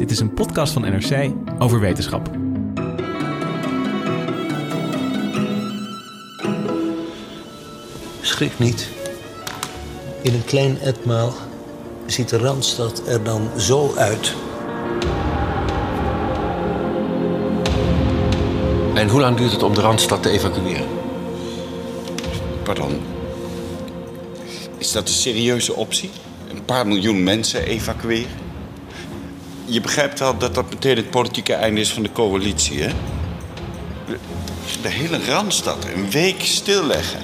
Dit 0.00 0.10
is 0.10 0.20
een 0.20 0.34
podcast 0.34 0.72
van 0.72 0.82
NRC 0.82 1.32
over 1.58 1.80
wetenschap. 1.80 2.30
Schrik 8.20 8.58
niet. 8.58 8.88
In 10.22 10.34
een 10.34 10.44
klein 10.44 10.80
etmaal 10.80 11.32
ziet 12.06 12.28
de 12.28 12.38
Randstad 12.38 13.02
er 13.06 13.24
dan 13.24 13.50
zo 13.58 13.94
uit. 13.96 14.34
En 18.94 19.08
hoe 19.08 19.20
lang 19.20 19.36
duurt 19.36 19.52
het 19.52 19.62
om 19.62 19.74
de 19.74 19.80
Randstad 19.80 20.22
te 20.22 20.30
evacueren? 20.30 20.86
Pardon. 22.62 23.00
Is 24.78 24.92
dat 24.92 25.08
een 25.08 25.14
serieuze 25.14 25.74
optie? 25.74 26.10
Een 26.48 26.64
paar 26.64 26.86
miljoen 26.86 27.22
mensen 27.22 27.62
evacueren? 27.64 28.49
Je 29.70 29.80
begrijpt 29.80 30.18
wel 30.18 30.38
dat 30.38 30.54
dat 30.54 30.70
meteen 30.70 30.96
het 30.96 31.10
politieke 31.10 31.52
einde 31.52 31.80
is 31.80 31.92
van 31.92 32.02
de 32.02 32.12
coalitie, 32.12 32.82
hè? 32.82 32.90
De 34.82 34.88
hele 34.88 35.24
Randstad 35.24 35.84
een 35.94 36.10
week 36.10 36.42
stilleggen. 36.42 37.20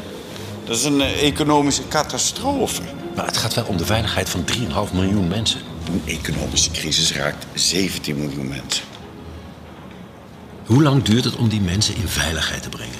Dat 0.64 0.76
is 0.76 0.84
een 0.84 1.00
eh, 1.00 1.26
economische 1.26 1.88
catastrofe. 1.88 2.82
Maar 3.14 3.26
het 3.26 3.36
gaat 3.36 3.54
wel 3.54 3.64
om 3.64 3.76
de 3.76 3.84
veiligheid 3.84 4.28
van 4.28 4.44
3,5 4.88 4.92
miljoen 4.92 5.28
mensen. 5.28 5.60
Een 5.86 6.02
economische 6.04 6.70
crisis 6.70 7.12
raakt 7.12 7.46
17 7.54 8.16
miljoen 8.16 8.48
mensen. 8.48 8.84
Hoe 10.66 10.82
lang 10.82 11.02
duurt 11.02 11.24
het 11.24 11.36
om 11.36 11.48
die 11.48 11.60
mensen 11.60 11.96
in 11.96 12.08
veiligheid 12.08 12.62
te 12.62 12.68
brengen? 12.68 12.98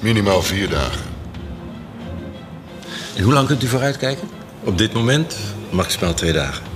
Minimaal 0.00 0.42
vier 0.42 0.68
dagen. 0.68 1.02
En 3.16 3.22
hoe 3.22 3.32
lang 3.32 3.46
kunt 3.46 3.62
u 3.62 3.66
vooruitkijken? 3.66 4.28
Op 4.64 4.78
dit 4.78 4.92
moment 4.92 5.36
maximaal 5.70 6.14
twee 6.14 6.32
dagen. 6.32 6.73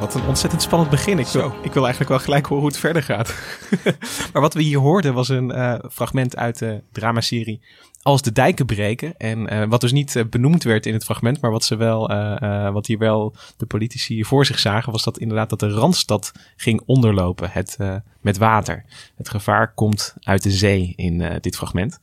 Wat 0.00 0.14
een 0.14 0.26
ontzettend 0.26 0.62
spannend 0.62 0.90
begin. 0.90 1.18
Ik 1.18 1.26
wil, 1.26 1.52
ik 1.62 1.72
wil 1.72 1.82
eigenlijk 1.82 2.08
wel 2.08 2.18
gelijk 2.18 2.46
horen 2.46 2.62
hoe 2.62 2.72
het 2.72 2.80
verder 2.80 3.02
gaat. 3.02 3.34
maar 4.32 4.42
wat 4.42 4.54
we 4.54 4.62
hier 4.62 4.78
hoorden 4.78 5.14
was 5.14 5.28
een 5.28 5.56
uh, 5.56 5.74
fragment 5.90 6.36
uit 6.36 6.58
de 6.58 6.82
dramaserie 6.92 7.60
Als 8.02 8.22
de 8.22 8.32
dijken 8.32 8.66
breken. 8.66 9.16
En 9.16 9.52
uh, 9.52 9.64
wat 9.68 9.80
dus 9.80 9.92
niet 9.92 10.14
uh, 10.14 10.24
benoemd 10.30 10.62
werd 10.62 10.86
in 10.86 10.92
het 10.92 11.04
fragment, 11.04 11.40
maar 11.40 11.50
wat, 11.50 11.64
ze 11.64 11.76
wel, 11.76 12.08
wat 12.72 12.86
hier 12.86 12.98
wel 12.98 13.34
de 13.56 13.66
politici 13.66 14.24
voor 14.24 14.46
zich 14.46 14.58
zagen, 14.58 14.92
was 14.92 15.04
dat 15.04 15.18
inderdaad 15.18 15.50
dat 15.50 15.60
de 15.60 15.70
Randstad 15.70 16.32
ging 16.56 16.82
onderlopen 16.86 17.50
het, 17.50 17.76
met 18.20 18.38
water. 18.38 18.84
Het 19.16 19.28
gevaar 19.28 19.74
komt 19.74 20.14
uit 20.20 20.42
de 20.42 20.50
zee 20.50 20.92
in 20.96 21.38
dit 21.40 21.56
fragment. 21.56 22.00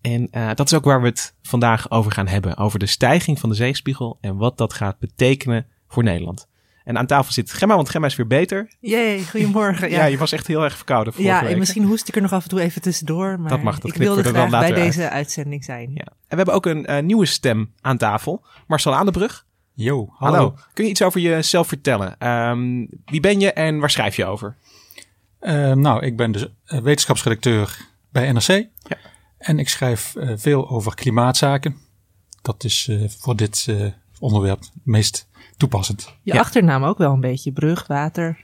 En 0.00 0.28
dat 0.54 0.66
is 0.66 0.74
ook 0.74 0.84
waar 0.84 1.00
we 1.00 1.08
het 1.08 1.34
vandaag 1.42 1.90
over 1.90 2.12
gaan 2.12 2.28
hebben. 2.28 2.56
Over 2.56 2.78
de 2.78 2.86
stijging 2.86 3.40
van 3.40 3.48
de 3.48 3.54
zeespiegel 3.54 4.18
en 4.20 4.36
wat 4.36 4.58
dat 4.58 4.72
gaat 4.72 4.98
betekenen 4.98 5.66
voor 5.88 6.02
Nederland. 6.02 6.46
En 6.84 6.98
aan 6.98 7.06
tafel 7.06 7.32
zit 7.32 7.52
Gemma, 7.52 7.74
want 7.74 7.88
Gemma 7.88 8.06
is 8.06 8.16
weer 8.16 8.26
beter. 8.26 8.70
Jee, 8.80 9.26
goedemorgen. 9.28 9.90
Ja. 9.94 9.96
ja, 9.96 10.04
je 10.04 10.18
was 10.18 10.32
echt 10.32 10.46
heel 10.46 10.64
erg 10.64 10.76
verkouden 10.76 11.12
Ja, 11.16 11.40
week. 11.40 11.50
en 11.50 11.58
misschien 11.58 11.84
hoest 11.84 12.08
ik 12.08 12.16
er 12.16 12.22
nog 12.22 12.32
af 12.32 12.42
en 12.42 12.48
toe 12.48 12.60
even 12.60 12.82
tussendoor. 12.82 13.40
Maar 13.40 13.50
dat 13.50 13.62
mag, 13.62 13.78
dat 13.78 13.90
ik 13.90 13.96
wilde 13.96 14.22
er 14.22 14.28
graag 14.28 14.50
dan 14.50 14.60
bij 14.60 14.72
uit. 14.72 14.74
deze 14.74 15.08
uitzending 15.08 15.64
zijn. 15.64 15.90
Ja. 15.94 16.04
En 16.04 16.14
we 16.28 16.36
hebben 16.36 16.54
ook 16.54 16.66
een 16.66 16.90
uh, 16.90 16.98
nieuwe 16.98 17.26
stem 17.26 17.72
aan 17.80 17.96
tafel. 17.96 18.44
Marcel 18.66 18.94
Aandebrug. 18.94 19.46
Yo, 19.74 20.08
hallo. 20.16 20.36
hallo. 20.36 20.54
Kun 20.72 20.84
je 20.84 20.90
iets 20.90 21.02
over 21.02 21.20
jezelf 21.20 21.68
vertellen? 21.68 22.28
Um, 22.28 22.88
wie 23.04 23.20
ben 23.20 23.40
je 23.40 23.52
en 23.52 23.78
waar 23.78 23.90
schrijf 23.90 24.16
je 24.16 24.24
over? 24.24 24.56
Uh, 25.40 25.72
nou, 25.72 26.04
ik 26.04 26.16
ben 26.16 26.32
dus 26.32 26.46
wetenschapsredacteur 26.64 27.78
bij 28.12 28.32
NRC. 28.32 28.46
Ja. 28.46 28.96
En 29.38 29.58
ik 29.58 29.68
schrijf 29.68 30.14
uh, 30.16 30.32
veel 30.36 30.68
over 30.70 30.94
klimaatzaken. 30.94 31.76
Dat 32.42 32.64
is 32.64 32.90
voor 33.20 33.36
dit 33.36 33.68
onderwerp 34.18 34.60
het 34.60 34.70
meest 34.84 35.28
toepassend. 35.56 36.14
Je 36.22 36.32
ja. 36.32 36.40
achternaam 36.40 36.84
ook 36.84 36.98
wel 36.98 37.12
een 37.12 37.20
beetje. 37.20 37.52
Brug, 37.52 37.86
water. 37.86 38.40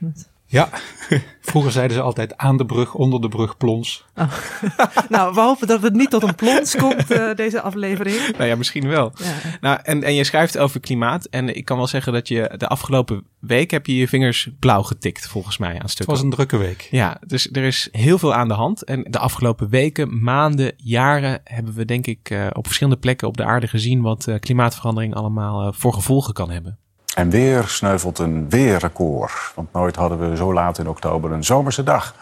Ja, 0.51 0.69
vroeger 1.41 1.71
zeiden 1.71 1.97
ze 1.97 2.03
altijd 2.03 2.37
aan 2.37 2.57
de 2.57 2.65
brug, 2.65 2.93
onder 2.93 3.21
de 3.21 3.27
brug, 3.27 3.57
plons. 3.57 4.05
Oh. 4.15 4.31
nou, 5.09 5.33
we 5.33 5.41
hopen 5.41 5.67
dat 5.67 5.81
het 5.81 5.93
niet 5.93 6.09
tot 6.09 6.23
een 6.23 6.35
plons 6.35 6.75
komt, 6.75 7.11
uh, 7.11 7.33
deze 7.35 7.61
aflevering. 7.61 8.37
Nou 8.37 8.49
ja, 8.49 8.55
misschien 8.55 8.87
wel. 8.87 9.11
Ja. 9.15 9.33
Nou, 9.61 9.79
en, 9.83 10.03
en 10.03 10.13
je 10.13 10.23
schrijft 10.23 10.57
over 10.57 10.79
klimaat. 10.79 11.25
En 11.25 11.55
ik 11.55 11.65
kan 11.65 11.77
wel 11.77 11.87
zeggen 11.87 12.13
dat 12.13 12.27
je 12.27 12.53
de 12.57 12.67
afgelopen 12.67 13.23
week 13.39 13.71
heb 13.71 13.85
je 13.85 13.95
je 13.95 14.07
vingers 14.07 14.49
blauw 14.59 14.81
getikt, 14.81 15.27
volgens 15.27 15.57
mij, 15.57 15.79
aan 15.79 15.89
stukken. 15.89 15.97
Het 15.97 16.07
was 16.07 16.21
een 16.21 16.29
drukke 16.29 16.57
week. 16.57 16.87
Ja, 16.91 17.17
dus 17.27 17.49
er 17.51 17.63
is 17.63 17.89
heel 17.91 18.17
veel 18.17 18.33
aan 18.33 18.47
de 18.47 18.53
hand. 18.53 18.83
En 18.83 19.05
de 19.09 19.19
afgelopen 19.19 19.69
weken, 19.69 20.23
maanden, 20.23 20.73
jaren 20.77 21.41
hebben 21.43 21.73
we 21.73 21.85
denk 21.85 22.07
ik 22.07 22.29
uh, 22.29 22.47
op 22.53 22.65
verschillende 22.65 22.99
plekken 22.99 23.27
op 23.27 23.37
de 23.37 23.43
aarde 23.43 23.67
gezien 23.67 24.01
wat 24.01 24.27
uh, 24.27 24.35
klimaatverandering 24.39 25.15
allemaal 25.15 25.67
uh, 25.67 25.73
voor 25.73 25.93
gevolgen 25.93 26.33
kan 26.33 26.49
hebben. 26.49 26.79
En 27.15 27.29
weer 27.29 27.63
sneuvelt 27.67 28.19
een 28.19 28.49
weerrecord. 28.49 29.51
Want 29.55 29.73
nooit 29.73 29.95
hadden 29.95 30.29
we 30.29 30.35
zo 30.35 30.53
laat 30.53 30.77
in 30.77 30.87
oktober 30.87 31.31
een 31.31 31.43
zomerse 31.43 31.83
dag. 31.83 32.15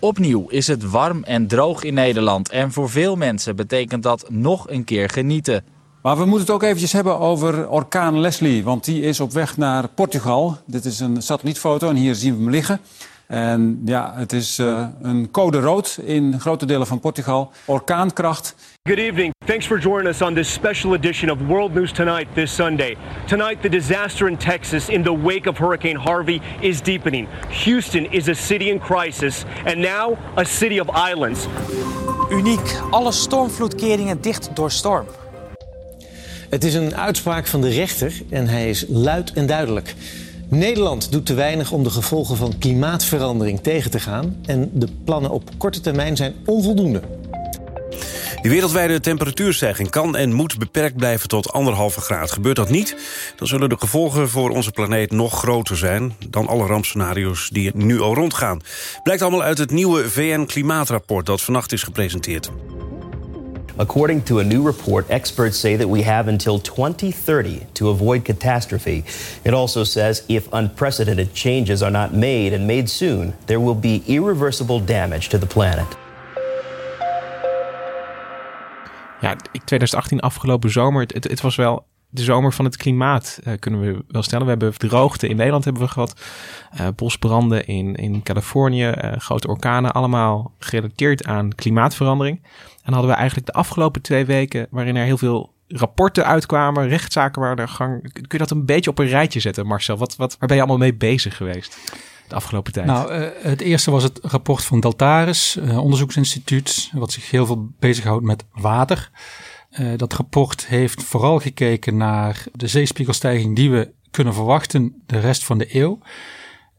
Opnieuw 0.00 0.48
is 0.48 0.66
het 0.66 0.90
warm 0.90 1.24
en 1.24 1.46
droog 1.46 1.82
in 1.82 1.94
Nederland. 1.94 2.48
En 2.50 2.72
voor 2.72 2.90
veel 2.90 3.16
mensen 3.16 3.56
betekent 3.56 4.02
dat 4.02 4.26
nog 4.30 4.70
een 4.70 4.84
keer 4.84 5.08
genieten. 5.08 5.64
Maar 6.02 6.16
we 6.16 6.24
moeten 6.24 6.46
het 6.46 6.54
ook 6.54 6.62
eventjes 6.62 6.92
hebben 6.92 7.18
over 7.18 7.68
orkaan 7.68 8.20
Leslie. 8.20 8.64
Want 8.64 8.84
die 8.84 9.02
is 9.02 9.20
op 9.20 9.32
weg 9.32 9.56
naar 9.56 9.88
Portugal. 9.88 10.56
Dit 10.66 10.84
is 10.84 11.00
een 11.00 11.22
satellietfoto 11.22 11.88
en 11.88 11.96
hier 11.96 12.14
zien 12.14 12.36
we 12.36 12.42
hem 12.42 12.50
liggen. 12.50 12.80
En 13.26 13.82
ja, 13.84 14.12
het 14.16 14.32
is 14.32 14.58
uh, 14.58 14.86
een 15.02 15.30
code 15.30 15.60
rood 15.60 15.98
in 16.04 16.40
grote 16.40 16.66
delen 16.66 16.86
van 16.86 17.00
Portugal. 17.00 17.50
Orkaankracht. 17.64 18.54
Good 18.82 18.98
evening. 18.98 19.34
Thanks 19.46 19.66
for 19.66 19.78
joining 19.78 20.08
us 20.08 20.22
on 20.22 20.34
this 20.34 20.52
special 20.52 20.94
edition 20.94 21.30
of 21.30 21.38
World 21.46 21.74
News 21.74 21.92
Tonight 21.92 22.26
this 22.34 22.54
Sunday. 22.54 22.96
Tonight, 23.26 23.62
the 23.62 23.68
disaster 23.68 24.28
in 24.28 24.36
Texas 24.36 24.88
in 24.88 25.02
the 25.02 25.20
wake 25.22 25.48
of 25.48 25.58
Hurricane 25.58 25.98
Harvey 25.98 26.40
is 26.60 26.80
deepening. 26.80 27.28
Houston 27.64 28.12
is 28.12 28.28
a 28.28 28.34
city 28.34 28.68
in 28.68 28.80
crisis, 28.80 29.44
and 29.64 29.76
now 29.76 30.16
a 30.36 30.44
city 30.44 30.80
of 30.80 31.10
islands. 31.10 31.46
Uniek, 32.30 32.80
alle 32.90 33.12
stormvloedkeringen 33.12 34.20
dicht 34.20 34.50
door 34.54 34.70
storm. 34.70 35.06
Het 36.50 36.64
is 36.64 36.74
een 36.74 36.96
uitspraak 36.96 37.46
van 37.46 37.60
de 37.60 37.68
rechter 37.68 38.22
en 38.30 38.48
hij 38.48 38.68
is 38.68 38.84
luid 38.88 39.32
en 39.32 39.46
duidelijk. 39.46 39.94
Nederland 40.48 41.12
doet 41.12 41.26
te 41.26 41.34
weinig 41.34 41.72
om 41.72 41.82
de 41.82 41.90
gevolgen 41.90 42.36
van 42.36 42.58
klimaatverandering 42.58 43.60
tegen 43.60 43.90
te 43.90 44.00
gaan. 44.00 44.36
En 44.44 44.70
de 44.72 44.88
plannen 45.04 45.30
op 45.30 45.50
korte 45.58 45.80
termijn 45.80 46.16
zijn 46.16 46.34
onvoldoende. 46.44 47.02
De 48.42 48.48
wereldwijde 48.48 49.00
temperatuurstijging 49.00 49.90
kan 49.90 50.16
en 50.16 50.32
moet 50.32 50.58
beperkt 50.58 50.96
blijven 50.96 51.28
tot 51.28 51.52
anderhalve 51.52 52.00
graad. 52.00 52.32
Gebeurt 52.32 52.56
dat 52.56 52.68
niet, 52.68 52.96
dan 53.36 53.46
zullen 53.46 53.68
de 53.68 53.76
gevolgen 53.78 54.28
voor 54.28 54.50
onze 54.50 54.70
planeet 54.70 55.10
nog 55.10 55.38
groter 55.38 55.76
zijn... 55.76 56.16
dan 56.28 56.46
alle 56.46 56.66
rampscenario's 56.66 57.48
die 57.48 57.70
nu 57.74 58.00
al 58.00 58.14
rondgaan. 58.14 58.60
Blijkt 59.02 59.22
allemaal 59.22 59.42
uit 59.42 59.58
het 59.58 59.70
nieuwe 59.70 60.10
VN-klimaatrapport 60.10 61.26
dat 61.26 61.42
vannacht 61.42 61.72
is 61.72 61.82
gepresenteerd. 61.82 62.50
According 63.78 64.22
to 64.22 64.38
a 64.38 64.44
new 64.44 64.62
report, 64.62 65.04
experts 65.10 65.58
say 65.58 65.76
that 65.76 65.88
we 65.88 66.02
have 66.02 66.28
until 66.28 66.58
2030 66.58 67.66
to 67.72 67.88
avoid 67.88 68.24
catastrophe. 68.24 69.04
It 69.42 69.52
also 69.52 69.84
says 69.84 70.24
if 70.28 70.48
unprecedented 70.52 71.34
changes 71.34 71.82
are 71.82 71.90
not 71.90 72.12
made 72.14 72.54
and 72.54 72.66
made 72.66 72.88
soon, 72.88 73.34
there 73.46 73.60
will 73.60 73.74
be 73.74 74.02
irreversible 74.06 74.80
damage 74.80 75.28
to 75.28 75.38
the 75.38 75.46
planet. 75.46 75.86
Ja, 79.20 79.36
2018 79.64 80.20
afgelopen 80.20 80.70
zomer, 80.70 81.00
het, 81.06 81.24
het, 81.24 81.40
was 81.40 81.56
wel 81.56 81.86
de 82.08 82.22
zomer 82.22 82.52
van 82.52 82.64
het 82.64 82.76
klimaat, 82.76 83.38
uh, 83.44 83.54
kunnen 83.58 83.80
we 83.80 84.04
wel 84.08 84.22
stellen. 84.22 84.44
We 84.44 84.50
hebben 84.50 84.78
droogte 84.78 85.28
in 85.28 85.36
Nederland 85.36 85.64
hebben 85.64 85.82
we 85.82 85.88
gehad. 85.88 86.20
Uh, 86.80 86.86
bosbranden 86.96 87.66
in, 87.66 87.94
in 87.94 88.22
Californië, 88.22 88.88
uh, 88.88 89.12
grote 89.16 89.48
orkanen, 89.48 89.92
allemaal 89.92 90.52
gerelateerd 90.58 91.26
aan 91.26 91.54
klimaatverandering. 91.54 92.40
En 92.86 92.92
hadden 92.92 93.10
we 93.10 93.16
eigenlijk 93.16 93.46
de 93.46 93.52
afgelopen 93.52 94.02
twee 94.02 94.24
weken, 94.24 94.66
waarin 94.70 94.96
er 94.96 95.04
heel 95.04 95.18
veel 95.18 95.54
rapporten 95.68 96.26
uitkwamen, 96.26 96.88
rechtszaken 96.88 97.42
waren 97.42 97.56
er 97.56 97.68
gang. 97.68 98.12
Kun 98.12 98.24
je 98.28 98.38
dat 98.38 98.50
een 98.50 98.66
beetje 98.66 98.90
op 98.90 98.98
een 98.98 99.06
rijtje 99.06 99.40
zetten, 99.40 99.66
Marcel? 99.66 99.96
Wat, 99.96 100.16
wat, 100.16 100.36
waar 100.38 100.48
ben 100.48 100.56
je 100.56 100.62
allemaal 100.62 100.80
mee 100.80 100.94
bezig 100.94 101.36
geweest 101.36 101.78
de 102.28 102.34
afgelopen 102.34 102.72
tijd? 102.72 102.86
Nou, 102.86 103.12
uh, 103.12 103.28
het 103.38 103.60
eerste 103.60 103.90
was 103.90 104.02
het 104.02 104.18
rapport 104.22 104.64
van 104.64 104.80
Deltaris, 104.80 105.56
uh, 105.56 105.78
onderzoeksinstituut, 105.78 106.90
wat 106.92 107.12
zich 107.12 107.30
heel 107.30 107.46
veel 107.46 107.68
bezighoudt 107.78 108.24
met 108.24 108.44
water. 108.52 109.10
Uh, 109.70 109.92
dat 109.96 110.12
rapport 110.12 110.66
heeft 110.66 111.02
vooral 111.02 111.38
gekeken 111.38 111.96
naar 111.96 112.44
de 112.52 112.66
zeespiegelstijging 112.66 113.56
die 113.56 113.70
we 113.70 113.92
kunnen 114.10 114.34
verwachten 114.34 115.02
de 115.06 115.18
rest 115.18 115.44
van 115.44 115.58
de 115.58 115.76
eeuw. 115.76 115.98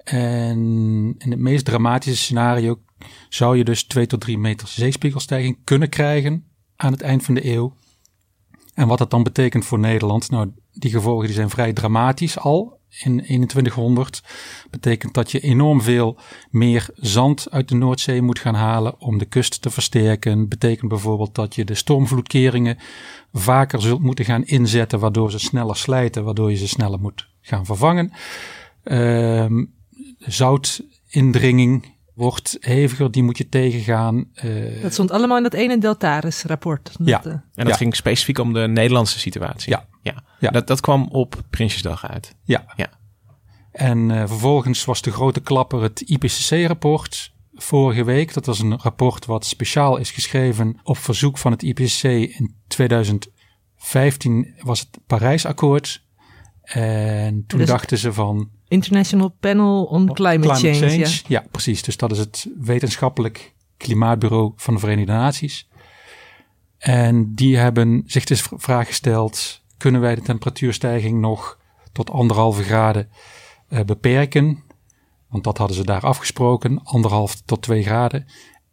En 0.04 0.58
in 1.18 1.32
het 1.32 1.40
meest 1.40 1.66
dramatische 1.66 2.24
scenario 2.24 2.80
zou 3.30 3.58
je 3.58 3.64
dus 3.64 3.84
2 3.84 4.08
tot 4.08 4.22
3 4.22 4.38
meter 4.38 4.68
zeespiegelstijging 4.68 5.58
kunnen 5.64 5.90
krijgen 5.90 6.46
aan 6.76 6.92
het 6.92 7.02
eind 7.02 7.24
van 7.24 7.34
de 7.34 7.46
eeuw. 7.46 7.74
En 8.74 8.88
wat 8.88 8.98
dat 8.98 9.12
dan 9.12 9.24
betekent 9.24 9.66
voor 9.66 9.80
Nederland, 9.80 10.30
nou, 10.30 10.52
die 10.72 10.92
gevolgen 10.92 11.26
die 11.26 11.36
zijn 11.36 11.50
vrij 11.50 11.74
dramatisch 11.74 12.40
al 12.40 12.80
in 13.04 13.22
2100. 13.22 14.24
Betekent 14.70 15.14
dat 15.14 15.32
je 15.32 15.40
enorm 15.40 15.82
veel 15.82 16.20
meer 16.50 16.90
zand 16.94 17.52
uit 17.52 17.70
de 17.70 17.76
Noordzee 17.76 18.22
moet 18.22 18.40
gaan 18.40 18.56
halen 18.56 19.00
om 19.00 19.18
de 19.18 19.26
kust 19.26 19.62
te 19.62 19.70
versterken. 19.70 20.48
Betekent 20.48 20.90
bijvoorbeeld 20.90 21.36
dat 21.36 21.56
je 21.56 21.66
de 21.66 21.76
stormvloedkeringen 21.76 22.78
vaker 23.34 23.82
zult 23.82 24.02
moeten 24.02 24.26
gaan 24.26 24.46
inzetten, 24.46 25.00
waardoor 25.00 25.32
ze 25.32 25.40
sneller 25.40 25.76
slijten, 25.76 26.24
waardoor 26.24 26.50
je 26.50 26.58
ze 26.58 26.68
sneller 26.68 27.00
moet 27.00 27.28
gaan 27.42 27.66
vervangen. 27.66 28.12
Uh, 28.84 29.46
zoutindringing 30.18 31.97
wordt 32.18 32.58
heviger, 32.60 33.12
die 33.12 33.24
moet 33.24 33.38
je 33.38 33.50
tegengaan. 33.50 34.26
Uh, 34.44 34.82
dat 34.82 34.94
stond 34.94 35.12
allemaal 35.12 35.38
in 35.38 35.44
dat 35.44 35.54
ene 35.54 35.78
Deltaris-rapport. 35.78 36.92
Ja. 37.04 37.24
en 37.24 37.44
dat 37.54 37.68
ja. 37.68 37.76
ging 37.76 37.96
specifiek 37.96 38.40
om 38.40 38.54
de 38.54 38.68
Nederlandse 38.68 39.20
situatie. 39.20 39.72
Ja. 39.72 39.88
ja. 40.02 40.24
ja. 40.40 40.50
Dat, 40.50 40.68
dat 40.68 40.82
kwam 40.82 41.08
op 41.12 41.44
Prinsjesdag 41.50 42.08
uit. 42.08 42.36
Ja. 42.44 42.74
ja. 42.76 42.90
En 43.72 44.10
uh, 44.10 44.18
vervolgens 44.28 44.86
was 44.86 45.02
de 45.02 45.12
grote 45.12 45.40
klapper 45.40 45.82
het 45.82 46.02
IPCC-rapport 46.02 47.34
vorige 47.54 48.04
week. 48.04 48.34
Dat 48.34 48.46
was 48.46 48.60
een 48.60 48.78
rapport 48.78 49.26
wat 49.26 49.46
speciaal 49.46 49.98
is 49.98 50.12
geschreven 50.12 50.80
op 50.84 50.98
verzoek 50.98 51.38
van 51.38 51.52
het 51.52 51.64
IPCC. 51.64 52.04
In 52.04 52.56
2015 52.68 54.54
was 54.60 54.80
het 54.80 54.90
Parijsakkoord. 55.08 56.06
En 56.62 57.44
toen 57.48 57.60
dus 57.60 57.68
dachten 57.68 57.98
ze 57.98 58.14
van 58.14 58.50
International 58.68 59.36
Panel 59.40 59.84
on 59.84 60.14
Climate, 60.14 60.40
Climate 60.40 60.80
Change. 60.80 60.90
Change. 60.90 61.00
Ja. 61.00 61.22
ja. 61.28 61.44
precies. 61.52 61.82
Dus 61.82 61.98
dat 61.98 62.12
is 62.12 62.18
het 62.18 62.48
wetenschappelijk 62.60 63.54
klimaatbureau 63.78 64.54
van 64.56 64.74
de 64.74 64.80
Verenigde 64.80 65.12
Naties. 65.12 65.68
En 66.78 67.34
die 67.34 67.58
hebben 67.58 68.04
zich 68.06 68.24
dus 68.24 68.48
de 68.48 68.56
vraag 68.58 68.88
gesteld: 68.88 69.62
kunnen 69.78 70.02
wij 70.02 70.16
de 70.16 70.22
temperatuurstijging 70.22 71.20
nog 71.20 71.58
tot 71.92 72.10
anderhalve 72.10 72.64
graden 72.64 73.10
uh, 73.70 73.80
beperken? 73.80 74.64
Want 75.30 75.44
dat 75.44 75.58
hadden 75.58 75.78
ze 75.78 75.84
daar 75.84 76.02
afgesproken, 76.02 76.84
anderhalf 76.84 77.36
tot 77.46 77.62
twee 77.62 77.84
graden. 77.84 78.26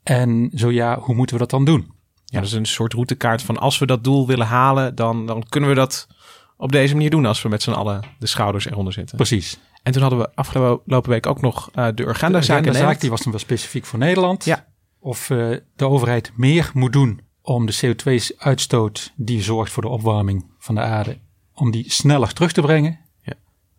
En 0.03 0.51
zo 0.55 0.71
ja, 0.71 0.99
hoe 0.99 1.15
moeten 1.15 1.35
we 1.35 1.41
dat 1.41 1.51
dan 1.51 1.65
doen? 1.65 1.93
Ja, 2.25 2.41
dat 2.41 2.49
is 2.49 2.53
een 2.53 2.67
soort 2.67 2.93
routekaart 2.93 3.43
van 3.43 3.59
als 3.59 3.79
we 3.79 3.87
dat 3.87 4.05
doel 4.05 4.27
willen 4.27 4.47
halen, 4.47 4.95
dan, 4.95 5.27
dan 5.27 5.45
kunnen 5.49 5.69
we 5.69 5.75
dat 5.75 6.07
op 6.57 6.73
deze 6.73 6.95
manier 6.95 7.11
doen 7.11 7.27
als 7.27 7.43
we 7.43 7.49
met 7.49 7.63
z'n 7.63 7.71
allen 7.71 8.05
de 8.19 8.27
schouders 8.27 8.67
eronder 8.67 8.93
zitten. 8.93 9.17
Precies. 9.17 9.59
En 9.85 9.93
toen 9.93 10.03
hadden 10.03 10.19
we 10.21 10.31
afgelopen 10.35 11.11
week 11.11 11.27
ook 11.27 11.41
nog 11.41 11.71
uh, 11.75 11.87
de 11.95 12.03
Urgenda-zaak. 12.07 12.63
De 12.63 12.69
Urgenda-zaak 12.69 13.01
die 13.01 13.11
was 13.11 13.23
dan 13.23 13.33
wel 13.33 13.41
specifiek 13.41 13.85
voor 13.85 13.99
Nederland. 13.99 14.45
Ja. 14.45 14.67
Of 15.01 15.31
uh, 15.31 15.57
de 15.77 15.89
overheid 15.89 16.33
meer 16.37 16.71
moet 16.75 16.93
doen 16.93 17.21
om 17.43 17.67
de 17.67 17.77
CO2-uitstoot 17.85 19.13
die 19.17 19.43
zorgt 19.43 19.73
voor 19.73 19.83
de 19.83 19.89
opwarming 19.89 20.47
van 20.59 20.75
de 20.75 20.81
aarde, 20.81 21.19
om 21.55 21.71
die 21.71 21.91
sneller 21.91 22.33
terug 22.33 22.53
te 22.53 22.61
brengen. 22.61 22.99
Ja. 23.23 23.33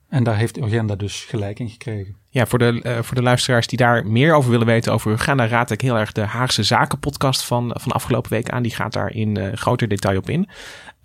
En 0.09 0.23
daar 0.23 0.37
heeft 0.37 0.57
Urgenda 0.57 0.95
dus 0.95 1.23
gelijk 1.23 1.59
in 1.59 1.69
gekregen. 1.69 2.15
Ja, 2.29 2.45
voor 2.45 2.59
de, 2.59 2.81
uh, 2.83 3.01
voor 3.01 3.15
de 3.15 3.21
luisteraars 3.21 3.67
die 3.67 3.77
daar 3.77 4.07
meer 4.07 4.33
over 4.33 4.51
willen 4.51 4.65
weten 4.65 4.93
over 4.93 5.11
Urgenda, 5.11 5.47
raad 5.47 5.71
ik 5.71 5.81
heel 5.81 5.97
erg 5.97 6.11
de 6.11 6.21
Haagse 6.21 6.63
Zaken 6.63 6.99
podcast 6.99 7.43
van, 7.43 7.71
van 7.79 7.91
afgelopen 7.91 8.31
week 8.31 8.49
aan. 8.49 8.63
Die 8.63 8.75
gaat 8.75 8.93
daar 8.93 9.11
in 9.11 9.57
groter 9.57 9.87
detail 9.87 10.17
op 10.17 10.29
in. 10.29 10.49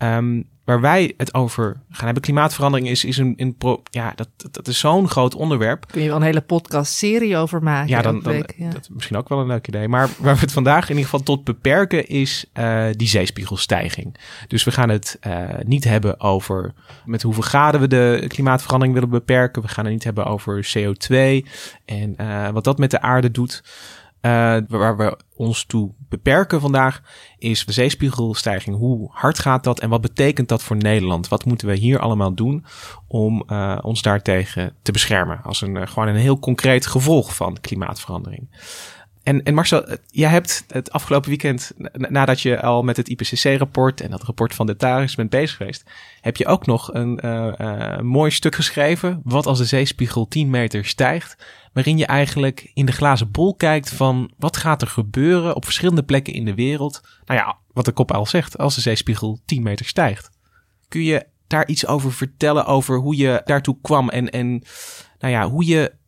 Um, 0.03 0.49
waar 0.63 0.81
wij 0.81 1.13
het 1.17 1.33
over 1.33 1.81
gaan 1.89 2.05
hebben, 2.05 2.23
klimaatverandering, 2.23 2.89
is, 2.89 3.05
is 3.05 3.17
een, 3.17 3.33
een 3.37 3.55
pro, 3.55 3.81
ja, 3.89 4.13
dat, 4.15 4.27
dat 4.51 4.67
is 4.67 4.79
zo'n 4.79 5.09
groot 5.09 5.35
onderwerp. 5.35 5.87
Kun 5.87 6.01
je 6.01 6.07
wel 6.07 6.17
een 6.17 6.23
hele 6.23 6.41
podcast-serie 6.41 7.37
over 7.37 7.63
maken? 7.63 7.89
Ja, 7.89 8.01
dan, 8.01 8.19
dan 8.19 8.33
week, 8.33 8.53
ja. 8.57 8.69
dat 8.69 8.81
is 8.81 8.89
misschien 8.89 9.17
ook 9.17 9.29
wel 9.29 9.39
een 9.39 9.47
leuk 9.47 9.67
idee. 9.67 9.87
Maar 9.87 10.09
waar 10.19 10.33
we 10.33 10.39
het 10.39 10.51
vandaag 10.51 10.83
in 10.83 10.89
ieder 10.89 11.03
geval 11.03 11.23
tot 11.23 11.43
beperken, 11.43 12.07
is 12.07 12.45
uh, 12.53 12.85
die 12.91 13.07
zeespiegelstijging. 13.07 14.17
Dus 14.47 14.63
we 14.63 14.71
gaan 14.71 14.89
het 14.89 15.19
uh, 15.27 15.43
niet 15.63 15.83
hebben 15.83 16.19
over 16.19 16.73
met 17.05 17.21
hoeveel 17.21 17.43
graden 17.43 17.81
we 17.81 17.87
de 17.87 18.25
klimaatverandering 18.27 18.93
willen 18.93 19.09
beperken. 19.09 19.61
We 19.61 19.67
gaan 19.67 19.83
het 19.83 19.93
niet 19.93 20.03
hebben 20.03 20.25
over 20.25 20.73
CO2 20.77 21.15
en 21.85 22.15
uh, 22.17 22.49
wat 22.49 22.63
dat 22.63 22.77
met 22.77 22.91
de 22.91 23.01
aarde 23.01 23.31
doet. 23.31 23.63
Uh, 24.21 24.57
waar 24.67 24.97
we 24.97 25.17
ons 25.35 25.65
toe 25.65 25.93
beperken 26.09 26.61
vandaag 26.61 27.01
is 27.37 27.65
de 27.65 27.71
zeespiegelstijging. 27.71 28.77
Hoe 28.77 29.09
hard 29.11 29.39
gaat 29.39 29.63
dat 29.63 29.79
en 29.79 29.89
wat 29.89 30.01
betekent 30.01 30.47
dat 30.47 30.63
voor 30.63 30.75
Nederland? 30.75 31.27
Wat 31.27 31.45
moeten 31.45 31.67
we 31.67 31.75
hier 31.75 31.99
allemaal 31.99 32.33
doen 32.33 32.65
om 33.07 33.43
uh, 33.47 33.77
ons 33.81 34.01
daartegen 34.01 34.75
te 34.81 34.91
beschermen? 34.91 35.41
Als 35.43 35.61
een, 35.61 35.75
uh, 35.75 35.87
gewoon 35.87 36.07
een 36.07 36.15
heel 36.15 36.39
concreet 36.39 36.85
gevolg 36.85 37.35
van 37.35 37.57
klimaatverandering. 37.61 38.49
En, 39.23 39.43
en 39.43 39.53
Marcel, 39.53 39.85
jij 40.07 40.29
hebt 40.29 40.63
het 40.67 40.91
afgelopen 40.91 41.29
weekend, 41.29 41.71
nadat 41.91 42.41
je 42.41 42.61
al 42.61 42.83
met 42.83 42.97
het 42.97 43.07
IPCC-rapport 43.07 44.01
en 44.01 44.11
dat 44.11 44.23
rapport 44.23 44.55
van 44.55 44.65
Detaris 44.65 45.15
bent 45.15 45.29
bezig 45.29 45.57
geweest, 45.57 45.89
heb 46.21 46.37
je 46.37 46.45
ook 46.45 46.65
nog 46.65 46.93
een 46.93 47.19
uh, 47.25 47.99
mooi 47.99 48.31
stuk 48.31 48.55
geschreven. 48.55 49.21
Wat 49.23 49.45
als 49.45 49.57
de 49.57 49.65
zeespiegel 49.65 50.27
10 50.27 50.49
meter 50.49 50.85
stijgt? 50.85 51.45
Waarin 51.73 51.97
je 51.97 52.05
eigenlijk 52.05 52.71
in 52.73 52.85
de 52.85 52.91
glazen 52.91 53.31
bol 53.31 53.55
kijkt 53.55 53.89
van 53.89 54.31
wat 54.37 54.57
gaat 54.57 54.81
er 54.81 54.87
gebeuren 54.87 55.55
op 55.55 55.63
verschillende 55.63 56.03
plekken 56.03 56.33
in 56.33 56.45
de 56.45 56.55
wereld. 56.55 57.01
Nou 57.25 57.39
ja, 57.39 57.57
wat 57.73 57.85
de 57.85 57.91
kop 57.91 58.11
al 58.11 58.25
zegt, 58.25 58.57
als 58.57 58.75
de 58.75 58.81
zeespiegel 58.81 59.39
10 59.45 59.63
meter 59.63 59.85
stijgt. 59.85 60.29
Kun 60.87 61.03
je 61.03 61.25
daar 61.47 61.67
iets 61.67 61.87
over 61.87 62.13
vertellen 62.13 62.65
over 62.65 62.97
hoe 62.97 63.17
je 63.17 63.41
daartoe 63.45 63.77
kwam 63.81 64.09
en, 64.09 64.29
en 64.29 64.63
nou 65.19 65.33
ja, 65.33 65.49
hoe 65.49 65.65
je 65.65 65.99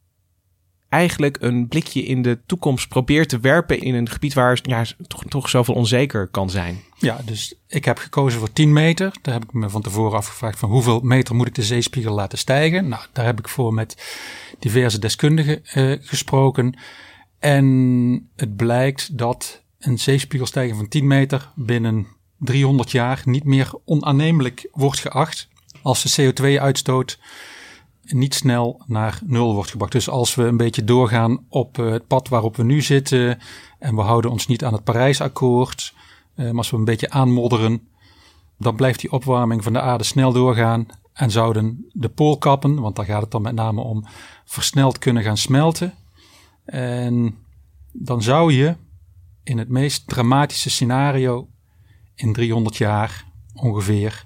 eigenlijk 0.94 1.38
een 1.40 1.68
blikje 1.68 2.02
in 2.02 2.22
de 2.22 2.40
toekomst 2.46 2.88
probeert 2.88 3.30
te 3.30 3.40
werpen 3.40 3.80
in 3.80 3.96
een 3.96 4.10
gebied 4.10 4.34
waar 4.34 4.60
ja, 4.64 4.86
toch, 5.08 5.24
toch 5.28 5.50
zoveel 5.50 5.74
onzeker 5.74 6.28
kan 6.28 6.50
zijn. 6.50 6.82
Ja, 6.98 7.20
dus 7.26 7.56
ik 7.68 7.86
heb 7.86 7.98
gekozen 7.98 8.40
voor 8.40 8.54
10 8.54 8.74
meter. 8.74 9.12
Daar 9.22 9.34
heb 9.34 9.44
ik 9.44 9.54
me 9.54 9.70
van 9.70 9.82
tevoren 9.82 10.18
afgevraagd 10.18 10.60
van 10.60 10.70
hoeveel 10.70 11.00
meter 11.00 11.36
moet 11.36 11.48
ik 11.48 11.56
de 11.56 11.64
zeespiegel 11.64 12.14
laten 12.14 12.38
stijgen. 12.38 12.88
Nou, 12.88 13.04
daar 13.14 13.26
heb 13.26 13.40
ik 13.40 13.48
voor 13.48 13.74
met 13.74 14.16
diverse 14.60 15.00
deskundigen 15.00 15.62
uh, 15.74 15.98
gesproken. 16.02 16.78
En 17.40 18.30
het 18.36 18.56
blijkt 18.56 19.18
dat 19.18 19.64
een 19.80 20.00
zeespiegelstijging 20.00 20.78
van 20.78 20.88
10 20.88 21.08
meter 21.08 21.50
binnen 21.56 22.08
300 22.38 22.92
jaar 22.92 23.22
niet 23.26 23.44
meer 23.44 23.72
onaannemelijk 23.86 24.68
wordt 24.72 25.00
geacht 25.00 25.48
als 25.82 26.04
de 26.04 26.34
CO2-uitstoot 26.34 27.20
niet 28.04 28.34
snel 28.34 28.82
naar 28.86 29.20
nul 29.26 29.54
wordt 29.54 29.70
gebracht. 29.70 29.92
Dus 29.92 30.10
als 30.10 30.36
we 30.36 30.44
een 30.44 30.58
beetje 30.58 30.84
doorgaan 30.84 31.46
op 31.50 31.76
het 31.76 32.08
pad 32.08 32.30
waarop 32.30 32.56
we 32.56 32.64
nu 32.64 32.82
zitten 32.82 33.40
en 33.80 33.96
we 33.96 34.02
houden 34.02 34.32
ons 34.32 34.48
niet 34.48 34.64
aan 34.64 34.74
het 34.74 34.84
Parijsakkoord, 34.84 35.94
maar 36.36 36.54
als 36.54 36.70
we 36.70 36.78
een 36.78 36.86
beetje 36.86 37.10
aanmodderen, 37.10 37.88
dan 38.58 38.76
blijft 38.76 39.00
die 39.00 39.12
opwarming 39.12 39.64
van 39.64 39.74
de 39.74 39.82
aarde 39.82 40.04
snel 40.04 40.34
doorgaan 40.34 40.86
en 41.14 41.32
zouden 41.32 41.86
de 41.92 42.10
poolkappen, 42.10 42.80
want 42.80 42.96
daar 42.96 43.06
gaat 43.06 43.22
het 43.22 43.32
dan 43.32 43.42
met 43.42 43.56
name 43.56 43.82
om, 43.82 44.06
versneld 44.46 44.98
kunnen 44.98 45.24
gaan 45.24 45.38
smelten. 45.38 45.94
En 46.66 47.38
dan 47.92 48.22
zou 48.22 48.54
je 48.54 48.76
in 49.44 49.58
het 49.58 49.70
meest 49.70 50.08
dramatische 50.08 50.70
scenario 50.70 51.48
in 52.16 52.34
300 52.34 52.78
jaar 52.78 53.26
ongeveer 53.54 54.26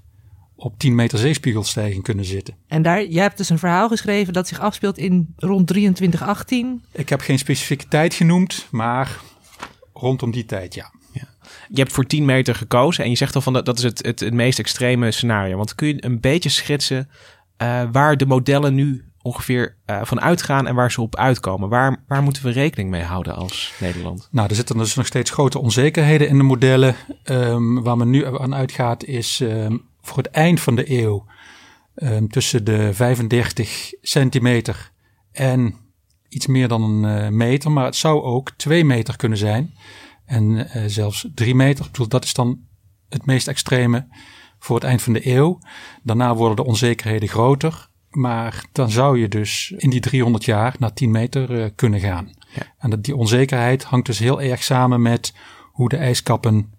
op 0.57 0.79
10 0.79 0.95
meter 0.95 1.19
zeespiegelstijging 1.19 2.03
kunnen 2.03 2.25
zitten. 2.25 2.55
En 2.67 2.81
daar, 2.81 3.05
jij 3.05 3.21
hebt 3.21 3.37
dus 3.37 3.49
een 3.49 3.59
verhaal 3.59 3.87
geschreven 3.87 4.33
dat 4.33 4.47
zich 4.47 4.59
afspeelt 4.59 4.97
in 4.97 5.33
rond 5.37 5.67
2318. 5.67 6.83
Ik 6.91 7.09
heb 7.09 7.19
geen 7.19 7.39
specifieke 7.39 7.87
tijd 7.87 8.13
genoemd, 8.13 8.67
maar 8.71 9.19
rondom 9.93 10.31
die 10.31 10.45
tijd, 10.45 10.73
ja. 10.73 10.91
ja. 11.11 11.27
Je 11.69 11.79
hebt 11.79 11.91
voor 11.91 12.05
10 12.05 12.25
meter 12.25 12.55
gekozen 12.55 13.03
en 13.03 13.09
je 13.09 13.15
zegt 13.15 13.35
al 13.35 13.41
van 13.41 13.53
dat, 13.53 13.65
dat 13.65 13.77
is 13.77 13.83
het, 13.83 14.05
het, 14.05 14.19
het 14.19 14.33
meest 14.33 14.59
extreme 14.59 15.11
scenario. 15.11 15.57
Want 15.57 15.75
kun 15.75 15.87
je 15.87 16.05
een 16.05 16.19
beetje 16.19 16.49
schetsen 16.49 17.09
uh, 17.61 17.83
waar 17.91 18.17
de 18.17 18.25
modellen 18.25 18.75
nu 18.75 19.05
ongeveer 19.21 19.75
uh, 19.85 19.99
van 20.03 20.21
uitgaan 20.21 20.67
en 20.67 20.75
waar 20.75 20.91
ze 20.91 21.01
op 21.01 21.15
uitkomen? 21.15 21.69
Waar, 21.69 22.03
waar 22.07 22.23
moeten 22.23 22.43
we 22.43 22.51
rekening 22.51 22.89
mee 22.89 23.03
houden 23.03 23.35
als 23.35 23.73
Nederland? 23.79 24.27
Nou, 24.31 24.49
er 24.49 24.55
zitten 24.55 24.77
dus 24.77 24.95
nog 24.95 25.05
steeds 25.05 25.31
grote 25.31 25.59
onzekerheden 25.59 26.27
in 26.27 26.37
de 26.37 26.43
modellen. 26.43 26.95
Um, 27.23 27.83
waar 27.83 27.97
men 27.97 28.09
nu 28.09 28.25
aan 28.25 28.55
uitgaat 28.55 29.03
is 29.03 29.39
um, 29.39 29.85
voor 30.07 30.17
het 30.17 30.31
eind 30.31 30.59
van 30.59 30.75
de 30.75 30.91
eeuw 30.91 31.25
ehm, 31.95 32.27
tussen 32.27 32.63
de 32.63 32.93
35 32.93 33.93
centimeter 34.01 34.91
en 35.31 35.75
iets 36.29 36.47
meer 36.47 36.67
dan 36.67 36.83
een 36.83 37.23
uh, 37.23 37.29
meter. 37.29 37.71
Maar 37.71 37.85
het 37.85 37.95
zou 37.95 38.21
ook 38.21 38.51
2 38.51 38.85
meter 38.85 39.17
kunnen 39.17 39.37
zijn. 39.37 39.73
En 40.25 40.43
uh, 40.51 40.83
zelfs 40.85 41.27
3 41.33 41.55
meter. 41.55 41.85
Ik 41.85 41.91
bedoel, 41.91 42.07
dat 42.07 42.23
is 42.23 42.33
dan 42.33 42.59
het 43.09 43.25
meest 43.25 43.47
extreme 43.47 44.07
voor 44.59 44.75
het 44.75 44.85
eind 44.85 45.01
van 45.01 45.13
de 45.13 45.27
eeuw. 45.27 45.59
Daarna 46.03 46.35
worden 46.35 46.55
de 46.55 46.65
onzekerheden 46.65 47.29
groter. 47.29 47.89
Maar 48.09 48.65
dan 48.71 48.91
zou 48.91 49.19
je 49.19 49.27
dus 49.27 49.73
in 49.77 49.89
die 49.89 49.99
300 49.99 50.45
jaar 50.45 50.75
naar 50.79 50.93
10 50.93 51.11
meter 51.11 51.51
uh, 51.51 51.65
kunnen 51.75 51.99
gaan. 51.99 52.31
Ja. 52.55 52.61
En 52.77 52.89
dat, 52.89 53.03
die 53.03 53.15
onzekerheid 53.15 53.83
hangt 53.83 54.05
dus 54.05 54.19
heel 54.19 54.41
erg 54.41 54.63
samen 54.63 55.01
met 55.01 55.33
hoe 55.71 55.89
de 55.89 55.97
ijskappen 55.97 56.73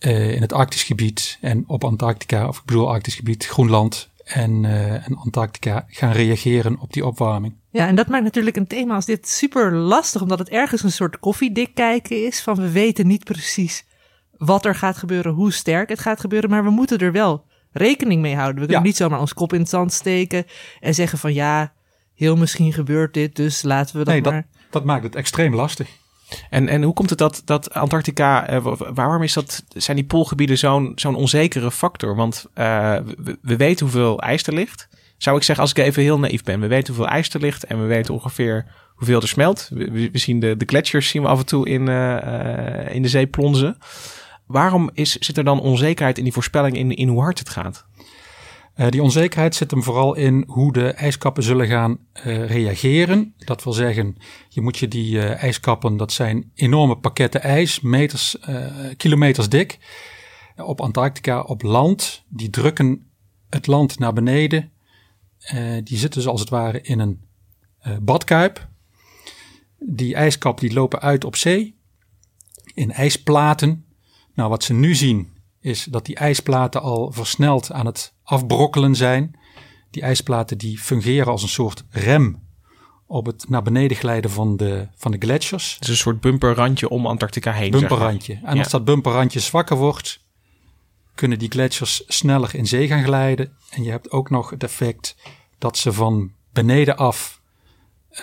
uh, 0.00 0.34
in 0.34 0.40
het 0.40 0.52
Arktisch 0.52 0.82
gebied 0.82 1.38
en 1.40 1.64
op 1.66 1.84
Antarctica, 1.84 2.48
of 2.48 2.58
ik 2.58 2.64
bedoel 2.64 2.92
Arktisch 2.92 3.14
gebied, 3.14 3.46
Groenland 3.46 4.10
en, 4.24 4.64
uh, 4.64 4.92
en 4.92 5.16
Antarctica 5.16 5.84
gaan 5.88 6.12
reageren 6.12 6.80
op 6.80 6.92
die 6.92 7.06
opwarming. 7.06 7.54
Ja, 7.70 7.86
en 7.86 7.94
dat 7.94 8.08
maakt 8.08 8.24
natuurlijk 8.24 8.56
een 8.56 8.66
thema 8.66 8.94
als 8.94 9.04
dit 9.04 9.28
super 9.28 9.72
lastig, 9.72 10.22
omdat 10.22 10.38
het 10.38 10.48
ergens 10.48 10.82
een 10.82 10.92
soort 10.92 11.18
koffiedik 11.18 11.74
kijken 11.74 12.26
is 12.26 12.40
van 12.40 12.56
we 12.56 12.70
weten 12.70 13.06
niet 13.06 13.24
precies 13.24 13.84
wat 14.36 14.64
er 14.64 14.74
gaat 14.74 14.96
gebeuren, 14.96 15.32
hoe 15.32 15.52
sterk 15.52 15.88
het 15.88 16.00
gaat 16.00 16.20
gebeuren, 16.20 16.50
maar 16.50 16.64
we 16.64 16.70
moeten 16.70 16.98
er 16.98 17.12
wel 17.12 17.44
rekening 17.72 18.20
mee 18.20 18.34
houden. 18.34 18.54
We 18.54 18.60
kunnen 18.60 18.82
ja. 18.82 18.86
niet 18.86 18.96
zomaar 18.96 19.20
ons 19.20 19.34
kop 19.34 19.52
in 19.52 19.60
het 19.60 19.68
zand 19.68 19.92
steken 19.92 20.44
en 20.80 20.94
zeggen 20.94 21.18
van 21.18 21.34
ja, 21.34 21.72
heel 22.14 22.36
misschien 22.36 22.72
gebeurt 22.72 23.14
dit, 23.14 23.36
dus 23.36 23.62
laten 23.62 23.96
we 23.96 24.04
dat 24.04 24.14
nee, 24.14 24.22
maar... 24.22 24.32
Dat, 24.32 24.62
dat 24.70 24.84
maakt 24.84 25.02
het 25.02 25.14
extreem 25.14 25.54
lastig. 25.54 25.88
En, 26.50 26.68
en 26.68 26.82
hoe 26.82 26.94
komt 26.94 27.10
het 27.10 27.18
dat, 27.18 27.42
dat 27.44 27.74
Antarctica, 27.74 28.52
uh, 28.52 28.72
waarom 28.94 29.22
is 29.22 29.32
dat, 29.32 29.64
zijn 29.68 29.96
die 29.96 30.06
poolgebieden 30.06 30.58
zo'n 30.58 30.92
zo'n 30.94 31.14
onzekere 31.14 31.70
factor? 31.70 32.16
Want 32.16 32.46
uh, 32.54 32.96
we, 33.16 33.38
we, 33.42 33.56
weten 33.56 33.86
hoeveel 33.86 34.20
ijs 34.20 34.46
er 34.46 34.54
ligt. 34.54 34.88
Zou 35.16 35.36
ik 35.36 35.42
zeggen, 35.42 35.64
als 35.64 35.74
ik 35.74 35.84
even 35.84 36.02
heel 36.02 36.18
naïef 36.18 36.42
ben. 36.42 36.60
We 36.60 36.66
weten 36.66 36.94
hoeveel 36.94 37.12
ijs 37.12 37.28
er 37.28 37.40
ligt 37.40 37.64
en 37.64 37.80
we 37.80 37.86
weten 37.86 38.14
ongeveer 38.14 38.66
hoeveel 38.94 39.20
er 39.20 39.28
smelt. 39.28 39.68
We, 39.72 40.10
zien 40.12 40.40
de, 40.40 40.56
de 40.56 40.64
gletsjers 40.64 41.08
zien 41.08 41.22
we 41.22 41.28
af 41.28 41.38
en 41.38 41.46
toe 41.46 41.68
in, 41.68 41.88
uh, 41.88 42.94
in 42.94 43.02
de 43.02 43.08
zee 43.08 43.26
plonzen. 43.26 43.78
Waarom 44.46 44.90
is, 44.92 45.16
zit 45.16 45.36
er 45.36 45.44
dan 45.44 45.60
onzekerheid 45.60 46.18
in 46.18 46.24
die 46.24 46.32
voorspelling 46.32 46.76
in, 46.76 46.90
in 46.96 47.08
hoe 47.08 47.22
hard 47.22 47.38
het 47.38 47.48
gaat? 47.48 47.86
Uh, 48.80 48.88
die 48.88 49.02
onzekerheid 49.02 49.54
zit 49.54 49.70
hem 49.70 49.82
vooral 49.82 50.14
in 50.14 50.44
hoe 50.46 50.72
de 50.72 50.88
ijskappen 50.88 51.42
zullen 51.42 51.66
gaan 51.66 51.98
uh, 52.14 52.46
reageren. 52.46 53.34
Dat 53.38 53.64
wil 53.64 53.72
zeggen, 53.72 54.16
je 54.48 54.60
moet 54.60 54.78
je 54.78 54.88
die 54.88 55.14
uh, 55.14 55.42
ijskappen, 55.42 55.96
dat 55.96 56.12
zijn 56.12 56.50
enorme 56.54 56.96
pakketten 56.96 57.42
ijs, 57.42 57.80
meters, 57.80 58.36
kilometers 58.96 59.48
dik, 59.48 59.78
op 60.56 60.80
Antarctica 60.80 61.40
op 61.40 61.62
land. 61.62 62.24
Die 62.28 62.50
drukken 62.50 63.10
het 63.48 63.66
land 63.66 63.98
naar 63.98 64.12
beneden. 64.12 64.70
die 65.84 65.98
zitten 65.98 66.20
dus 66.20 66.26
als 66.26 66.40
het 66.40 66.50
ware 66.50 66.80
in 66.80 66.98
een 66.98 67.20
badkuip. 68.02 68.68
Die 69.78 70.14
ijskappen 70.14 70.66
die 70.66 70.74
lopen 70.74 71.00
uit 71.00 71.24
op 71.24 71.36
zee 71.36 71.78
in 72.74 72.92
ijsplaten. 72.92 73.84
Nou, 74.34 74.48
wat 74.48 74.64
ze 74.64 74.72
nu 74.72 74.94
zien 74.94 75.28
is 75.60 75.84
dat 75.84 76.06
die 76.06 76.16
ijsplaten 76.16 76.82
al 76.82 77.12
versneld 77.12 77.72
aan 77.72 77.86
het 77.86 78.14
afbrokkelen 78.30 78.94
zijn. 78.94 79.38
Die 79.90 80.02
ijsplaten 80.02 80.58
die 80.58 80.78
fungeren 80.78 81.32
als 81.32 81.42
een 81.42 81.48
soort 81.48 81.84
rem 81.90 82.48
op 83.06 83.26
het 83.26 83.48
naar 83.48 83.62
beneden 83.62 83.96
glijden 83.96 84.30
van 84.30 84.56
de, 84.56 84.88
van 84.96 85.10
de 85.10 85.18
gletsjers. 85.18 85.74
Het 85.74 85.82
is 85.82 85.88
een 85.88 85.96
soort 85.96 86.20
bumperrandje 86.20 86.88
om 86.88 87.06
Antarctica 87.06 87.52
heen. 87.52 87.70
Bumperrandje. 87.70 88.32
Zeg 88.32 88.42
maar. 88.42 88.50
En 88.50 88.56
ja. 88.56 88.62
als 88.62 88.72
dat 88.72 88.84
bumperrandje 88.84 89.40
zwakker 89.40 89.76
wordt, 89.76 90.24
kunnen 91.14 91.38
die 91.38 91.50
gletsjers 91.50 92.02
sneller 92.06 92.54
in 92.54 92.66
zee 92.66 92.86
gaan 92.86 93.04
glijden. 93.04 93.56
En 93.70 93.82
je 93.82 93.90
hebt 93.90 94.10
ook 94.10 94.30
nog 94.30 94.50
het 94.50 94.62
effect 94.62 95.16
dat 95.58 95.76
ze 95.76 95.92
van 95.92 96.32
beneden 96.52 96.96
af 96.96 97.40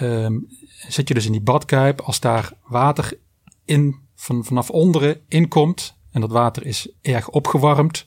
um, 0.01 0.47
zit 0.87 1.07
je 1.07 1.13
dus 1.13 1.25
in 1.25 1.31
die 1.31 1.41
badkuip. 1.41 2.01
Als 2.01 2.19
daar 2.19 2.53
water 2.67 3.17
in, 3.65 3.95
van, 4.15 4.45
vanaf 4.45 4.69
onderen 4.69 5.21
inkomt, 5.27 5.95
en 6.11 6.21
dat 6.21 6.31
water 6.31 6.65
is 6.65 6.89
erg 7.01 7.29
opgewarmd, 7.29 8.05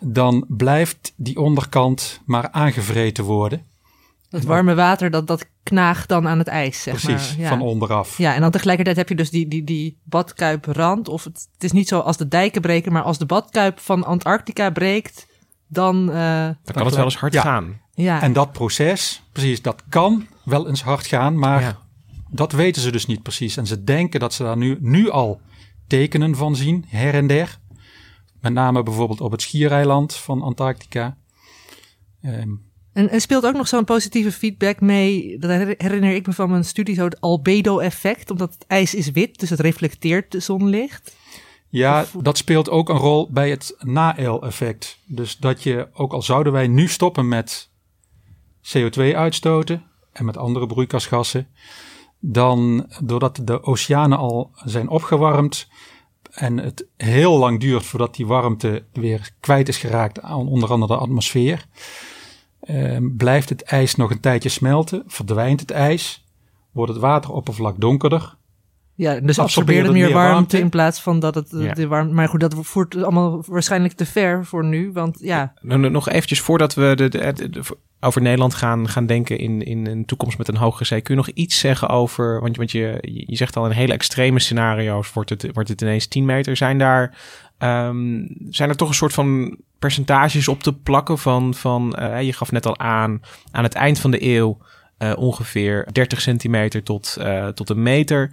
dan 0.00 0.44
blijft 0.48 1.12
die 1.16 1.40
onderkant 1.40 2.20
maar 2.24 2.50
aangevreten 2.50 3.24
worden. 3.24 3.68
Dat 4.28 4.44
warme 4.44 4.74
water, 4.74 5.10
dat, 5.10 5.26
dat 5.26 5.46
knaagt 5.62 6.08
dan 6.08 6.28
aan 6.28 6.38
het 6.38 6.46
ijs, 6.46 6.82
zeg 6.82 7.02
Precies, 7.02 7.36
maar. 7.36 7.44
Ja. 7.44 7.48
van 7.48 7.60
onderaf. 7.60 8.18
Ja, 8.18 8.34
en 8.34 8.40
dan 8.40 8.50
tegelijkertijd 8.50 8.96
heb 8.96 9.08
je 9.08 9.14
dus 9.14 9.30
die, 9.30 9.48
die, 9.48 9.64
die 9.64 9.98
badkuiprand. 10.02 11.08
Of 11.08 11.24
het, 11.24 11.48
het 11.52 11.64
is 11.64 11.72
niet 11.72 11.88
zo 11.88 11.98
als 11.98 12.16
de 12.16 12.28
dijken 12.28 12.60
breken, 12.60 12.92
maar 12.92 13.02
als 13.02 13.18
de 13.18 13.26
badkuip 13.26 13.78
van 13.78 14.04
Antarctica 14.04 14.70
breekt, 14.70 15.26
dan... 15.66 16.08
Uh, 16.08 16.14
dan 16.44 16.56
kan 16.64 16.86
het 16.86 16.94
wel 16.94 17.04
eens 17.04 17.16
hard 17.16 17.32
ja. 17.32 17.42
gaan. 17.42 17.80
Ja. 17.94 18.22
En 18.22 18.32
dat 18.32 18.52
proces, 18.52 19.22
precies, 19.32 19.62
dat 19.62 19.82
kan 19.88 20.26
wel 20.44 20.68
eens 20.68 20.82
hard 20.82 21.06
gaan, 21.06 21.38
maar 21.38 21.60
ja. 21.60 21.78
dat 22.30 22.52
weten 22.52 22.82
ze 22.82 22.90
dus 22.90 23.06
niet 23.06 23.22
precies. 23.22 23.56
En 23.56 23.66
ze 23.66 23.84
denken 23.84 24.20
dat 24.20 24.34
ze 24.34 24.42
daar 24.42 24.56
nu, 24.56 24.78
nu 24.80 25.10
al 25.10 25.40
tekenen 25.86 26.36
van 26.36 26.56
zien, 26.56 26.84
her 26.88 27.14
en 27.14 27.26
der. 27.26 27.58
Met 28.40 28.52
name 28.52 28.82
bijvoorbeeld 28.82 29.20
op 29.20 29.30
het 29.30 29.42
schiereiland 29.42 30.14
van 30.14 30.42
Antarctica. 30.42 31.16
Um, 32.24 32.68
en, 32.92 33.08
en, 33.08 33.20
speelt 33.20 33.46
ook 33.46 33.54
nog 33.54 33.68
zo'n 33.68 33.84
positieve 33.84 34.32
feedback 34.32 34.80
mee. 34.80 35.38
Dat 35.38 35.50
herinner 35.50 36.14
ik 36.14 36.26
me 36.26 36.32
van 36.32 36.50
mijn 36.50 36.64
studie, 36.64 36.94
zo 36.94 37.04
het 37.04 37.20
albedo-effect. 37.20 38.30
Omdat 38.30 38.52
het 38.52 38.64
ijs 38.66 38.94
is 38.94 39.10
wit, 39.10 39.38
dus 39.38 39.50
het 39.50 39.60
reflecteert 39.60 40.32
de 40.32 40.40
zonlicht. 40.40 41.16
Ja, 41.68 42.00
of... 42.00 42.22
dat 42.22 42.36
speelt 42.36 42.70
ook 42.70 42.88
een 42.88 42.96
rol 42.96 43.28
bij 43.30 43.50
het 43.50 43.76
Nael-effect. 43.78 44.98
Dus 45.04 45.36
dat 45.36 45.62
je, 45.62 45.88
ook 45.92 46.12
al 46.12 46.22
zouden 46.22 46.52
wij 46.52 46.66
nu 46.66 46.88
stoppen 46.88 47.28
met 47.28 47.70
CO2 48.62 49.14
uitstoten 49.14 49.82
en 50.12 50.24
met 50.24 50.36
andere 50.36 50.66
broeikasgassen, 50.66 51.48
dan 52.18 52.86
doordat 53.02 53.40
de 53.44 53.62
oceanen 53.62 54.18
al 54.18 54.50
zijn 54.64 54.88
opgewarmd 54.88 55.68
en 56.30 56.56
het 56.56 56.86
heel 56.96 57.38
lang 57.38 57.60
duurt 57.60 57.84
voordat 57.84 58.14
die 58.14 58.26
warmte 58.26 58.84
weer 58.92 59.30
kwijt 59.40 59.68
is 59.68 59.76
geraakt 59.76 60.20
aan 60.20 60.48
onder 60.48 60.70
andere 60.70 60.92
de 60.92 60.98
atmosfeer, 61.00 61.66
uh, 62.62 62.98
blijft 63.16 63.48
het 63.48 63.62
ijs 63.62 63.94
nog 63.94 64.10
een 64.10 64.20
tijdje 64.20 64.48
smelten, 64.48 65.04
verdwijnt 65.06 65.60
het 65.60 65.70
ijs, 65.70 66.24
wordt 66.70 66.92
het 66.92 67.00
wateroppervlak 67.00 67.80
donkerder. 67.80 68.36
Ja, 69.00 69.20
dus 69.20 69.38
absorbeert 69.38 69.82
het 69.82 69.92
meer, 69.92 70.04
meer 70.04 70.14
warmte, 70.14 70.32
warmte, 70.32 70.58
in 70.58 70.68
plaats 70.68 71.00
van 71.00 71.20
dat 71.20 71.34
het 71.34 71.48
ja. 71.50 71.74
de 71.74 71.86
warmte. 71.86 72.14
Maar 72.14 72.28
goed, 72.28 72.40
dat 72.40 72.54
voert 72.60 72.96
allemaal 72.96 73.42
waarschijnlijk 73.46 73.94
te 73.94 74.06
ver 74.06 74.46
voor 74.46 74.64
nu. 74.64 74.92
Want 74.92 75.18
ja. 75.20 75.52
Nog 75.62 76.08
eventjes 76.08 76.40
voordat 76.40 76.74
we 76.74 76.92
de, 76.96 77.08
de, 77.08 77.32
de, 77.32 77.50
de, 77.50 77.62
over 78.00 78.22
Nederland 78.22 78.54
gaan, 78.54 78.88
gaan 78.88 79.06
denken 79.06 79.38
in, 79.38 79.62
in 79.62 79.86
een 79.86 80.04
toekomst 80.04 80.38
met 80.38 80.48
een 80.48 80.56
hogere 80.56 80.84
zee. 80.84 81.00
Kun 81.00 81.14
je 81.14 81.20
nog 81.20 81.30
iets 81.34 81.58
zeggen 81.58 81.88
over. 81.88 82.40
Want, 82.40 82.56
want 82.56 82.70
je, 82.70 82.98
je 83.26 83.36
zegt 83.36 83.56
al 83.56 83.66
in 83.66 83.70
hele 83.70 83.92
extreme 83.92 84.40
scenario's 84.40 85.12
wordt 85.12 85.30
het, 85.30 85.48
wordt 85.52 85.68
het 85.68 85.80
ineens 85.80 86.06
10 86.06 86.24
meter. 86.24 86.56
Zijn 86.56 86.78
daar. 86.78 87.16
Um, 87.58 88.36
zijn 88.50 88.68
er 88.68 88.76
toch 88.76 88.88
een 88.88 88.94
soort 88.94 89.12
van 89.12 89.56
percentages 89.78 90.48
op 90.48 90.62
te 90.62 90.72
plakken 90.72 91.18
van. 91.18 91.54
van 91.54 91.96
uh, 92.00 92.22
je 92.22 92.32
gaf 92.32 92.52
net 92.52 92.66
al 92.66 92.78
aan. 92.78 93.20
Aan 93.50 93.64
het 93.64 93.74
eind 93.74 93.98
van 93.98 94.10
de 94.10 94.24
eeuw. 94.24 94.58
Uh, 94.98 95.12
ongeveer 95.16 95.88
30 95.92 96.20
centimeter 96.20 96.82
tot, 96.82 97.16
uh, 97.20 97.46
tot 97.46 97.70
een 97.70 97.82
meter. 97.82 98.30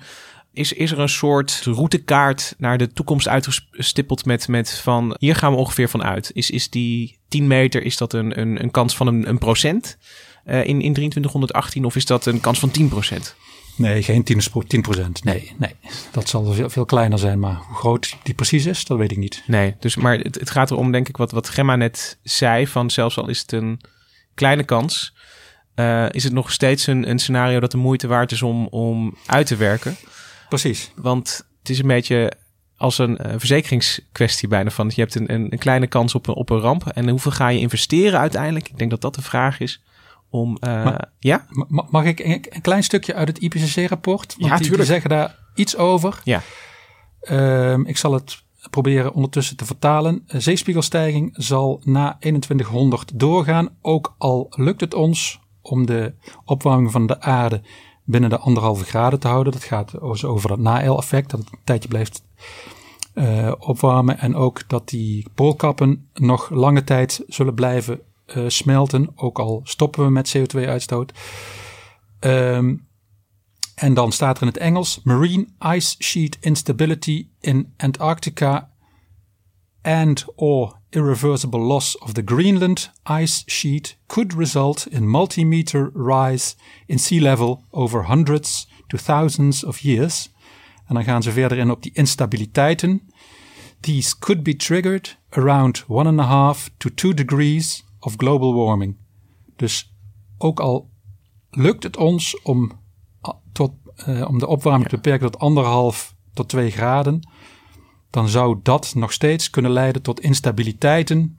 Is, 0.57 0.73
is 0.73 0.91
er 0.91 0.99
een 0.99 1.09
soort 1.09 1.61
routekaart 1.63 2.55
naar 2.57 2.77
de 2.77 2.93
toekomst 2.93 3.27
uitgestippeld 3.27 4.25
met, 4.25 4.47
met 4.47 4.79
van 4.83 5.15
hier 5.19 5.35
gaan 5.35 5.51
we 5.51 5.57
ongeveer 5.57 5.89
van 5.89 6.03
uit? 6.03 6.31
Is, 6.33 6.49
is 6.49 6.69
die 6.69 7.17
10 7.27 7.47
meter, 7.47 7.83
is 7.83 7.97
dat 7.97 8.13
een, 8.13 8.39
een, 8.39 8.61
een 8.63 8.71
kans 8.71 8.95
van 8.95 9.07
een, 9.07 9.29
een 9.29 9.37
procent 9.37 9.97
uh, 10.45 10.59
in, 10.59 10.81
in 10.81 10.93
2318 10.93 11.85
of 11.85 11.95
is 11.95 12.05
dat 12.05 12.25
een 12.25 12.39
kans 12.39 12.59
van 12.59 12.71
10 12.71 12.87
procent? 12.87 13.35
Nee, 13.75 14.03
geen 14.03 14.23
10, 14.23 14.41
10 14.67 14.81
procent. 14.81 15.23
Nee, 15.23 15.51
nee, 15.57 15.75
dat 16.11 16.29
zal 16.29 16.53
veel, 16.53 16.69
veel 16.69 16.85
kleiner 16.85 17.19
zijn. 17.19 17.39
Maar 17.39 17.55
hoe 17.55 17.75
groot 17.75 18.17
die 18.23 18.33
precies 18.33 18.65
is, 18.65 18.85
dat 18.85 18.97
weet 18.97 19.11
ik 19.11 19.17
niet. 19.17 19.43
Nee, 19.47 19.75
dus, 19.79 19.95
maar 19.95 20.17
het, 20.17 20.35
het 20.35 20.49
gaat 20.49 20.71
erom, 20.71 20.91
denk 20.91 21.09
ik, 21.09 21.17
wat, 21.17 21.31
wat 21.31 21.49
Gemma 21.49 21.75
net 21.75 22.17
zei: 22.23 22.67
van 22.67 22.89
zelfs 22.89 23.17
al 23.17 23.27
is 23.27 23.41
het 23.41 23.51
een 23.51 23.81
kleine 24.33 24.63
kans, 24.63 25.13
uh, 25.75 26.05
is 26.09 26.23
het 26.23 26.33
nog 26.33 26.51
steeds 26.51 26.87
een, 26.87 27.09
een 27.09 27.19
scenario 27.19 27.59
dat 27.59 27.71
de 27.71 27.77
moeite 27.77 28.07
waard 28.07 28.31
is 28.31 28.41
om, 28.41 28.67
om 28.67 29.17
uit 29.25 29.47
te 29.47 29.55
werken. 29.55 29.97
Precies. 30.49 30.91
Want 30.95 31.47
het 31.59 31.69
is 31.69 31.79
een 31.79 31.87
beetje 31.87 32.31
als 32.77 32.97
een 32.97 33.19
uh, 33.25 33.33
verzekeringskwestie 33.37 34.47
bijna 34.47 34.69
van. 34.69 34.91
Je 34.95 35.01
hebt 35.01 35.15
een, 35.15 35.33
een, 35.33 35.47
een, 35.49 35.57
kleine 35.57 35.87
kans 35.87 36.15
op 36.15 36.27
een, 36.27 36.33
op 36.33 36.49
een 36.49 36.59
ramp. 36.59 36.87
En 36.87 37.09
hoeveel 37.09 37.31
ga 37.31 37.47
je 37.47 37.59
investeren 37.59 38.19
uiteindelijk? 38.19 38.69
Ik 38.69 38.77
denk 38.77 38.89
dat 38.89 39.01
dat 39.01 39.15
de 39.15 39.21
vraag 39.21 39.59
is. 39.59 39.83
Om, 40.29 40.57
uh, 40.59 40.83
maar, 40.83 41.11
ja? 41.19 41.45
Mag 41.89 42.05
ik 42.05 42.19
een, 42.19 42.45
een, 42.49 42.61
klein 42.61 42.83
stukje 42.83 43.13
uit 43.13 43.27
het 43.27 43.37
IPCC-rapport? 43.37 44.35
Want 44.37 44.51
ja, 44.51 44.57
die, 44.57 44.75
die, 44.75 44.85
zeggen 44.85 45.09
daar 45.09 45.35
iets 45.55 45.77
over. 45.77 46.21
Ja. 46.23 46.41
Um, 47.29 47.85
ik 47.85 47.97
zal 47.97 48.13
het 48.13 48.43
proberen 48.69 49.13
ondertussen 49.13 49.57
te 49.57 49.65
vertalen. 49.65 50.23
Zeespiegelstijging 50.27 51.29
zal 51.33 51.81
na 51.83 52.17
2100 52.19 53.19
doorgaan. 53.19 53.69
Ook 53.81 54.15
al 54.17 54.47
lukt 54.49 54.81
het 54.81 54.93
ons 54.93 55.39
om 55.61 55.85
de 55.85 56.13
opwarming 56.45 56.91
van 56.91 57.07
de 57.07 57.21
aarde 57.21 57.61
binnen 58.07 58.29
de 58.29 58.37
anderhalve 58.37 58.85
graden 58.85 59.19
te 59.19 59.27
houden. 59.27 59.53
Dat 59.53 59.63
gaat 59.63 60.01
over 60.01 60.49
dat 60.49 60.59
Nael-effect, 60.59 61.29
dat 61.29 61.39
het 61.39 61.51
een 61.51 61.59
tijdje 61.63 61.87
blijft 61.87 62.23
uh, 63.13 63.51
opwarmen. 63.59 64.19
En 64.19 64.35
ook 64.35 64.69
dat 64.69 64.89
die 64.89 65.25
poolkappen 65.35 66.09
nog 66.13 66.49
lange 66.49 66.83
tijd 66.83 67.23
zullen 67.27 67.53
blijven 67.53 67.99
uh, 68.35 68.43
smelten, 68.47 69.09
ook 69.15 69.39
al 69.39 69.61
stoppen 69.63 70.03
we 70.03 70.11
met 70.11 70.37
CO2-uitstoot. 70.37 71.13
Um, 72.19 72.87
en 73.75 73.93
dan 73.93 74.11
staat 74.11 74.35
er 74.35 74.41
in 74.41 74.47
het 74.47 74.57
Engels: 74.57 75.01
Marine 75.03 75.47
ice 75.75 75.95
sheet 75.99 76.37
instability 76.39 77.27
in 77.39 77.73
Antarctica 77.77 78.69
and 79.81 80.25
or 80.35 80.76
irreversible 80.89 81.59
loss 81.59 81.97
of 81.97 82.13
the 82.13 82.21
Greenland 82.21 82.91
ice 83.05 83.43
sheet 83.47 83.97
could 84.07 84.33
result 84.33 84.87
in 84.87 85.07
multimeter 85.07 85.91
rise 85.93 86.55
in 86.85 86.99
sea 86.99 87.19
level 87.19 87.63
over 87.71 88.03
hundreds 88.03 88.67
to 88.87 88.97
thousands 88.97 89.63
of 89.63 89.79
years. 89.79 90.29
En 90.87 90.95
dan 90.95 91.03
gaan 91.03 91.23
ze 91.23 91.31
verder 91.31 91.57
in 91.57 91.71
op 91.71 91.83
die 91.83 91.91
instabiliteiten. 91.93 93.01
These 93.79 94.17
could 94.19 94.43
be 94.43 94.55
triggered 94.55 95.17
around 95.29 95.83
1,5 95.83 95.87
to 96.77 96.89
2 96.93 97.13
degrees 97.13 97.83
of 97.99 98.15
global 98.17 98.53
warming. 98.53 98.95
Dus 99.55 99.93
ook 100.37 100.59
al 100.59 100.89
lukt 101.49 101.83
het 101.83 101.97
ons 101.97 102.41
om, 102.41 102.71
tot, 103.51 103.71
uh, 104.07 104.27
om 104.27 104.39
de 104.39 104.47
opwarming 104.47 104.89
te 104.89 104.95
beperken 104.95 105.31
tot 105.31 105.41
anderhalf 105.41 106.15
tot 106.33 106.49
2 106.49 106.71
graden, 106.71 107.29
dan 108.09 108.29
zou 108.29 108.59
dat 108.63 108.95
nog 108.95 109.13
steeds 109.13 109.49
kunnen 109.49 109.71
leiden 109.71 110.01
tot 110.01 110.19
instabiliteiten, 110.19 111.37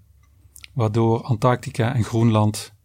waardoor 0.74 1.22
Antarctica 1.22 1.94
en 1.94 2.04
Groenland. 2.04 2.76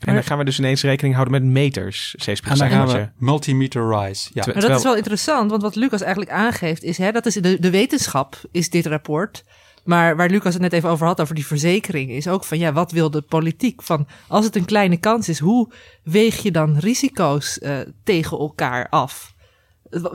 En 0.00 0.14
dan 0.14 0.24
gaan 0.24 0.38
we 0.38 0.44
dus 0.44 0.58
ineens 0.58 0.82
rekening 0.82 1.14
houden 1.14 1.42
met 1.42 1.52
meters 1.52 2.14
En 2.14 2.58
dan 2.58 2.70
gaan 2.70 2.88
we 2.88 3.08
multimeter 3.16 3.88
rise. 3.88 4.30
Ja. 4.32 4.42
Maar 4.46 4.60
dat 4.60 4.78
is 4.78 4.82
wel 4.82 4.96
interessant, 4.96 5.50
want 5.50 5.62
wat 5.62 5.74
Lucas 5.74 6.00
eigenlijk 6.00 6.32
aangeeft 6.32 6.82
is, 6.82 6.98
hè, 6.98 7.12
dat 7.12 7.26
is 7.26 7.34
de, 7.34 7.60
de 7.60 7.70
wetenschap, 7.70 8.40
is 8.50 8.70
dit 8.70 8.86
rapport. 8.86 9.44
Maar 9.84 10.16
waar 10.16 10.30
Lucas 10.30 10.52
het 10.52 10.62
net 10.62 10.72
even 10.72 10.90
over 10.90 11.06
had, 11.06 11.20
over 11.20 11.34
die 11.34 11.46
verzekering, 11.46 12.10
is 12.10 12.28
ook 12.28 12.44
van 12.44 12.58
ja, 12.58 12.72
wat 12.72 12.92
wil 12.92 13.10
de 13.10 13.22
politiek? 13.22 13.82
Van 13.82 14.06
als 14.28 14.44
het 14.44 14.56
een 14.56 14.64
kleine 14.64 14.96
kans 14.96 15.28
is, 15.28 15.38
hoe 15.38 15.72
weeg 16.02 16.42
je 16.42 16.50
dan 16.50 16.78
risico's 16.78 17.58
uh, 17.62 17.78
tegen 18.04 18.38
elkaar 18.38 18.88
af? 18.88 19.34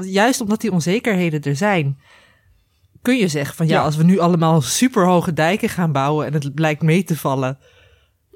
Juist 0.02 0.42
omdat 0.42 0.62
die 0.62 0.72
onzekerheden 0.72 1.42
er 1.42 1.56
zijn 1.56 2.00
kun 3.02 3.18
je 3.18 3.28
zeggen 3.28 3.56
van 3.56 3.68
ja, 3.68 3.74
ja, 3.74 3.84
als 3.84 3.96
we 3.96 4.04
nu 4.04 4.20
allemaal 4.20 4.62
superhoge 4.62 5.34
dijken 5.34 5.70
gaan 5.70 5.92
bouwen 5.92 6.26
en 6.26 6.34
het 6.34 6.54
blijkt 6.54 6.82
mee 6.82 7.04
te 7.04 7.18
vallen, 7.18 7.58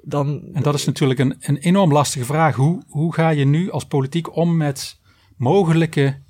dan. 0.02 0.42
En 0.54 0.64
dat 0.64 0.74
is 0.74 0.86
natuurlijk 0.86 1.20
een, 1.20 1.36
een 1.40 1.58
enorm 1.58 1.92
lastige 1.92 2.26
vraag. 2.26 2.56
Hoe, 2.56 2.84
hoe 2.88 3.14
ga 3.14 3.30
je 3.30 3.46
nu 3.46 3.72
als 3.72 3.86
politiek 3.86 4.36
om 4.36 4.58
met 4.58 5.00
mogelijke 5.38 6.22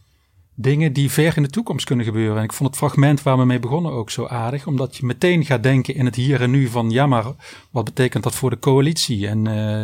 dingen 0.55 0.93
die 0.93 1.11
ver 1.11 1.37
in 1.37 1.43
de 1.43 1.49
toekomst 1.49 1.85
kunnen 1.85 2.05
gebeuren? 2.05 2.37
En 2.37 2.43
ik 2.43 2.53
vond 2.53 2.69
het 2.69 2.77
fragment 2.77 3.23
waar 3.23 3.37
we 3.37 3.45
mee 3.45 3.59
begonnen 3.59 3.91
ook 3.91 4.09
zo 4.09 4.27
aardig, 4.27 4.67
omdat 4.67 4.97
je 4.97 5.05
meteen 5.05 5.45
gaat 5.45 5.63
denken 5.63 5.95
in 5.95 6.05
het 6.05 6.15
hier 6.15 6.41
en 6.41 6.51
nu 6.51 6.67
van 6.67 6.89
ja, 6.89 7.07
maar 7.07 7.25
wat 7.71 7.85
betekent 7.85 8.23
dat 8.23 8.35
voor 8.35 8.49
de 8.49 8.59
coalitie? 8.59 9.27
En. 9.27 9.45
Uh, 9.47 9.83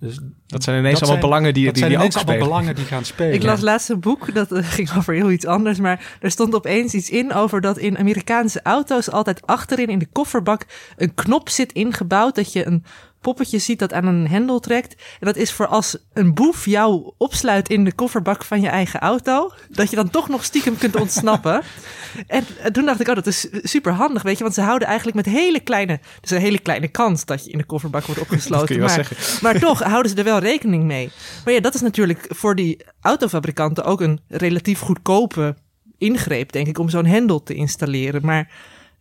dus 0.00 0.18
dat 0.46 0.62
zijn 0.62 0.78
ineens 0.78 1.00
dat 1.00 1.08
allemaal 1.08 1.20
zijn, 1.20 1.30
belangen 1.30 1.54
die, 1.54 1.64
dat 1.64 1.74
die, 1.74 1.82
zijn 1.82 1.94
die 1.94 2.00
ineens 2.00 2.16
allemaal 2.16 2.48
belangen 2.48 2.74
die 2.74 2.84
gaan 2.84 3.04
spelen. 3.04 3.34
Ik 3.34 3.42
las 3.42 3.60
laatst 3.60 3.88
een 3.88 4.00
boek, 4.00 4.34
dat 4.34 4.52
uh, 4.52 4.64
ging 4.76 4.96
over 4.96 5.14
heel 5.14 5.30
iets 5.30 5.46
anders. 5.46 5.78
Maar 5.78 6.16
er 6.20 6.30
stond 6.30 6.54
opeens 6.54 6.94
iets 6.94 7.10
in 7.10 7.32
over 7.32 7.60
dat 7.60 7.78
in 7.78 7.98
Amerikaanse 7.98 8.62
auto's 8.62 9.10
altijd 9.10 9.46
achterin 9.46 9.88
in 9.88 9.98
de 9.98 10.08
kofferbak 10.12 10.66
een 10.96 11.14
knop 11.14 11.48
zit 11.48 11.72
ingebouwd. 11.72 12.34
Dat 12.34 12.52
je 12.52 12.66
een 12.66 12.84
poppetje 13.20 13.58
ziet 13.58 13.78
dat 13.78 13.92
aan 13.92 14.06
een 14.06 14.28
hendel 14.28 14.60
trekt. 14.60 14.92
En 14.92 15.26
dat 15.26 15.36
is 15.36 15.52
voor 15.52 15.66
als 15.66 15.96
een 16.12 16.34
boef 16.34 16.64
jou 16.64 17.12
opsluit 17.16 17.68
in 17.68 17.84
de 17.84 17.92
kofferbak 17.92 18.44
van 18.44 18.60
je 18.60 18.68
eigen 18.68 19.00
auto. 19.00 19.52
Dat 19.68 19.90
je 19.90 19.96
dan 19.96 20.10
toch 20.10 20.28
nog 20.28 20.44
stiekem 20.44 20.78
kunt 20.78 20.96
ontsnappen. 20.96 21.62
en, 22.26 22.44
toen 22.72 22.84
dacht 22.84 23.00
ik, 23.00 23.08
oh, 23.08 23.14
dat 23.14 23.26
is 23.26 23.48
super 23.62 23.92
handig, 23.92 24.22
weet 24.22 24.36
je. 24.36 24.42
Want 24.42 24.54
ze 24.54 24.60
houden 24.60 24.88
eigenlijk 24.88 25.16
met 25.16 25.26
hele 25.26 25.60
kleine... 25.60 26.00
Dus 26.20 26.30
een 26.30 26.40
hele 26.40 26.58
kleine 26.58 26.88
kans 26.88 27.24
dat 27.24 27.44
je 27.44 27.50
in 27.50 27.58
de 27.58 27.64
kofferbak 27.64 28.04
wordt 28.04 28.20
opgesloten. 28.30 28.80
maar, 28.80 29.08
maar 29.42 29.58
toch 29.58 29.82
houden 29.82 30.10
ze 30.10 30.18
er 30.18 30.24
wel 30.24 30.38
rekening 30.38 30.84
mee. 30.84 31.10
Maar 31.44 31.54
ja, 31.54 31.60
dat 31.60 31.74
is 31.74 31.80
natuurlijk 31.80 32.26
voor 32.28 32.54
die 32.54 32.84
autofabrikanten 33.00 33.84
ook 33.84 34.00
een 34.00 34.20
relatief 34.28 34.80
goedkope 34.80 35.56
ingreep, 35.98 36.52
denk 36.52 36.66
ik, 36.66 36.78
om 36.78 36.88
zo'n 36.88 37.06
hendel 37.06 37.42
te 37.42 37.54
installeren. 37.54 38.20
Maar 38.24 38.50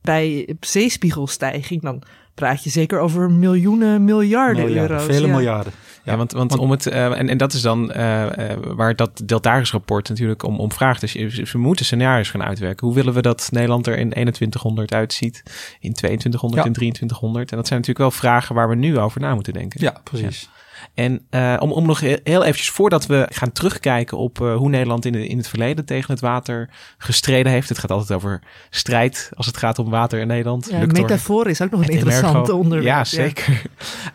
bij 0.02 0.56
zeespiegelstijging, 0.60 1.82
dan 1.82 2.04
praat 2.39 2.63
je 2.63 2.69
zeker 2.69 2.99
over 2.99 3.32
miljoenen, 3.32 4.04
miljarden, 4.04 4.65
miljarden 4.65 4.97
euro's. 4.97 5.15
Vele 5.15 5.28
miljarden. 5.28 5.73
Ja, 6.04 6.17
want, 6.17 6.32
want, 6.32 6.58
om 6.58 6.71
het, 6.71 6.86
uh, 6.86 7.19
en, 7.19 7.30
en 7.30 7.38
dat 7.38 7.54
is 7.54 7.62
dan 7.62 7.91
uh, 7.95 8.23
uh, 8.23 8.30
waar 8.75 8.95
dat 8.95 9.21
Deltaris 9.25 9.71
rapport 9.71 10.10
natuurlijk 10.10 10.43
om, 10.43 10.60
om 10.60 10.71
vraagt. 10.71 11.02
Dus 11.02 11.52
we 11.52 11.58
moeten 11.58 11.86
scenario's 11.86 12.30
gaan 12.30 12.43
uitwerken. 12.43 12.88
Hoe 12.88 12.95
willen 12.95 13.13
we 13.13 13.21
dat 13.21 13.49
Nederland 13.52 13.88
er 13.88 13.97
in 13.97 14.10
2100 14.10 14.93
uitziet, 14.93 15.43
in 15.80 15.93
2200, 15.93 16.62
ja. 16.63 16.67
in 16.67 16.75
2300? 16.75 17.52
En 17.52 17.58
dat 17.58 17.67
zijn 17.67 17.80
natuurlijk 17.80 18.10
wel 18.10 18.19
vragen 18.19 18.56
waar 18.56 18.69
we 18.69 18.75
nu 18.75 18.99
over 18.99 19.21
na 19.21 19.34
moeten 19.34 19.54
denken. 19.54 19.82
Ja, 19.82 20.02
precies. 20.04 20.41
Ja. 20.41 20.59
En 20.94 21.22
uh, 21.32 21.56
om, 21.60 21.72
om 21.72 21.86
nog 21.86 22.00
heel 22.00 22.44
eventjes 22.44 22.70
voordat 22.70 23.06
we 23.06 23.28
gaan 23.30 23.52
terugkijken 23.52 24.18
op 24.18 24.39
uh, 24.42 24.56
hoe 24.56 24.70
Nederland 24.70 25.06
in, 25.06 25.12
de, 25.12 25.28
in 25.28 25.38
het 25.38 25.48
verleden 25.48 25.86
tegen 25.86 26.12
het 26.12 26.22
water 26.22 26.70
gestreden 26.98 27.52
heeft. 27.52 27.70
Het 27.70 27.80
gaat 27.80 27.92
altijd 27.92 28.12
over 28.12 28.42
strijd 28.70 29.30
als 29.34 29.46
het 29.46 29.58
gaat 29.58 29.80
om 29.80 29.89
water 29.89 30.20
in 30.20 30.28
Nederland. 30.28 30.68
Ja, 30.72 30.86
metafoor 30.86 31.48
is 31.48 31.62
ook 31.62 31.72
nog 31.72 31.82
een 31.82 31.88
interessante 31.88 32.54
onderwerp. 32.54 32.86
Ja, 32.86 33.04
zeker. 33.04 33.54
Ja. 33.54 33.58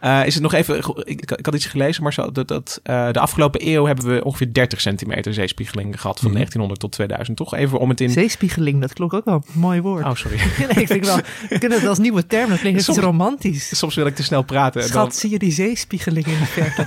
Uh, 0.05 0.27
is 0.27 0.35
het 0.35 0.43
nog 0.43 0.53
even, 0.53 0.77
ik, 1.05 1.31
ik 1.31 1.45
had 1.47 1.55
iets 1.55 1.67
gelezen, 1.67 2.03
maar 2.03 2.13
zo, 2.13 2.33
dat, 2.33 2.49
dat 2.49 2.81
de 2.83 3.19
afgelopen 3.19 3.69
eeuw 3.69 3.87
hebben 3.87 4.07
we 4.07 4.25
ongeveer 4.25 4.53
30 4.53 4.81
centimeter 4.81 5.35
zeespiegeling 5.35 6.01
gehad 6.01 6.19
van 6.19 6.29
mm. 6.29 6.35
1900 6.35 6.81
tot 6.81 6.93
2000. 6.93 7.37
Toch 7.37 7.55
even 7.55 7.79
om 7.79 7.89
het 7.89 8.01
in... 8.01 8.11
Zeespiegeling, 8.11 8.81
dat 8.81 8.93
klonk 8.93 9.13
ook 9.13 9.25
wel 9.25 9.35
een 9.35 9.61
mooi 9.61 9.81
woord. 9.81 10.05
Oh, 10.05 10.15
sorry. 10.15 10.37
nee, 10.59 10.83
ik 10.83 10.87
vind 10.87 11.07
wel, 11.07 11.19
we 11.49 11.59
kunnen 11.59 11.79
het 11.79 11.89
als 11.89 11.99
nieuwe 11.99 12.27
term, 12.27 12.49
dat 12.49 12.59
klinkt 12.59 12.83
soms, 12.85 12.99
romantisch. 12.99 13.79
Soms 13.79 13.95
wil 13.95 14.07
ik 14.07 14.15
te 14.15 14.23
snel 14.23 14.43
praten. 14.43 14.83
Schat, 14.83 15.03
dan... 15.03 15.13
zie 15.13 15.31
je 15.31 15.39
die 15.39 15.53
zeespiegeling 15.53 16.27
in 16.27 16.47
de 16.55 16.63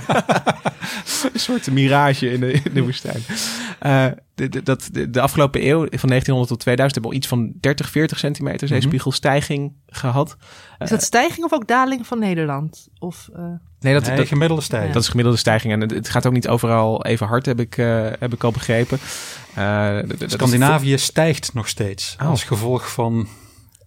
een 1.32 1.40
soort 1.40 1.70
mirage 1.70 2.32
in 2.32 2.40
de, 2.40 2.52
in 2.52 2.74
de 2.74 2.82
woestijn. 2.82 3.22
Uh, 3.82 4.06
de, 4.34 4.48
de, 4.48 4.62
dat, 4.62 4.88
de, 4.92 5.10
de, 5.10 5.20
afgelopen 5.20 5.66
eeuw, 5.66 5.78
van 5.78 6.08
1900 6.08 6.48
tot 6.48 6.60
2000, 6.60 6.94
hebben 6.94 7.02
we 7.02 7.08
al 7.08 7.12
iets 7.12 7.26
van 7.28 7.52
30, 7.60 7.90
40 7.90 8.18
centimeter 8.18 8.68
zeespiegelstijging 8.68 9.72
gehad. 9.86 10.36
Is 10.78 10.90
dat 10.90 11.02
stijging 11.02 11.44
of 11.44 11.52
ook 11.52 11.66
daling 11.66 12.06
van 12.06 12.18
Nederland? 12.18 12.88
Of, 12.98 13.28
uh... 13.32 13.44
Nee, 13.80 13.92
dat, 13.92 14.06
nee, 14.06 14.16
dat 14.16 14.28
gemiddelde 14.28 14.62
stijging. 14.62 14.92
Dat 14.92 15.02
is 15.02 15.08
gemiddelde 15.08 15.38
stijging. 15.38 15.72
En 15.72 15.80
het, 15.80 15.90
het, 15.90 16.08
gaat 16.08 16.26
ook 16.26 16.32
niet 16.32 16.48
overal 16.48 17.04
even 17.04 17.26
hard, 17.26 17.46
heb 17.46 17.60
ik, 17.60 17.76
uh, 17.76 18.10
heb 18.18 18.32
ik 18.32 18.44
al 18.44 18.50
begrepen. 18.50 18.98
Uh, 19.58 19.98
Scandinavië 20.26 20.98
stijgt 20.98 21.54
nog 21.54 21.68
steeds. 21.68 22.16
Oh. 22.20 22.28
Als 22.28 22.44
gevolg 22.44 22.92
van 22.92 23.28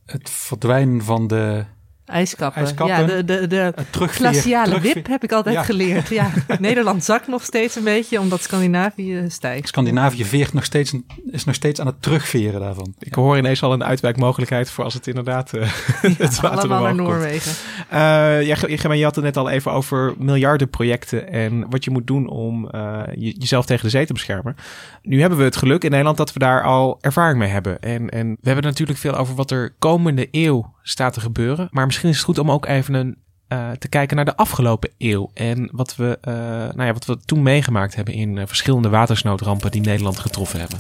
het 0.06 0.30
verdwijnen 0.30 1.04
van 1.04 1.28
de 1.28 1.66
IJskappen. 2.06 2.62
IJskappen. 2.62 2.96
Ja, 2.96 3.06
de, 3.06 3.24
de, 3.24 3.48
de 3.48 3.74
glaciale 4.08 4.80
wip 4.80 5.08
heb 5.08 5.24
ik 5.24 5.32
altijd 5.32 5.56
ja. 5.56 5.64
geleerd. 5.64 6.08
Ja. 6.08 6.32
Nederland 6.60 7.04
zakt 7.04 7.28
nog 7.28 7.44
steeds 7.44 7.76
een 7.76 7.84
beetje, 7.84 8.20
omdat 8.20 8.42
Scandinavië 8.42 9.26
stijgt. 9.28 9.68
Scandinavië 9.68 10.26
veert 10.26 10.54
nog 10.54 10.64
steeds, 10.64 10.94
is 11.32 11.44
nog 11.44 11.56
steeds 11.56 11.80
aan 11.80 11.86
het 11.86 12.02
terugveren 12.02 12.60
daarvan. 12.60 12.94
Ik 13.00 13.14
hoor 13.14 13.38
ineens 13.38 13.64
al 13.64 13.74
een 13.74 13.84
uitwijkmogelijkheid 13.84 14.72
voor 14.72 14.84
als 14.84 14.94
het 14.94 15.08
inderdaad 15.08 15.54
uh, 15.54 15.62
het 16.02 16.40
water 16.40 16.60
allemaal 16.60 16.82
naar 16.82 16.96
Noorwegen. 16.96 17.52
Uh, 17.94 17.98
ja, 18.46 18.94
je 18.94 19.04
had 19.04 19.16
het 19.16 19.24
net 19.24 19.38
al 19.38 19.50
even 19.50 19.72
over 19.72 20.14
miljardenprojecten 20.18 21.32
en 21.32 21.70
wat 21.70 21.84
je 21.84 21.92
moet 21.92 22.08
doen 22.08 22.28
om 22.28 22.70
uh, 22.72 23.02
jezelf 23.14 23.66
tegen 23.66 23.84
de 23.84 23.90
zee 23.90 24.06
te 24.06 24.14
beschermen. 24.14 24.56
Nu 25.02 25.20
hebben 25.20 25.38
we 25.38 25.44
het 25.44 25.56
geluk 25.56 25.84
in 25.84 25.90
Nederland 25.90 26.18
dat 26.18 26.34
we 26.34 26.40
daar 26.40 26.64
al 26.64 26.98
ervaring 27.02 27.40
mee 27.40 27.50
hebben. 27.50 27.80
En, 27.80 28.10
en 28.10 28.30
we 28.30 28.48
hebben 28.48 28.64
natuurlijk 28.64 29.00
veel 29.00 29.16
over 29.16 29.36
wat 29.36 29.52
er 29.52 29.76
komende 29.80 30.28
eeuw 30.32 30.74
staat 30.92 31.14
te 31.14 31.20
gebeuren. 31.20 31.68
Maar 31.72 31.86
misschien 31.86 32.10
is 32.10 32.16
het 32.16 32.26
goed 32.26 32.40
om 32.40 32.52
ook 32.52 32.66
even 32.66 32.94
een, 32.94 33.18
uh, 33.50 33.72
te 33.72 33.88
kijken 33.88 34.16
naar 34.16 34.26
de 34.26 34.36
afgelopen 34.36 34.90
eeuw. 34.98 35.32
En 35.34 35.70
wat 35.72 35.96
we, 35.96 36.18
uh, 36.28 36.34
nou 36.76 36.84
ja, 36.84 36.94
wat 36.94 37.06
we 37.06 37.18
toen 37.26 37.44
meegemaakt 37.44 37.96
hebben 37.96 38.14
in 38.14 38.36
uh, 38.36 38.44
verschillende 38.46 38.90
watersnoodrampen 38.90 39.72
die 39.72 39.82
Nederland 39.82 40.20
getroffen 40.20 40.60
hebben. 40.60 40.80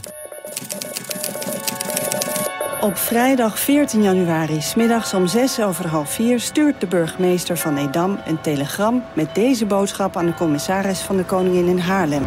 Op 2.81 2.97
vrijdag 2.97 3.59
14 3.59 4.03
januari, 4.03 4.61
smiddags 4.61 5.13
om 5.13 5.27
6 5.27 5.59
over 5.59 5.87
half 5.87 6.09
4, 6.13 6.39
stuurt 6.39 6.79
de 6.79 6.87
burgemeester 6.87 7.57
van 7.57 7.77
Edam 7.77 8.19
een 8.25 8.41
telegram 8.41 9.03
met 9.13 9.35
deze 9.35 9.65
boodschap 9.65 10.17
aan 10.17 10.25
de 10.25 10.33
commissaris 10.33 10.99
van 10.99 11.17
de 11.17 11.23
Koningin 11.23 11.67
in 11.67 11.77
Haarlem. 11.77 12.23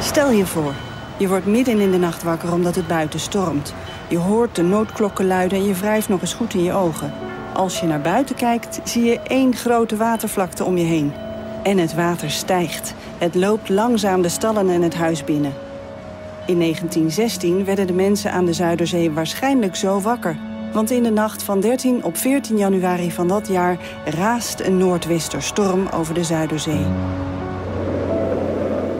Stel 0.00 0.30
je 0.30 0.46
voor, 0.46 0.74
je 1.18 1.28
wordt 1.28 1.46
midden 1.46 1.80
in 1.80 1.90
de 1.90 1.98
nacht 1.98 2.22
wakker 2.22 2.52
omdat 2.52 2.74
het 2.74 2.86
buiten 2.86 3.20
stormt. 3.20 3.74
Je 4.08 4.18
hoort 4.18 4.54
de 4.54 4.62
noodklokken 4.62 5.26
luiden 5.26 5.58
en 5.58 5.64
je 5.64 5.74
wrijft 5.74 6.08
nog 6.08 6.20
eens 6.20 6.34
goed 6.34 6.54
in 6.54 6.62
je 6.62 6.72
ogen. 6.72 7.12
Als 7.54 7.80
je 7.80 7.86
naar 7.86 8.00
buiten 8.00 8.36
kijkt, 8.36 8.80
zie 8.84 9.04
je 9.04 9.20
één 9.20 9.56
grote 9.56 9.96
watervlakte 9.96 10.64
om 10.64 10.76
je 10.76 10.84
heen. 10.84 11.12
En 11.62 11.78
het 11.78 11.94
water 11.94 12.30
stijgt. 12.30 12.94
Het 13.18 13.34
loopt 13.34 13.68
langzaam 13.68 14.22
de 14.22 14.28
stallen 14.28 14.68
en 14.68 14.82
het 14.82 14.94
huis 14.94 15.24
binnen. 15.24 15.52
In 16.46 16.58
1916 16.58 17.64
werden 17.64 17.86
de 17.86 17.92
mensen 17.92 18.32
aan 18.32 18.44
de 18.44 18.52
Zuiderzee 18.52 19.10
waarschijnlijk 19.10 19.76
zo 19.76 20.00
wakker. 20.00 20.36
Want 20.72 20.90
in 20.90 21.02
de 21.02 21.10
nacht 21.10 21.42
van 21.42 21.60
13 21.60 22.04
op 22.04 22.16
14 22.16 22.56
januari 22.56 23.12
van 23.12 23.28
dat 23.28 23.48
jaar 23.48 23.78
raast 24.04 24.60
een 24.60 24.76
noordwesterstorm 24.76 25.86
over 25.94 26.14
de 26.14 26.24
Zuiderzee. 26.24 26.86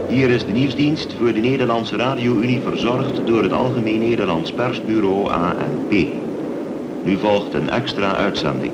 Hier 0.09 0.31
is 0.31 0.47
de 0.47 0.53
nieuwsdienst 0.53 1.15
voor 1.19 1.33
de 1.33 1.41
Nederlandse 1.41 1.97
Radio-Unie 1.97 2.61
verzorgd 2.61 3.27
door 3.27 3.43
het 3.43 3.53
Algemeen 3.53 3.99
Nederlands 3.99 4.53
Persbureau 4.53 5.31
ANP. 5.31 5.91
Nu 7.03 7.17
volgt 7.19 7.55
een 7.55 7.71
extra 7.71 8.15
uitzending. 8.15 8.73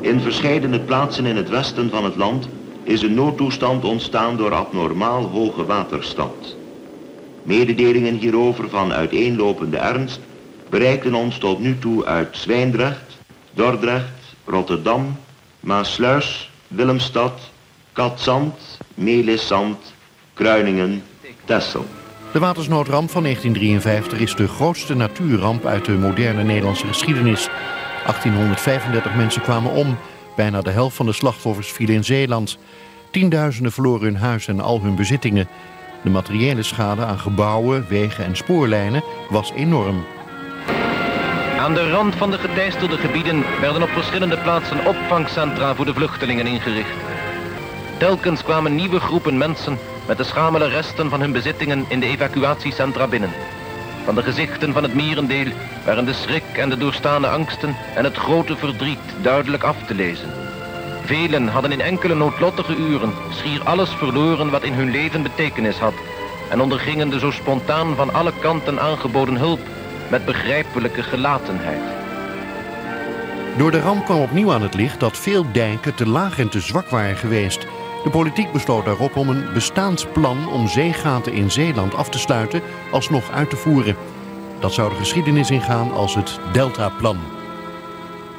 In 0.00 0.20
verscheidene 0.20 0.80
plaatsen 0.80 1.26
in 1.26 1.36
het 1.36 1.48
westen 1.48 1.90
van 1.90 2.04
het 2.04 2.16
land 2.16 2.48
is 2.82 3.02
een 3.02 3.14
noodtoestand 3.14 3.84
ontstaan 3.84 4.36
door 4.36 4.54
abnormaal 4.54 5.22
hoge 5.24 5.64
waterstand. 5.64 6.56
Mededelingen 7.42 8.14
hierover 8.14 8.68
van 8.68 8.92
uiteenlopende 8.92 9.76
ernst 9.76 10.20
bereikten 10.68 11.14
ons 11.14 11.38
tot 11.38 11.58
nu 11.58 11.78
toe 11.78 12.04
uit 12.04 12.36
Zwijndrecht, 12.36 13.18
Dordrecht, 13.52 14.34
Rotterdam, 14.44 15.16
Maasluis, 15.60 16.50
Willemstad, 16.68 17.40
Katzand, 17.92 18.78
Melisand, 18.98 19.94
Kruiningen, 20.34 21.02
Texel. 21.44 21.86
De 22.32 22.38
watersnoodramp 22.38 23.10
van 23.10 23.22
1953 23.22 24.18
is 24.18 24.34
de 24.34 24.48
grootste 24.48 24.94
natuurramp 24.94 25.66
uit 25.66 25.84
de 25.84 25.92
moderne 25.92 26.42
Nederlandse 26.42 26.86
geschiedenis. 26.86 27.48
1835 28.04 29.14
mensen 29.14 29.42
kwamen 29.42 29.72
om. 29.72 29.98
Bijna 30.36 30.62
de 30.62 30.70
helft 30.70 30.96
van 30.96 31.06
de 31.06 31.12
slachtoffers 31.12 31.72
viel 31.72 31.88
in 31.88 32.04
Zeeland. 32.04 32.58
Tienduizenden 33.10 33.72
verloren 33.72 34.04
hun 34.04 34.16
huis 34.16 34.48
en 34.48 34.60
al 34.60 34.80
hun 34.82 34.96
bezittingen. 34.96 35.48
De 36.02 36.10
materiële 36.10 36.62
schade 36.62 37.04
aan 37.04 37.18
gebouwen, 37.18 37.86
wegen 37.88 38.24
en 38.24 38.36
spoorlijnen 38.36 39.02
was 39.30 39.52
enorm. 39.56 40.04
Aan 41.58 41.74
de 41.74 41.90
rand 41.90 42.14
van 42.14 42.30
de 42.30 42.38
geteisterde 42.38 42.96
gebieden 42.96 43.44
werden 43.60 43.82
op 43.82 43.88
verschillende 43.88 44.38
plaatsen 44.38 44.86
opvangcentra 44.86 45.74
voor 45.74 45.84
de 45.84 45.94
vluchtelingen 45.94 46.46
ingericht. 46.46 47.17
Telkens 47.98 48.42
kwamen 48.42 48.74
nieuwe 48.74 49.00
groepen 49.00 49.38
mensen 49.38 49.78
met 50.06 50.16
de 50.16 50.24
schamele 50.24 50.68
resten 50.68 51.10
van 51.10 51.20
hun 51.20 51.32
bezittingen 51.32 51.84
in 51.88 52.00
de 52.00 52.06
evacuatiecentra 52.06 53.06
binnen. 53.06 53.30
Van 54.04 54.14
de 54.14 54.22
gezichten 54.22 54.72
van 54.72 54.82
het 54.82 54.94
merendeel 54.94 55.46
waren 55.84 56.04
de 56.04 56.12
schrik 56.12 56.42
en 56.56 56.68
de 56.68 56.76
doorstaande 56.76 57.28
angsten 57.28 57.76
en 57.94 58.04
het 58.04 58.16
grote 58.16 58.56
verdriet 58.56 58.98
duidelijk 59.22 59.62
af 59.62 59.76
te 59.86 59.94
lezen. 59.94 60.30
Velen 61.04 61.48
hadden 61.48 61.72
in 61.72 61.80
enkele 61.80 62.14
noodlottige 62.14 62.76
uren 62.76 63.12
schier 63.30 63.62
alles 63.64 63.90
verloren 63.90 64.50
wat 64.50 64.62
in 64.62 64.72
hun 64.72 64.90
leven 64.90 65.22
betekenis 65.22 65.78
had 65.78 65.94
en 66.50 66.60
ondergingen 66.60 67.10
de 67.10 67.18
zo 67.18 67.30
spontaan 67.30 67.94
van 67.94 68.14
alle 68.14 68.32
kanten 68.40 68.80
aangeboden 68.80 69.36
hulp 69.36 69.60
met 70.10 70.24
begrijpelijke 70.24 71.02
gelatenheid. 71.02 71.82
Door 73.56 73.70
de 73.70 73.80
ramp 73.80 74.04
kwam 74.04 74.20
opnieuw 74.20 74.52
aan 74.52 74.62
het 74.62 74.74
licht 74.74 75.00
dat 75.00 75.16
veel 75.16 75.52
dijken 75.52 75.94
te 75.94 76.08
laag 76.08 76.38
en 76.38 76.48
te 76.48 76.60
zwak 76.60 76.88
waren 76.88 77.16
geweest. 77.16 77.66
De 78.04 78.10
politiek 78.10 78.52
besloot 78.52 78.84
daarop 78.84 79.16
om 79.16 79.28
een 79.28 79.52
bestaansplan 79.52 80.48
om 80.48 80.68
zeegaten 80.68 81.32
in 81.32 81.50
Zeeland 81.50 81.94
af 81.94 82.10
te 82.10 82.18
sluiten 82.18 82.62
alsnog 82.92 83.30
uit 83.30 83.50
te 83.50 83.56
voeren. 83.56 83.96
Dat 84.60 84.72
zou 84.72 84.90
de 84.90 84.96
geschiedenis 84.96 85.50
ingaan 85.50 85.92
als 85.92 86.14
het 86.14 86.38
Deltaplan. 86.52 87.16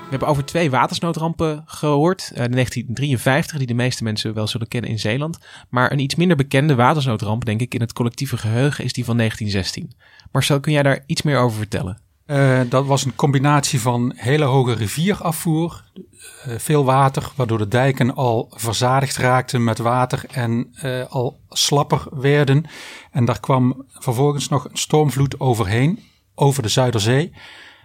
We 0.09 0.15
hebben 0.15 0.27
over 0.27 0.45
twee 0.45 0.69
watersnoodrampen 0.69 1.63
gehoord. 1.65 2.21
Uh, 2.21 2.37
de 2.37 2.49
1953, 2.49 3.57
die 3.57 3.67
de 3.67 3.73
meeste 3.73 4.03
mensen 4.03 4.33
wel 4.33 4.47
zullen 4.47 4.67
kennen 4.67 4.89
in 4.89 4.99
Zeeland. 4.99 5.37
Maar 5.69 5.91
een 5.91 5.99
iets 5.99 6.15
minder 6.15 6.37
bekende 6.37 6.75
watersnoodramp, 6.75 7.45
denk 7.45 7.61
ik, 7.61 7.73
in 7.73 7.81
het 7.81 7.93
collectieve 7.93 8.37
geheugen 8.37 8.83
is 8.83 8.93
die 8.93 9.05
van 9.05 9.17
1916. 9.17 9.91
Marcel, 10.31 10.59
kun 10.59 10.71
jij 10.71 10.83
daar 10.83 11.03
iets 11.05 11.21
meer 11.21 11.37
over 11.37 11.57
vertellen? 11.57 12.08
Uh, 12.29 12.61
dat 12.69 12.85
was 12.85 13.05
een 13.05 13.15
combinatie 13.15 13.81
van 13.81 14.13
hele 14.15 14.45
hoge 14.45 14.73
rivierafvoer, 14.73 15.83
uh, 15.93 16.53
veel 16.57 16.85
water, 16.85 17.31
waardoor 17.35 17.57
de 17.57 17.67
dijken 17.67 18.15
al 18.15 18.47
verzadigd 18.51 19.17
raakten 19.17 19.63
met 19.63 19.77
water 19.77 20.25
en 20.31 20.75
uh, 20.83 21.05
al 21.09 21.39
slapper 21.49 22.07
werden. 22.11 22.65
En 23.11 23.25
daar 23.25 23.39
kwam 23.39 23.85
vervolgens 23.93 24.49
nog 24.49 24.65
een 24.65 24.77
stormvloed 24.77 25.39
overheen, 25.39 25.99
over 26.35 26.63
de 26.63 26.69
Zuiderzee, 26.69 27.33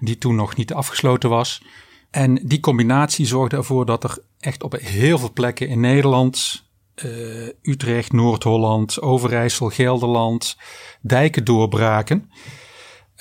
die 0.00 0.18
toen 0.18 0.34
nog 0.34 0.56
niet 0.56 0.72
afgesloten 0.72 1.30
was. 1.30 1.62
En 2.10 2.34
die 2.42 2.60
combinatie 2.60 3.26
zorgde 3.26 3.56
ervoor 3.56 3.86
dat 3.86 4.04
er 4.04 4.18
echt 4.40 4.62
op 4.62 4.72
heel 4.80 5.18
veel 5.18 5.32
plekken 5.32 5.68
in 5.68 5.80
Nederland, 5.80 6.64
Utrecht, 7.62 8.12
Noord-Holland, 8.12 9.00
Overijssel, 9.00 9.68
Gelderland, 9.68 10.56
dijken 11.00 11.44
doorbraken. 11.44 12.30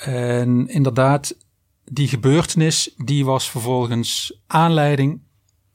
En 0.04 0.68
inderdaad, 0.68 1.36
die 1.84 2.08
gebeurtenis 2.08 2.94
die 2.96 3.24
was 3.24 3.50
vervolgens 3.50 4.40
aanleiding. 4.46 5.22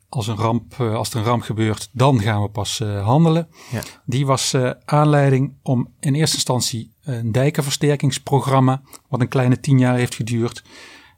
Als, 0.10 0.28
een 0.28 0.36
ramp, 0.36 0.80
als 0.80 1.10
er 1.10 1.18
een 1.18 1.24
ramp 1.24 1.42
gebeurt, 1.42 1.90
dan 1.92 2.22
gaan 2.22 2.42
we 2.42 2.50
pas 2.50 2.80
uh, 2.80 3.06
handelen. 3.06 3.48
Ja. 3.72 3.82
Die 4.06 4.26
was 4.26 4.54
uh, 4.54 4.72
aanleiding 4.86 5.54
om 5.62 5.94
in 6.00 6.16
eerste 6.16 6.36
instantie 6.36 6.94
een 7.02 7.32
dijkenversterkingsprogramma, 7.32 8.82
wat 9.08 9.22
een 9.22 9.28
kleine 9.28 9.60
tien 9.60 9.80
jaar 9.80 9.96
heeft 9.96 10.16
geduurd. 10.16 10.64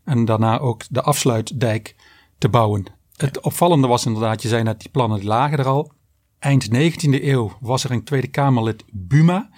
En 0.03 0.25
daarna 0.25 0.59
ook 0.59 0.83
de 0.89 1.01
afsluitdijk 1.01 1.95
te 2.37 2.49
bouwen. 2.49 2.85
Ja. 2.85 3.25
Het 3.25 3.41
opvallende 3.41 3.87
was 3.87 4.05
inderdaad, 4.05 4.41
je 4.41 4.47
zei 4.47 4.63
net, 4.63 4.79
die 4.79 4.89
plannen 4.89 5.23
lagen 5.23 5.57
er 5.57 5.67
al. 5.67 5.91
Eind 6.39 6.67
19e 6.67 7.23
eeuw 7.23 7.57
was 7.59 7.83
er 7.83 7.91
een 7.91 8.03
Tweede 8.03 8.27
Kamerlid 8.27 8.83
Buma. 8.91 9.49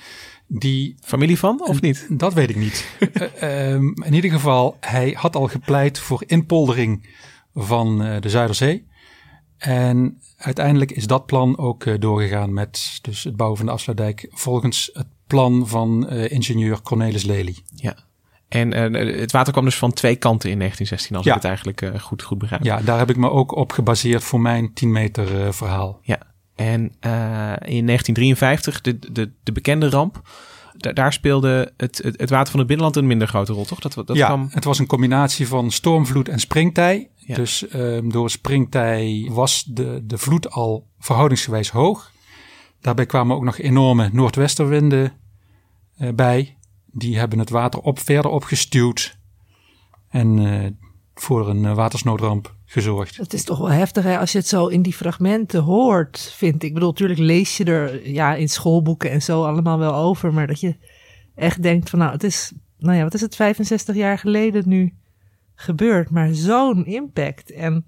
Die, 0.59 0.95
Familie 1.01 1.39
van 1.39 1.61
of 1.67 1.81
niet? 1.81 2.07
Dat 2.09 2.33
weet 2.33 2.49
ik 2.49 2.55
niet. 2.55 2.87
uh, 3.41 3.71
um, 3.73 3.93
in 4.03 4.13
ieder 4.13 4.31
geval, 4.31 4.77
hij 4.79 5.15
had 5.17 5.35
al 5.35 5.47
gepleit 5.47 5.99
voor 5.99 6.23
inpoldering 6.25 7.09
van 7.53 8.05
uh, 8.05 8.21
de 8.21 8.29
Zuiderzee. 8.29 8.87
En 9.57 10.21
uiteindelijk 10.37 10.91
is 10.91 11.07
dat 11.07 11.25
plan 11.25 11.57
ook 11.57 11.85
uh, 11.85 11.99
doorgegaan 11.99 12.53
met 12.53 12.99
dus 13.01 13.23
het 13.23 13.35
bouwen 13.35 13.57
van 13.57 13.67
de 13.67 13.73
afsluitdijk 13.73 14.27
volgens 14.29 14.89
het 14.93 15.07
plan 15.27 15.67
van 15.67 16.09
ingenieur 16.09 16.81
Cornelis 16.81 17.23
Lely. 17.23 17.55
Ja. 17.75 17.95
En 18.47 18.71
het 18.93 19.31
water 19.31 19.53
kwam 19.53 19.65
dus 19.65 19.75
van 19.75 19.93
twee 19.93 20.15
kanten 20.15 20.49
in 20.49 20.57
1916, 20.57 21.15
als 21.15 21.25
ja. 21.25 21.31
ik 21.31 21.41
het 21.41 21.45
eigenlijk 21.45 22.01
goed, 22.01 22.23
goed 22.23 22.37
begrijp. 22.37 22.63
Ja, 22.63 22.81
daar 22.81 22.97
heb 22.97 23.09
ik 23.09 23.17
me 23.17 23.29
ook 23.29 23.55
op 23.55 23.71
gebaseerd 23.71 24.23
voor 24.23 24.41
mijn 24.41 24.73
10 24.73 24.91
meter 24.91 25.53
verhaal. 25.53 25.99
Ja, 26.01 26.32
en 26.55 26.81
uh, 26.81 27.53
in 27.65 27.85
1953, 27.85 28.81
de, 28.81 28.99
de, 29.11 29.31
de 29.43 29.51
bekende 29.51 29.89
ramp, 29.89 30.21
da 30.77 30.93
daar 30.93 31.13
speelde 31.13 31.73
het, 31.77 31.97
het, 32.03 32.19
het, 32.19 32.29
water 32.29 32.51
van 32.51 32.59
het 32.59 32.67
binnenland 32.67 32.95
een 32.97 33.07
minder 33.07 33.27
grote 33.27 33.53
rol, 33.53 33.65
toch? 33.65 33.79
Dat, 33.79 33.93
dat 33.93 34.15
ja, 34.15 34.25
kwam... 34.25 34.47
het 34.51 34.63
was 34.63 34.79
een 34.79 34.87
combinatie 34.87 35.47
van 35.47 35.71
stormvloed 35.71 36.29
en 36.29 36.39
springtij. 36.39 37.09
Ja. 37.15 37.35
Dus 37.35 37.73
um, 37.73 38.11
door 38.11 38.29
springtij 38.29 39.29
was 39.31 39.63
de, 39.63 40.01
de 40.05 40.17
vloed 40.17 40.51
al 40.51 40.87
verhoudingsgewijs 40.99 41.69
hoog. 41.69 42.11
Daarbij 42.81 43.05
kwamen 43.05 43.35
ook 43.35 43.43
nog 43.43 43.57
enorme 43.57 44.09
noordwesterwinden 44.13 45.13
uh, 45.99 46.09
bij. 46.15 46.57
Die 46.85 47.17
hebben 47.17 47.39
het 47.39 47.49
water 47.49 47.79
op, 47.79 47.99
verder 47.99 48.31
opgestuwd. 48.31 49.17
En 50.09 50.37
uh, 50.37 50.65
voor 51.13 51.49
een 51.49 51.75
watersnoodramp 51.75 52.55
gezorgd. 52.73 53.17
Het 53.17 53.33
is 53.33 53.43
toch 53.43 53.57
wel 53.57 53.71
heftig 53.71 54.03
hè, 54.03 54.17
als 54.17 54.31
je 54.31 54.37
het 54.37 54.47
zo 54.47 54.67
in 54.67 54.81
die 54.81 54.93
fragmenten 54.93 55.61
hoort, 55.61 56.33
vind 56.35 56.55
ik. 56.55 56.63
Ik 56.63 56.73
bedoel, 56.73 56.89
natuurlijk 56.89 57.19
lees 57.19 57.57
je 57.57 57.63
er 57.63 58.09
ja, 58.09 58.35
in 58.35 58.49
schoolboeken 58.49 59.11
en 59.11 59.21
zo 59.21 59.43
allemaal 59.43 59.79
wel 59.79 59.95
over, 59.95 60.33
maar 60.33 60.47
dat 60.47 60.59
je 60.59 60.75
echt 61.35 61.63
denkt 61.63 61.89
van 61.89 61.99
nou, 61.99 62.11
het 62.11 62.23
is, 62.23 62.53
nou 62.77 62.97
ja, 62.97 63.03
wat 63.03 63.13
is 63.13 63.21
het, 63.21 63.35
65 63.35 63.95
jaar 63.95 64.17
geleden 64.17 64.63
nu 64.65 64.93
gebeurd, 65.55 66.09
maar 66.09 66.33
zo'n 66.33 66.85
impact. 66.85 67.51
En 67.51 67.85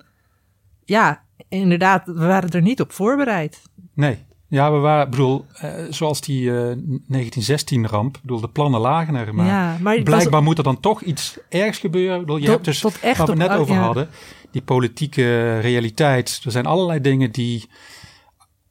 ja, 0.83 1.23
inderdaad, 1.49 2.05
we 2.05 2.13
waren 2.13 2.49
er 2.49 2.61
niet 2.61 2.81
op 2.81 2.91
voorbereid. 2.91 3.61
Nee. 3.93 4.17
Ja, 4.47 4.71
we 4.71 4.77
waren, 4.77 5.09
bedoel, 5.09 5.45
uh, 5.63 5.71
zoals 5.89 6.21
die 6.21 6.41
uh, 6.41 6.71
1916-ramp, 7.13 8.17
bedoel, 8.21 8.39
de 8.39 8.49
plannen 8.49 8.79
lagen 8.79 9.15
er 9.15 9.35
maar. 9.35 9.45
Ja, 9.45 9.77
maar 9.81 10.01
Blijkbaar 10.01 10.43
moet 10.43 10.57
er 10.57 10.63
dan 10.63 10.79
toch 10.79 11.01
iets 11.01 11.37
ergs 11.49 11.77
gebeuren. 11.77 12.19
Bedoel, 12.19 12.37
je 12.37 12.41
tot, 12.41 12.51
hebt 12.53 12.65
dus, 12.65 12.79
tot 12.79 12.99
echt 12.99 13.17
waar 13.17 13.27
we 13.27 13.33
op, 13.33 13.37
net 13.37 13.51
over 13.51 13.75
ja. 13.75 13.81
hadden, 13.81 14.09
die 14.51 14.61
politieke 14.61 15.59
realiteit. 15.59 16.41
Er 16.45 16.51
zijn 16.51 16.65
allerlei 16.65 17.01
dingen 17.01 17.31
die 17.31 17.69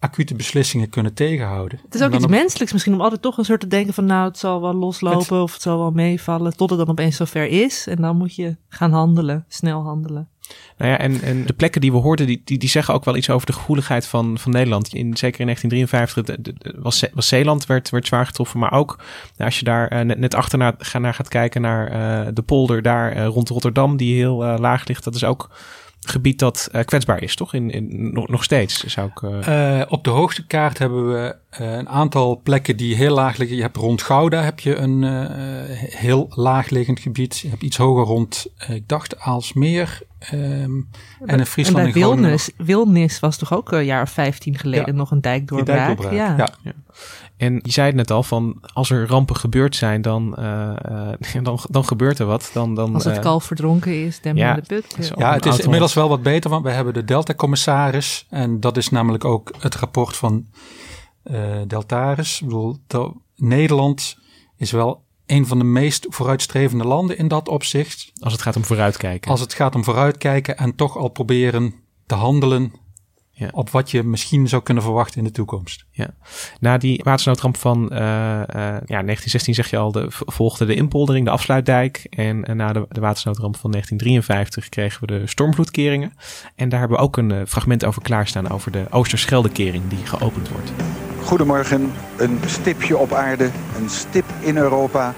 acute 0.04 0.34
beslissingen 0.34 0.88
kunnen 0.88 1.14
tegenhouden. 1.14 1.80
Het 1.84 1.94
is 1.94 2.02
ook 2.02 2.14
iets 2.14 2.24
op... 2.24 2.30
menselijks 2.30 2.72
misschien 2.72 2.94
om 2.94 3.00
altijd 3.00 3.22
toch 3.22 3.38
een 3.38 3.44
soort 3.44 3.60
te 3.60 3.66
denken 3.66 3.94
van 3.94 4.04
nou 4.04 4.28
het 4.28 4.38
zal 4.38 4.60
wel 4.60 4.74
loslopen 4.74 5.18
het... 5.18 5.30
of 5.30 5.52
het 5.52 5.62
zal 5.62 5.78
wel 5.78 5.90
meevallen 5.90 6.56
tot 6.56 6.70
het 6.70 6.78
dan 6.78 6.88
opeens 6.88 7.16
zover 7.16 7.46
is 7.46 7.86
en 7.86 7.96
dan 7.96 8.16
moet 8.16 8.34
je 8.34 8.56
gaan 8.68 8.92
handelen, 8.92 9.44
snel 9.48 9.82
handelen. 9.82 10.28
Nou 10.78 10.90
ja, 10.90 10.98
en, 10.98 11.20
en 11.20 11.46
de 11.46 11.52
plekken 11.52 11.80
die 11.80 11.92
we 11.92 11.98
hoorden, 11.98 12.26
die, 12.26 12.42
die, 12.44 12.58
die 12.58 12.68
zeggen 12.68 12.94
ook 12.94 13.04
wel 13.04 13.16
iets 13.16 13.30
over 13.30 13.46
de 13.46 13.52
gevoeligheid 13.52 14.06
van, 14.06 14.38
van 14.38 14.52
Nederland. 14.52 14.94
In, 14.94 15.16
zeker 15.16 15.40
in 15.40 15.46
1953 15.46 16.24
de, 16.24 16.42
de, 16.42 16.74
was, 16.78 17.04
was 17.12 17.28
Zeeland 17.28 17.66
werd, 17.66 17.90
werd 17.90 18.06
zwaar 18.06 18.26
getroffen, 18.26 18.60
maar 18.60 18.72
ook 18.72 18.96
nou, 19.36 19.50
als 19.50 19.58
je 19.58 19.64
daar 19.64 19.92
uh, 19.92 20.00
net, 20.00 20.18
net 20.18 20.34
achterna 20.34 20.74
ga, 20.78 20.98
naar 20.98 21.14
gaat 21.14 21.28
kijken 21.28 21.60
naar 21.60 21.92
uh, 21.92 22.28
de 22.34 22.42
polder 22.42 22.82
daar 22.82 23.16
uh, 23.16 23.26
rond 23.26 23.48
Rotterdam, 23.48 23.96
die 23.96 24.16
heel 24.16 24.36
laag 24.36 24.86
ligt, 24.86 25.04
dat 25.04 25.14
is 25.14 25.24
ook 25.24 25.50
gebied 26.06 26.38
dat 26.38 26.68
kwetsbaar 26.84 27.22
is, 27.22 27.36
toch? 27.36 27.54
In, 27.54 27.70
in, 27.70 28.12
nog, 28.12 28.28
nog 28.28 28.44
steeds 28.44 28.84
zou 28.84 29.10
ik. 29.14 29.22
Op 29.90 30.04
de 30.04 30.10
hoogtekaart 30.10 30.78
hebben 30.78 31.12
we 31.12 31.36
een 31.50 31.88
aantal 31.88 32.40
plekken 32.42 32.76
die 32.76 32.96
heel 32.96 33.14
laag 33.14 33.36
liggen. 33.36 33.56
Je 33.56 33.62
hebt 33.62 33.76
rond 33.76 34.02
Gouda 34.02 34.42
heb 34.42 34.60
je 34.60 34.76
een 34.76 35.02
heel 35.78 36.26
laag 36.34 36.70
liggend 36.70 37.00
gebied. 37.00 37.38
Je 37.38 37.48
hebt 37.48 37.62
iets 37.62 37.76
hoger 37.76 38.04
rond, 38.04 38.46
ik 38.68 38.88
dacht 38.88 39.18
Aalsmeer. 39.18 40.02
Um, 40.32 40.88
en 41.24 41.38
in 41.38 41.46
Friesland 41.46 41.86
en 41.86 41.92
bij 41.92 42.02
Wilnis, 42.02 42.50
Wilnis 42.56 43.20
was 43.20 43.36
toch 43.36 43.54
ook 43.54 43.72
een 43.72 43.84
jaar 43.84 44.02
of 44.02 44.10
vijftien 44.10 44.58
geleden 44.58 44.86
ja, 44.86 44.92
nog 44.92 45.10
een 45.10 45.20
dijkdoorbraak? 45.20 45.86
dijkdoorbraak 45.86 46.12
ja. 46.12 46.36
Ja. 46.36 46.48
ja. 46.62 46.72
En 47.36 47.60
je 47.62 47.72
zei 47.72 47.86
het 47.86 47.96
net 47.96 48.10
al, 48.10 48.22
van 48.22 48.62
als 48.72 48.90
er 48.90 49.06
rampen 49.06 49.36
gebeurd 49.36 49.76
zijn, 49.76 50.02
dan, 50.02 50.36
uh, 50.38 51.12
dan, 51.42 51.58
dan 51.70 51.84
gebeurt 51.84 52.18
er 52.18 52.26
wat. 52.26 52.50
Dan, 52.52 52.74
dan, 52.74 52.94
als 52.94 53.04
het 53.04 53.16
uh, 53.16 53.22
kalf 53.22 53.44
verdronken 53.44 54.04
is, 54.04 54.20
demmen 54.20 54.42
ja, 54.42 54.54
de 54.54 54.62
put. 54.62 55.12
Ja, 55.16 55.34
het 55.34 55.46
is 55.46 55.58
inmiddels 55.58 55.94
wel 55.94 56.08
wat 56.08 56.22
beter, 56.22 56.50
want 56.50 56.64
we 56.64 56.70
hebben 56.70 56.94
de 56.94 57.04
Delta-commissaris. 57.04 58.26
En 58.30 58.60
dat 58.60 58.76
is 58.76 58.88
namelijk 58.88 59.24
ook 59.24 59.54
het 59.58 59.74
rapport 59.74 60.16
van 60.16 60.46
uh, 61.24 61.40
Deltaris. 61.66 62.40
Ik 62.40 62.46
bedoel, 62.46 62.78
Nederland 63.36 64.18
is 64.56 64.70
wel 64.70 65.04
een 65.26 65.46
van 65.46 65.58
de 65.58 65.64
meest 65.64 66.06
vooruitstrevende 66.08 66.84
landen 66.84 67.18
in 67.18 67.28
dat 67.28 67.48
opzicht. 67.48 68.12
Als 68.20 68.32
het 68.32 68.42
gaat 68.42 68.56
om 68.56 68.64
vooruitkijken. 68.64 69.30
Als 69.30 69.40
het 69.40 69.54
gaat 69.54 69.74
om 69.74 69.84
vooruitkijken 69.84 70.56
en 70.56 70.74
toch 70.74 70.96
al 70.96 71.08
proberen 71.08 71.74
te 72.06 72.14
handelen 72.14 72.72
ja. 73.34 73.48
op 73.52 73.70
wat 73.70 73.90
je 73.90 74.02
misschien 74.02 74.48
zou 74.48 74.62
kunnen 74.62 74.82
verwachten 74.82 75.18
in 75.18 75.24
de 75.24 75.30
toekomst. 75.30 75.84
Ja. 75.90 76.14
Na 76.60 76.78
die 76.78 77.00
watersnoodramp 77.04 77.56
van 77.56 77.88
uh, 77.92 77.98
uh, 77.98 78.06
ja, 78.86 79.02
1916 79.02 79.54
zeg 79.54 79.70
je 79.70 79.76
al, 79.76 79.92
de, 79.92 80.06
volgde 80.08 80.64
de 80.64 80.74
inpoldering, 80.74 81.24
de 81.24 81.30
afsluitdijk. 81.30 82.06
En, 82.10 82.44
en 82.44 82.56
na 82.56 82.72
de, 82.72 82.86
de 82.88 83.00
watersnoodramp 83.00 83.56
van 83.56 83.70
1953 83.70 84.68
kregen 84.68 85.00
we 85.00 85.06
de 85.06 85.26
stormvloedkeringen. 85.26 86.12
En 86.54 86.68
daar 86.68 86.80
hebben 86.80 86.98
we 86.98 87.04
ook 87.04 87.16
een 87.16 87.30
uh, 87.30 87.40
fragment 87.46 87.84
over 87.84 88.02
klaarstaan 88.02 88.50
over 88.50 88.70
de 88.70 88.86
Oosterscheldekering 88.90 89.88
die 89.88 90.06
geopend 90.06 90.48
wordt. 90.48 90.72
Goedemorgen, 91.24 91.92
een 92.16 92.40
stipje 92.46 92.98
op 92.98 93.12
aarde, 93.12 93.50
een 93.78 93.88
stip 93.88 94.24
in 94.40 94.56
Europa. 94.56 95.14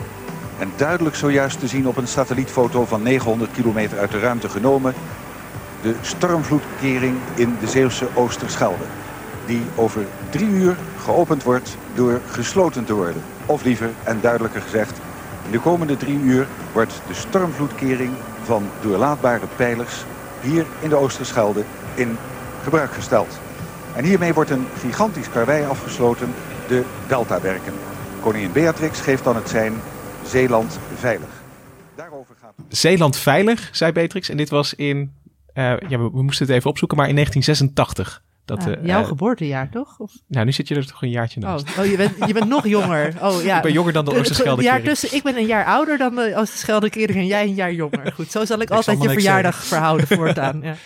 En 0.59 0.73
duidelijk 0.77 1.17
zojuist 1.17 1.61
te 1.61 1.67
zien 1.67 1.89
op 1.89 1.97
een 1.97 2.07
satellietfoto 2.07 2.85
van 2.85 3.03
900 3.03 3.51
kilometer 3.53 3.99
uit 3.99 4.11
de 4.11 4.19
ruimte 4.19 4.49
genomen. 4.49 4.95
De 5.83 5.95
stormvloedkering 6.01 7.17
in 7.35 7.57
de 7.61 7.67
Zeeuwse 7.67 8.07
Oosterschelde. 8.15 8.85
Die 9.47 9.63
over 9.75 10.07
drie 10.31 10.49
uur 10.49 10.77
geopend 10.99 11.43
wordt 11.43 11.77
door 11.95 12.21
gesloten 12.31 12.85
te 12.85 12.95
worden. 12.95 13.23
Of 13.47 13.65
liever 13.65 13.91
en 14.05 14.19
duidelijker 14.21 14.61
gezegd, 14.61 14.99
in 15.45 15.51
de 15.51 15.61
komende 15.61 15.97
drie 15.97 16.19
uur 16.19 16.47
wordt 16.73 17.01
de 17.07 17.15
stormvloedkering 17.15 18.13
van 18.43 18.71
doorlaatbare 18.81 19.47
pijlers 19.57 20.05
hier 20.41 20.67
in 20.81 20.89
de 20.89 20.97
Oosterschelde 20.97 21.65
in 21.95 22.19
gebruik 22.63 22.93
gesteld. 22.93 23.39
En 23.97 24.05
hiermee 24.05 24.35
wordt 24.35 24.51
een 24.51 24.67
gigantisch 24.79 25.31
karwei 25.31 25.65
afgesloten, 25.65 26.35
de 26.69 26.85
Deltawerken. 27.09 27.73
Koningin 28.21 28.53
Beatrix 28.53 29.01
geeft 29.01 29.25
dan 29.25 29.37
het 29.37 29.49
zijn 29.49 29.75
Zeeland 30.25 30.79
veilig. 30.95 31.29
Daarover 31.95 32.35
gaat... 32.41 32.53
Zeeland 32.69 33.17
veilig, 33.17 33.69
zei 33.73 33.93
Beatrix. 33.93 34.29
En 34.29 34.37
dit 34.37 34.51
was 34.51 34.75
in, 34.75 35.13
uh, 35.55 35.77
ja, 35.89 35.99
we, 35.99 36.23
moesten 36.23 36.47
het 36.47 36.55
even 36.55 36.71
opzoeken, 36.71 36.97
maar 36.97 37.09
in 37.09 37.15
1986. 37.15 38.23
Dat, 38.47 38.67
uh, 38.67 38.75
jouw 38.83 39.01
uh, 39.01 39.07
geboortejaar, 39.07 39.71
toch? 39.71 39.99
Of? 39.99 40.13
Nou, 40.29 40.45
nu 40.45 40.53
zit 40.53 40.69
je 40.69 40.75
er 40.75 40.87
toch 40.87 41.03
een 41.03 41.11
jaartje 41.11 41.41
naast. 41.41 41.69
Oh, 41.69 41.79
oh 41.79 41.87
je, 41.87 41.97
bent, 41.97 42.27
je 42.27 42.33
bent 42.33 42.49
nog 42.49 42.69
jonger. 42.77 43.15
Oh, 43.23 43.43
ja. 43.43 43.57
ik 43.57 43.63
ben 43.63 43.73
jonger 43.73 43.93
dan 43.93 44.05
de 44.05 44.19
Oosterscheldekering. 44.19 44.85
tussen, 44.85 45.15
ik 45.15 45.23
ben 45.23 45.37
een 45.37 45.47
jaar 45.47 45.65
ouder 45.65 45.99
dan 45.99 46.15
de 46.15 46.33
Oosterscheldekering 46.37 47.19
en 47.19 47.27
jij 47.27 47.43
een 47.43 47.55
jaar 47.55 47.73
jonger. 47.73 48.13
Goed, 48.13 48.31
zo 48.31 48.45
zal 48.45 48.57
ik, 48.57 48.63
ik 48.69 48.71
altijd 48.71 49.03
je 49.03 49.09
verjaardag 49.11 49.53
zeggen. 49.53 49.69
verhouden 49.69 50.07
voortaan. 50.07 50.61
Ja. 50.63 50.75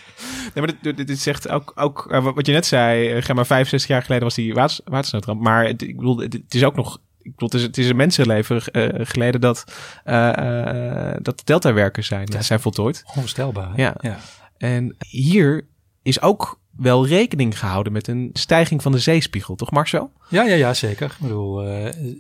Nee, 0.55 0.64
maar 0.64 0.75
dit, 0.83 0.96
dit, 0.96 1.07
dit 1.07 1.18
zegt 1.18 1.49
ook, 1.49 1.73
ook 1.75 2.07
uh, 2.11 2.25
wat 2.35 2.46
je 2.46 2.53
net 2.53 2.66
zei, 2.66 3.16
uh, 3.16 3.35
maar 3.35 3.46
65 3.46 3.88
jaar 3.88 4.03
geleden 4.03 4.25
was 4.25 4.35
die 4.35 4.55
waters, 4.55 4.81
watersnoodramp. 4.85 5.40
Maar 5.40 5.66
het, 5.66 5.83
ik 5.83 5.96
bedoel, 5.96 6.18
het, 6.18 6.33
het 6.33 6.55
is 6.55 6.64
ook 6.64 6.77
nog 6.77 7.01
ik 7.23 7.31
bedoel, 7.31 7.49
het 7.49 7.55
is, 7.55 7.62
het 7.62 7.79
is 7.79 7.88
een 7.88 7.96
mensenleven 7.96 8.62
uh, 8.73 8.88
geleden 9.07 9.40
dat, 9.40 9.64
uh, 10.05 10.33
uh, 10.38 11.12
dat 11.23 11.38
de 11.38 11.44
deltawerkers 11.44 12.07
zijn, 12.07 12.29
ja. 12.33 12.42
zijn 12.42 12.61
voltooid. 12.61 13.03
Onvoorstelbaar. 13.07 13.73
Ja. 13.77 13.94
ja. 14.01 14.18
En 14.59 14.96
hier 14.99 15.66
is 16.03 16.20
ook 16.20 16.61
wel 16.83 17.07
rekening 17.07 17.59
gehouden 17.59 17.93
met 17.93 18.09
een 18.09 18.31
stijging 18.33 18.83
van 18.83 18.93
de 18.93 18.99
zeespiegel, 18.99 19.55
toch 19.55 19.71
Marcel? 19.71 20.12
Ja, 20.29 20.43
ja, 20.43 20.55
ja 20.55 20.75
zeker. 20.75 21.11
Ik 21.11 21.19
bedoel, 21.21 21.64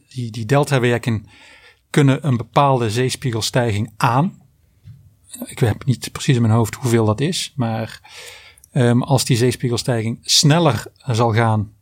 die, 0.08 0.30
die 0.30 0.46
deltawerken 0.46 1.26
kunnen 1.90 2.26
een 2.26 2.36
bepaalde 2.36 2.90
zeespiegelstijging 2.90 3.92
aan. 3.96 4.42
Ik 5.44 5.58
heb 5.58 5.84
niet 5.84 6.12
precies 6.12 6.36
in 6.36 6.42
mijn 6.42 6.54
hoofd 6.54 6.74
hoeveel 6.74 7.04
dat 7.04 7.20
is, 7.20 7.52
maar 7.56 8.00
um, 8.72 9.02
als 9.02 9.24
die 9.24 9.36
zeespiegelstijging 9.36 10.18
sneller 10.22 10.86
zal 10.96 11.32
gaan 11.32 11.72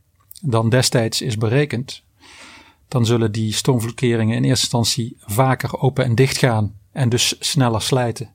dan 0.42 0.68
destijds 0.68 1.22
is 1.22 1.36
berekend, 1.36 2.02
dan 2.88 3.06
zullen 3.06 3.32
die 3.32 3.52
stormvloedkeringen 3.52 4.36
in 4.36 4.44
eerste 4.44 4.62
instantie 4.62 5.16
vaker 5.20 5.80
open 5.80 6.04
en 6.04 6.14
dicht 6.14 6.38
gaan 6.38 6.74
en 6.92 7.08
dus 7.08 7.36
sneller 7.40 7.82
slijten. 7.82 8.34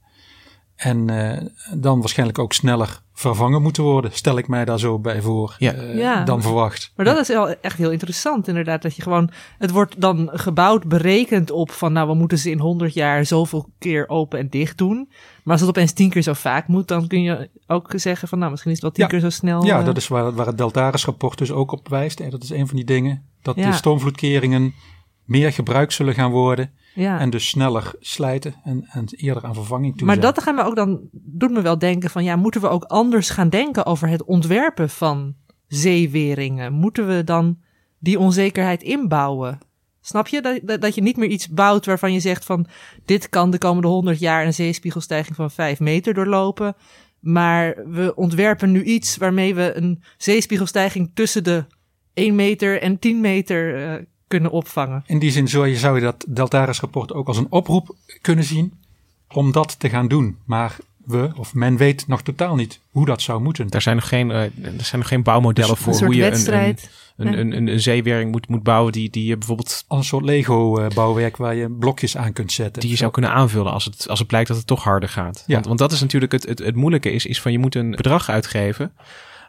En 0.83 1.11
uh, 1.11 1.37
dan 1.73 1.99
waarschijnlijk 1.99 2.39
ook 2.39 2.53
sneller 2.53 3.01
vervangen 3.13 3.61
moeten 3.61 3.83
worden, 3.83 4.11
stel 4.13 4.37
ik 4.37 4.47
mij 4.47 4.65
daar 4.65 4.79
zo 4.79 4.99
bij 4.99 5.21
voor, 5.21 5.55
ja. 5.57 5.75
Uh, 5.75 5.97
ja. 5.97 6.23
dan 6.23 6.41
verwacht. 6.41 6.91
Maar 6.95 7.05
dat 7.05 7.17
is 7.17 7.27
wel 7.27 7.49
echt 7.49 7.77
heel 7.77 7.91
interessant 7.91 8.47
inderdaad, 8.47 8.81
dat 8.81 8.95
je 8.95 9.01
gewoon, 9.01 9.29
het 9.57 9.71
wordt 9.71 10.01
dan 10.01 10.29
gebouwd, 10.33 10.87
berekend 10.87 11.51
op 11.51 11.71
van 11.71 11.93
nou 11.93 12.07
we 12.07 12.13
moeten 12.13 12.37
ze 12.37 12.49
in 12.49 12.59
100 12.59 12.93
jaar 12.93 13.25
zoveel 13.25 13.69
keer 13.79 14.09
open 14.09 14.39
en 14.39 14.49
dicht 14.49 14.77
doen. 14.77 15.09
Maar 15.43 15.53
als 15.53 15.61
het 15.61 15.69
opeens 15.69 15.93
tien 15.93 16.09
keer 16.09 16.21
zo 16.21 16.33
vaak 16.33 16.67
moet, 16.67 16.87
dan 16.87 17.07
kun 17.07 17.21
je 17.21 17.49
ook 17.67 17.91
zeggen 17.95 18.27
van 18.27 18.39
nou 18.39 18.51
misschien 18.51 18.71
is 18.71 18.81
het 18.81 18.85
wel 18.85 18.95
tien 18.95 19.03
ja. 19.03 19.09
keer 19.09 19.31
zo 19.31 19.35
snel. 19.37 19.65
Ja, 19.65 19.79
uh, 19.79 19.85
dat 19.85 19.97
is 19.97 20.07
waar, 20.07 20.33
waar 20.33 20.47
het 20.47 20.57
Deltaris 20.57 21.05
rapport 21.05 21.37
dus 21.37 21.51
ook 21.51 21.71
op 21.71 21.89
wijst. 21.89 22.19
En 22.19 22.29
dat 22.29 22.43
is 22.43 22.49
een 22.49 22.67
van 22.67 22.75
die 22.75 22.85
dingen, 22.85 23.25
dat 23.41 23.55
ja. 23.55 23.69
de 23.69 23.75
stormvloedkeringen 23.75 24.73
meer 25.25 25.53
gebruikt 25.53 25.93
zullen 25.93 26.13
gaan 26.13 26.31
worden. 26.31 26.71
Ja. 26.93 27.19
En 27.19 27.29
dus 27.29 27.47
sneller 27.47 27.93
slijten 27.99 28.55
en, 28.63 28.85
en 28.89 29.05
eerder 29.09 29.43
aan 29.43 29.53
vervanging 29.53 29.97
toe 29.97 30.05
Maar 30.05 30.15
zijn. 30.15 30.33
dat 30.33 30.43
gaan 30.43 30.55
we 30.55 30.63
ook 30.63 30.75
dan, 30.75 30.99
doet 31.11 31.51
me 31.51 31.61
wel 31.61 31.77
denken 31.77 32.09
van 32.09 32.23
ja, 32.23 32.35
moeten 32.35 32.61
we 32.61 32.67
ook 32.69 32.83
anders 32.83 33.29
gaan 33.29 33.49
denken 33.49 33.85
over 33.85 34.07
het 34.07 34.23
ontwerpen 34.23 34.89
van 34.89 35.35
zeeweringen? 35.67 36.73
Moeten 36.73 37.07
we 37.07 37.23
dan 37.23 37.57
die 37.99 38.19
onzekerheid 38.19 38.83
inbouwen? 38.83 39.59
Snap 40.01 40.27
je? 40.27 40.41
Dat, 40.41 40.59
dat, 40.63 40.81
dat 40.81 40.95
je 40.95 41.01
niet 41.01 41.17
meer 41.17 41.29
iets 41.29 41.49
bouwt 41.49 41.85
waarvan 41.85 42.13
je 42.13 42.19
zegt 42.19 42.45
van 42.45 42.67
dit 43.05 43.29
kan 43.29 43.51
de 43.51 43.57
komende 43.57 43.87
100 43.87 44.19
jaar 44.19 44.45
een 44.45 44.53
zeespiegelstijging 44.53 45.35
van 45.35 45.51
5 45.51 45.79
meter 45.79 46.13
doorlopen. 46.13 46.75
Maar 47.19 47.75
we 47.87 48.15
ontwerpen 48.15 48.71
nu 48.71 48.83
iets 48.83 49.17
waarmee 49.17 49.55
we 49.55 49.71
een 49.75 50.03
zeespiegelstijging 50.17 51.11
tussen 51.13 51.43
de 51.43 51.65
1 52.13 52.35
meter 52.35 52.81
en 52.81 52.99
10 52.99 53.21
meter 53.21 53.87
uh, 53.99 54.05
kunnen 54.33 54.51
opvangen. 54.51 55.03
In 55.05 55.19
die 55.19 55.31
zin 55.31 55.47
zou 55.47 55.67
je, 55.67 55.77
zou 55.77 55.95
je 55.95 56.01
dat 56.01 56.25
Deltaris 56.27 56.79
rapport 56.79 57.13
ook 57.13 57.27
als 57.27 57.37
een 57.37 57.47
oproep 57.49 57.95
kunnen 58.21 58.43
zien 58.45 58.73
om 59.33 59.51
dat 59.51 59.79
te 59.79 59.89
gaan 59.89 60.07
doen. 60.07 60.37
Maar 60.45 60.77
we, 61.05 61.31
of 61.35 61.53
men 61.53 61.77
weet 61.77 62.07
nog 62.07 62.21
totaal 62.21 62.55
niet 62.55 62.79
hoe 62.91 63.05
dat 63.05 63.21
zou 63.21 63.41
moeten. 63.41 63.69
Er 63.69 63.81
zijn 63.81 63.95
nog 63.95 64.07
geen, 64.07 64.29
uh, 64.29 64.41
er 64.41 64.51
zijn 64.77 65.01
nog 65.01 65.07
geen 65.07 65.23
bouwmodellen 65.23 65.75
dus 65.75 65.83
voor 65.83 66.05
hoe 66.05 66.15
je 66.15 66.21
wedstrijd. 66.21 66.89
een, 67.17 67.27
een, 67.27 67.39
een, 67.39 67.55
een, 67.57 67.67
een 67.67 67.79
zeewering 67.79 68.31
moet, 68.31 68.47
moet 68.47 68.63
bouwen 68.63 68.91
die, 68.91 69.09
die 69.09 69.25
je 69.25 69.37
bijvoorbeeld... 69.37 69.83
Als 69.87 69.99
een 69.99 70.05
soort 70.05 70.25
Lego-bouwwerk 70.25 71.37
waar 71.37 71.55
je 71.55 71.69
blokjes 71.69 72.17
aan 72.17 72.33
kunt 72.33 72.51
zetten. 72.51 72.81
Die 72.81 72.91
je 72.91 72.97
zou 72.97 73.11
kunnen 73.11 73.31
aanvullen 73.31 73.71
als 73.71 73.85
het, 73.85 74.09
als 74.09 74.19
het 74.19 74.27
blijkt 74.27 74.47
dat 74.47 74.57
het 74.57 74.67
toch 74.67 74.83
harder 74.83 75.09
gaat. 75.09 75.43
Ja. 75.47 75.53
Want, 75.53 75.65
want 75.65 75.79
dat 75.79 75.91
is 75.91 76.01
natuurlijk 76.01 76.31
het, 76.31 76.45
het, 76.45 76.59
het 76.59 76.75
moeilijke 76.75 77.11
is, 77.11 77.25
is 77.25 77.41
van 77.41 77.51
je 77.51 77.59
moet 77.59 77.75
een 77.75 77.91
bedrag 77.91 78.29
uitgeven... 78.29 78.93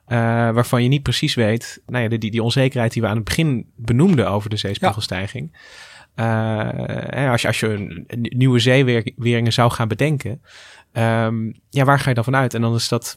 Uh, 0.09 0.19
waarvan 0.51 0.83
je 0.83 0.88
niet 0.88 1.03
precies 1.03 1.35
weet, 1.35 1.83
nou 1.87 2.03
ja, 2.03 2.17
die, 2.19 2.31
die 2.31 2.43
onzekerheid 2.43 2.93
die 2.93 3.03
we 3.03 3.09
aan 3.09 3.17
het 3.17 3.25
begin 3.25 3.67
benoemden 3.77 4.31
over 4.31 4.51
de 4.51 4.57
zeespiegelstijging. 4.57 5.51
Ja. 5.53 5.62
Uh, 6.17 7.31
als 7.31 7.43
je, 7.43 7.47
als 7.47 7.61
je 7.61 7.69
een, 7.69 8.05
een 8.07 8.33
nieuwe 8.37 8.59
zeeweringen 8.59 9.53
zou 9.53 9.71
gaan 9.71 9.88
bedenken, 9.88 10.43
um, 10.93 11.55
ja, 11.71 11.85
waar 11.85 11.99
ga 11.99 12.09
je 12.09 12.14
dan 12.14 12.25
vanuit? 12.25 12.55
En 12.55 12.61
dan 12.61 12.75
is 12.75 12.88
dat, 12.88 13.14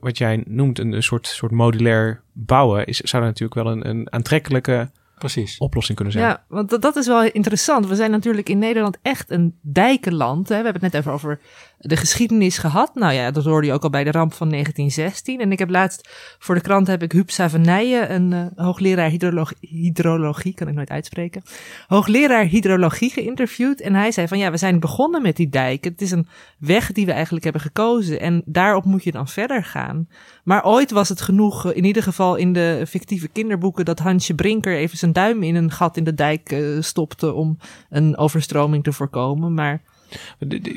wat 0.00 0.18
jij 0.18 0.42
noemt, 0.46 0.78
een, 0.78 0.92
een 0.92 1.02
soort, 1.02 1.26
soort 1.26 1.52
modulair 1.52 2.22
bouwen, 2.32 2.86
is, 2.86 2.98
zou 2.98 3.24
natuurlijk 3.24 3.54
wel 3.54 3.72
een, 3.72 3.88
een 3.88 4.12
aantrekkelijke 4.12 4.90
Precies. 5.20 5.58
oplossing 5.58 5.96
kunnen 5.96 6.14
zijn. 6.14 6.26
Ja, 6.26 6.44
want 6.48 6.70
dat, 6.70 6.82
dat 6.82 6.96
is 6.96 7.06
wel 7.06 7.22
interessant. 7.22 7.86
We 7.86 7.94
zijn 7.94 8.10
natuurlijk 8.10 8.48
in 8.48 8.58
Nederland 8.58 8.98
echt 9.02 9.30
een 9.30 9.58
dijkenland. 9.62 10.48
Hè? 10.48 10.56
We 10.56 10.64
hebben 10.64 10.82
het 10.82 10.92
net 10.92 11.00
even 11.00 11.12
over 11.12 11.40
de 11.78 11.96
geschiedenis 11.96 12.58
gehad. 12.58 12.94
Nou 12.94 13.12
ja, 13.12 13.30
dat 13.30 13.44
hoorde 13.44 13.66
je 13.66 13.72
ook 13.72 13.82
al 13.82 13.90
bij 13.90 14.04
de 14.04 14.10
ramp 14.10 14.32
van 14.32 14.48
1916. 14.48 15.40
En 15.40 15.52
ik 15.52 15.58
heb 15.58 15.70
laatst 15.70 16.08
voor 16.38 16.54
de 16.54 16.60
krant 16.60 16.86
heb 16.86 17.02
ik 17.02 17.12
Huub 17.12 17.30
Savenijen, 17.30 18.14
een 18.14 18.30
uh, 18.30 18.64
hoogleraar 18.64 19.10
hydrologie, 19.10 19.56
hydrologie, 19.60 20.54
kan 20.54 20.68
ik 20.68 20.74
nooit 20.74 20.90
uitspreken, 20.90 21.42
hoogleraar 21.86 22.44
hydrologie 22.44 23.10
geïnterviewd. 23.10 23.80
En 23.80 23.94
hij 23.94 24.12
zei 24.12 24.28
van 24.28 24.38
ja, 24.38 24.50
we 24.50 24.56
zijn 24.56 24.80
begonnen 24.80 25.22
met 25.22 25.36
die 25.36 25.48
dijken. 25.48 25.90
Het 25.90 26.02
is 26.02 26.10
een 26.10 26.28
weg 26.58 26.92
die 26.92 27.06
we 27.06 27.12
eigenlijk 27.12 27.44
hebben 27.44 27.62
gekozen. 27.62 28.20
En 28.20 28.42
daarop 28.44 28.84
moet 28.84 29.04
je 29.04 29.12
dan 29.12 29.28
verder 29.28 29.64
gaan. 29.64 30.08
Maar 30.44 30.64
ooit 30.64 30.90
was 30.90 31.08
het 31.08 31.20
genoeg, 31.20 31.72
in 31.72 31.84
ieder 31.84 32.02
geval 32.02 32.36
in 32.36 32.52
de 32.52 32.84
fictieve 32.88 33.28
kinderboeken, 33.28 33.84
dat 33.84 33.98
Hansje 33.98 34.34
Brinker 34.34 34.76
even 34.76 34.98
zijn 34.98 35.12
duim 35.12 35.42
in 35.42 35.54
een 35.54 35.70
gat 35.70 35.96
in 35.96 36.04
de 36.04 36.14
dijk 36.14 36.52
uh, 36.52 36.82
stopte 36.82 37.32
om 37.32 37.58
een 37.90 38.16
overstroming 38.16 38.84
te 38.84 38.92
voorkomen. 38.92 39.54
Maar 39.54 39.82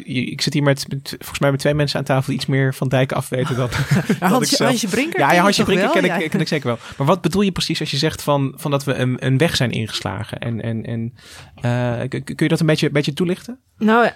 Ik 0.04 0.42
zit 0.42 0.54
hier 0.54 0.64
met, 0.64 0.86
met 0.90 1.10
volgens 1.18 1.40
mij 1.40 1.52
met 1.52 1.60
twee 1.60 1.74
mensen 1.74 2.00
aan 2.00 2.06
tafel 2.06 2.26
die 2.26 2.36
iets 2.36 2.46
meer 2.46 2.74
van 2.74 2.88
dijken 2.88 3.18
afweten 3.18 3.56
dan, 3.56 3.70
dan 4.20 4.30
Hansje- 4.30 4.52
ik 4.52 4.58
zelf. 4.58 4.70
Hansje 4.70 4.88
Brinker 4.88 5.20
Ja, 5.20 5.36
Hansje 5.36 5.64
Brinker 5.64 5.86
wel? 5.94 6.02
ken, 6.02 6.22
ik, 6.24 6.30
ken 6.30 6.40
ik 6.40 6.48
zeker 6.48 6.68
wel. 6.68 6.78
Maar 6.98 7.08
wat 7.08 7.22
bedoel 7.22 7.42
je 7.42 7.52
precies 7.52 7.80
als 7.80 7.92
je 7.92 7.98
zegt 7.98 8.22
van, 8.22 8.54
van 8.56 8.72
dat 8.72 8.84
we 8.84 8.94
een, 8.94 9.26
een 9.26 9.38
weg 9.38 9.56
zijn 9.56 9.72
ingeslagen? 9.72 10.40
En, 10.40 10.62
en, 10.62 10.84
en 10.86 11.14
eh, 11.56 12.10
kun 12.10 12.36
je 12.36 12.48
dat 12.48 12.60
een 12.60 12.66
beetje, 12.66 12.90
beetje 12.90 13.14
toelichten? 13.14 13.60
Nou, 13.78 14.06
eh, 14.06 14.12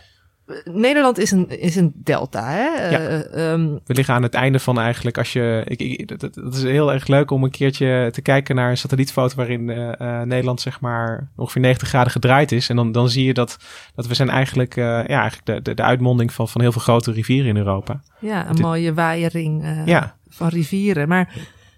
Nederland 0.64 1.18
is 1.18 1.32
een, 1.32 1.50
is 1.60 1.76
een 1.76 1.92
delta, 1.96 2.50
hè? 2.50 2.90
Ja. 2.90 3.00
Eh, 3.00 3.52
ehm, 3.52 3.74
We 3.86 3.94
liggen 3.94 4.14
aan 4.14 4.24
het 4.24 4.34
einde 4.34 4.60
van 4.60 4.80
eigenlijk 4.80 5.18
als 5.18 5.34
je. 5.34 5.64
Ik, 5.66 5.80
ik, 5.80 6.20
dat, 6.20 6.54
is 6.54 6.64
heel 6.64 6.94
erg 6.94 7.08
leuk 7.08 7.32
om 7.32 7.44
een 7.44 7.52
keertje 7.52 8.10
te 8.12 8.22
kijken 8.22 8.56
naar 8.56 8.70
een 8.70 8.78
satellietfoto 8.78 9.36
waarin 9.36 9.70
eh, 9.70 10.00
eh, 10.00 10.28
Nederland 10.28 10.62
zeg 10.62 10.80
maar 10.80 11.32
ongeveer 11.36 11.62
90 11.62 11.88
graden 11.88 12.12
gedraaid 12.12 12.52
is. 12.52 12.70
En 12.70 12.76
dan, 12.76 12.92
dan 12.92 13.10
zie 13.10 13.26
je 13.26 13.34
dat, 13.34 13.58
dat 13.96 14.08
we 14.08 14.14
zijn 14.14 14.30
eigenlijk, 14.30 14.76
ja, 14.76 15.08
eigenlijk 15.08 15.46
de, 15.46 15.62
de, 15.62 15.74
de 15.74 15.84
uitmonding 15.84 16.34
van, 16.34 16.48
van 16.48 16.62
heel 16.62 16.72
veel 16.72 16.82
grote 16.82 17.12
rivieren 17.12 17.50
in 17.50 17.58
Europa. 17.58 18.02
Ja, 18.20 18.50
een 18.50 18.62
mooie 18.62 18.94
waaiering 18.94 19.82
Ja. 19.86 20.18
van 20.30 20.48
rivieren. 20.48 21.08
Maar 21.08 21.34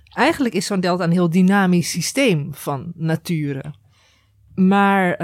eigenlijk 0.10 0.55
is 0.55 0.65
zo'n 0.65 0.79
delta 0.79 1.03
een 1.03 1.12
heel 1.12 1.29
dynamisch 1.29 1.89
systeem 1.89 2.49
van 2.53 2.91
nature. 2.95 3.63
Maar 4.55 5.17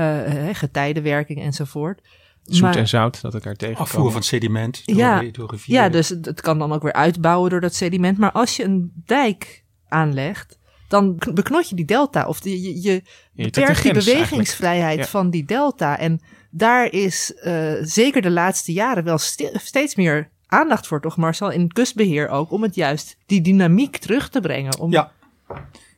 getijdenwerking 0.53 1.41
enzovoort. 1.41 2.01
Zoet 2.45 2.61
maar, 2.61 2.75
en 2.75 2.87
zout 2.87 3.21
dat 3.21 3.33
elkaar 3.33 3.55
tegenkomen. 3.55 3.91
Afvoer 3.91 4.11
van 4.11 4.23
sediment 4.23 4.81
door, 4.85 4.97
ja, 4.97 5.23
door 5.31 5.51
rivieren. 5.51 5.83
ja, 5.83 5.89
dus 5.89 6.09
het, 6.09 6.25
het 6.25 6.41
kan 6.41 6.59
dan 6.59 6.73
ook 6.73 6.83
weer 6.83 6.93
uitbouwen 6.93 7.49
door 7.49 7.61
dat 7.61 7.73
sediment. 7.73 8.17
Maar 8.17 8.31
als 8.31 8.55
je 8.55 8.63
een 8.63 8.91
dijk 9.05 9.63
aanlegt, 9.87 10.59
dan 10.87 11.21
beknot 11.33 11.69
je 11.69 11.75
die 11.75 11.85
delta. 11.85 12.27
Of 12.27 12.39
die, 12.39 12.61
je, 12.61 12.81
je 12.81 13.03
Je 13.33 13.43
beperkt 13.43 13.83
die 13.83 13.93
bewegingsvrijheid. 13.93 14.99
Ja. 14.99 15.05
van 15.05 15.29
die 15.29 15.45
delta. 15.45 15.97
En 15.99 16.21
daar 16.49 16.91
is 16.91 17.33
eh, 17.33 17.73
zeker 17.81 18.21
de 18.21 18.31
laatste 18.31 18.73
jaren 18.73 19.03
wel 19.03 19.17
steeds 19.53 19.95
meer 19.95 20.29
aandacht 20.47 20.87
voor, 20.87 21.01
toch 21.01 21.17
Marcel? 21.17 21.51
In 21.51 21.61
het 21.61 21.73
kustbeheer 21.73 22.29
ook, 22.29 22.51
om 22.51 22.63
het 22.63 22.75
juist 22.75 23.17
die 23.25 23.41
dynamiek 23.41 23.97
terug 23.97 24.29
te 24.29 24.39
brengen. 24.39 24.79
Om, 24.79 24.91
Ja. 24.91 25.11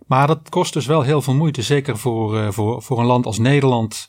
Maar 0.07 0.27
dat 0.27 0.49
kost 0.49 0.73
dus 0.73 0.86
wel 0.86 1.01
heel 1.01 1.21
veel 1.21 1.33
moeite. 1.33 1.62
Zeker 1.62 1.97
voor, 1.97 2.39
eh, 2.39 2.51
voor, 2.51 2.81
voor 2.81 2.99
een 2.99 3.05
land 3.05 3.25
als 3.25 3.38
Nederland. 3.38 4.07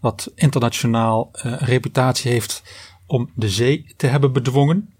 Dat 0.00 0.32
internationaal 0.34 1.28
een 1.32 1.58
reputatie 1.58 2.30
heeft 2.30 2.62
om 3.06 3.30
de 3.34 3.48
zee 3.48 3.86
te 3.96 4.06
hebben 4.06 4.32
bedwongen. 4.32 4.92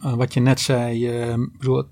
Eh, 0.00 0.14
wat 0.14 0.34
je 0.34 0.40
net 0.40 0.60
zei. 0.60 1.08
eh, 1.08 1.34
bedoel, 1.58 1.84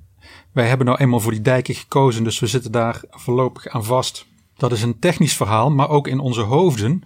wij 0.53 0.69
hebben 0.69 0.87
nou 0.87 0.99
eenmaal 0.99 1.21
voor 1.21 1.33
die 1.33 1.43
dijken 1.43 1.75
gekozen. 1.75 2.25
Dus 2.25 2.39
we 2.39 2.47
zitten 2.47 2.73
daar 2.73 3.03
voorlopig 3.11 3.69
aan 3.69 3.85
vast. 3.85 4.27
Dat 4.57 4.73
is 4.73 4.83
een 4.83 4.99
technisch 4.99 5.37
verhaal. 5.37 5.71
Maar 5.71 5.89
ook 5.89 6.09
in 6.09 6.19
onze 6.19 6.41
hoofden 6.41 7.03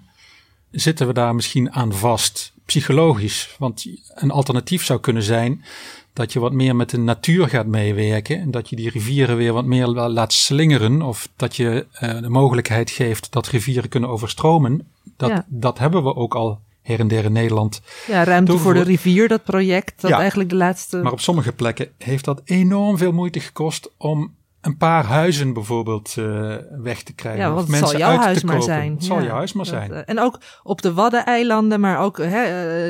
zitten 0.70 1.06
we 1.06 1.12
daar 1.12 1.34
misschien 1.34 1.72
aan 1.72 1.92
vast. 1.92 2.52
Psychologisch. 2.64 3.54
Want 3.58 3.86
een 4.14 4.30
alternatief 4.30 4.84
zou 4.84 5.00
kunnen 5.00 5.22
zijn 5.22 5.64
dat 6.12 6.32
je 6.32 6.40
wat 6.40 6.52
meer 6.52 6.76
met 6.76 6.90
de 6.90 6.98
natuur 6.98 7.48
gaat 7.48 7.66
meewerken. 7.66 8.40
En 8.40 8.50
dat 8.50 8.68
je 8.68 8.76
die 8.76 8.90
rivieren 8.90 9.36
weer 9.36 9.52
wat 9.52 9.64
meer 9.64 9.86
la- 9.86 10.08
laat 10.08 10.32
slingeren. 10.32 11.02
Of 11.02 11.28
dat 11.36 11.56
je 11.56 11.86
de 12.20 12.28
mogelijkheid 12.28 12.90
geeft 12.90 13.32
dat 13.32 13.48
rivieren 13.48 13.88
kunnen 13.88 14.08
overstromen. 14.10 14.86
Dat, 15.18 15.28
Ja. 15.30 15.44
dat 15.48 15.78
hebben 15.78 16.02
we 16.04 16.14
ook 16.14 16.34
al 16.34 16.60
her 16.82 17.00
en 17.00 17.08
der 17.08 17.24
in 17.24 17.32
Nederland. 17.32 17.80
Ja, 18.06 18.24
ruimte 18.24 18.58
voor 18.58 18.74
de 18.74 18.82
rivier, 18.82 19.28
dat 19.28 19.44
project. 19.44 20.00
Dat 20.00 20.10
Ja. 20.10 20.18
eigenlijk 20.18 20.50
de 20.50 20.56
laatste... 20.56 20.96
Maar 21.02 21.12
op 21.12 21.20
sommige 21.20 21.52
plekken 21.52 21.88
heeft 21.98 22.24
dat 22.24 22.40
enorm 22.44 22.98
veel 22.98 23.12
moeite 23.12 23.40
gekost 23.40 23.90
om 23.96 24.34
een 24.60 24.76
paar 24.76 25.04
huizen 25.04 25.52
bijvoorbeeld 25.52 26.14
eh, 26.18 26.54
weg 26.82 27.02
te 27.02 27.14
krijgen. 27.14 27.40
Ja, 27.42 27.48
of 27.48 27.54
want 27.54 27.66
het 27.68 27.80
mensen 27.80 27.98
zal 27.98 27.98
jouw 28.08 28.10
uit 28.16 28.24
huis 28.24 28.38
te 28.38 28.46
maar 28.46 28.54
kopen. 28.58 28.74
zijn. 28.74 28.92
Het 28.92 29.04
zal 29.04 29.18
Ja, 29.18 29.24
jouw 29.24 29.34
huis 29.36 29.52
maar 29.52 29.64
dat, 29.64 29.74
zijn. 29.74 29.92
eh, 29.92 30.02
en 30.06 30.20
ook 30.20 30.40
op 30.62 30.82
de 30.82 30.92
Waddeneilanden, 30.92 31.80
maar 31.80 31.98
ook 31.98 32.18
hè, 32.18 32.42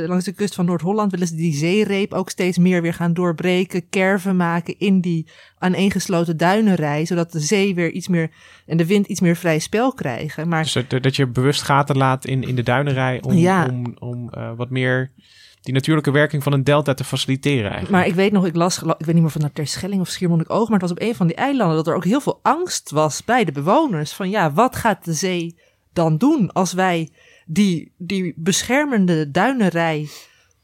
eh, 0.03 0.09
langs 0.09 0.25
de 0.25 0.33
kust 0.33 0.55
van 0.55 0.65
Noord-Holland 0.65 1.11
willen 1.11 1.27
ze 1.27 1.35
die 1.37 1.55
zeereep 1.55 2.13
ook 2.13 2.31
steeds 2.31 2.59
meer 2.59 2.83
weer 2.83 2.95
gaan 2.95 3.13
doorbreken, 3.15 3.89
kerven 3.89 4.37
maken 4.37 4.79
in 4.79 5.01
die 5.01 5.29
aaneengesloten 5.59 6.37
duinenrij, 6.37 7.07
zodat 7.07 7.33
de 7.33 7.41
zee 7.41 7.75
weer 7.75 7.91
iets 7.91 8.09
meer 8.09 8.31
en 8.67 8.77
de 8.77 8.87
wind 8.87 9.07
iets 9.07 9.21
meer 9.21 9.37
vrij 9.37 9.59
spel 9.59 9.93
krijgen. 9.93 10.49
Maar 10.49 10.63
Dus 10.63 10.73
dat, 10.73 11.03
dat 11.03 11.17
je 11.17 11.27
bewust 11.27 11.63
gaten 11.63 11.97
laat 11.97 12.25
in, 12.25 12.43
in 12.43 12.57
de 12.57 12.63
duinerij 12.63 13.23
om, 13.23 13.33
Ja. 13.37 13.67
om, 13.71 13.97
om 13.99 14.31
eh, 14.31 14.51
wat 14.57 14.71
meer 14.71 15.11
die 15.61 15.75
natuurlijke 15.75 16.11
werking 16.11 16.43
van 16.43 16.53
een 16.53 16.65
delta 16.65 16.95
te 16.95 17.05
faciliteren 17.05 17.71
eigenlijk. 17.71 17.91
Maar 17.91 18.07
ik 18.07 18.15
weet 18.15 18.33
nog, 18.33 18.47
ik 18.47 18.57
las, 18.57 18.79
ik 18.79 18.85
weet 18.85 19.15
niet 19.15 19.23
meer 19.23 19.31
van 19.31 19.41
de 19.41 19.53
Terschelling 19.53 20.01
of 20.01 20.09
Schiermonnikoog, 20.09 20.69
maar 20.69 20.79
het 20.79 20.89
was 20.89 20.99
op 20.99 21.01
een 21.01 21.15
van 21.15 21.27
die 21.27 21.37
eilanden 21.37 21.77
dat 21.77 21.87
er 21.87 21.95
ook 21.95 22.05
heel 22.05 22.21
veel 22.21 22.41
angst 22.43 22.91
was 22.91 23.25
bij 23.25 23.45
de 23.45 23.53
bewoners. 23.53 24.13
Van 24.13 24.31
ja, 24.31 24.53
wat 24.53 24.77
gaat 24.77 25.05
de 25.05 25.15
zee 25.15 25.59
dan 25.93 26.17
doen 26.17 26.53
als 26.53 26.73
wij 26.73 27.11
die, 27.47 27.93
die 27.97 28.33
beschermende 28.37 29.31
duinenrij 29.31 30.09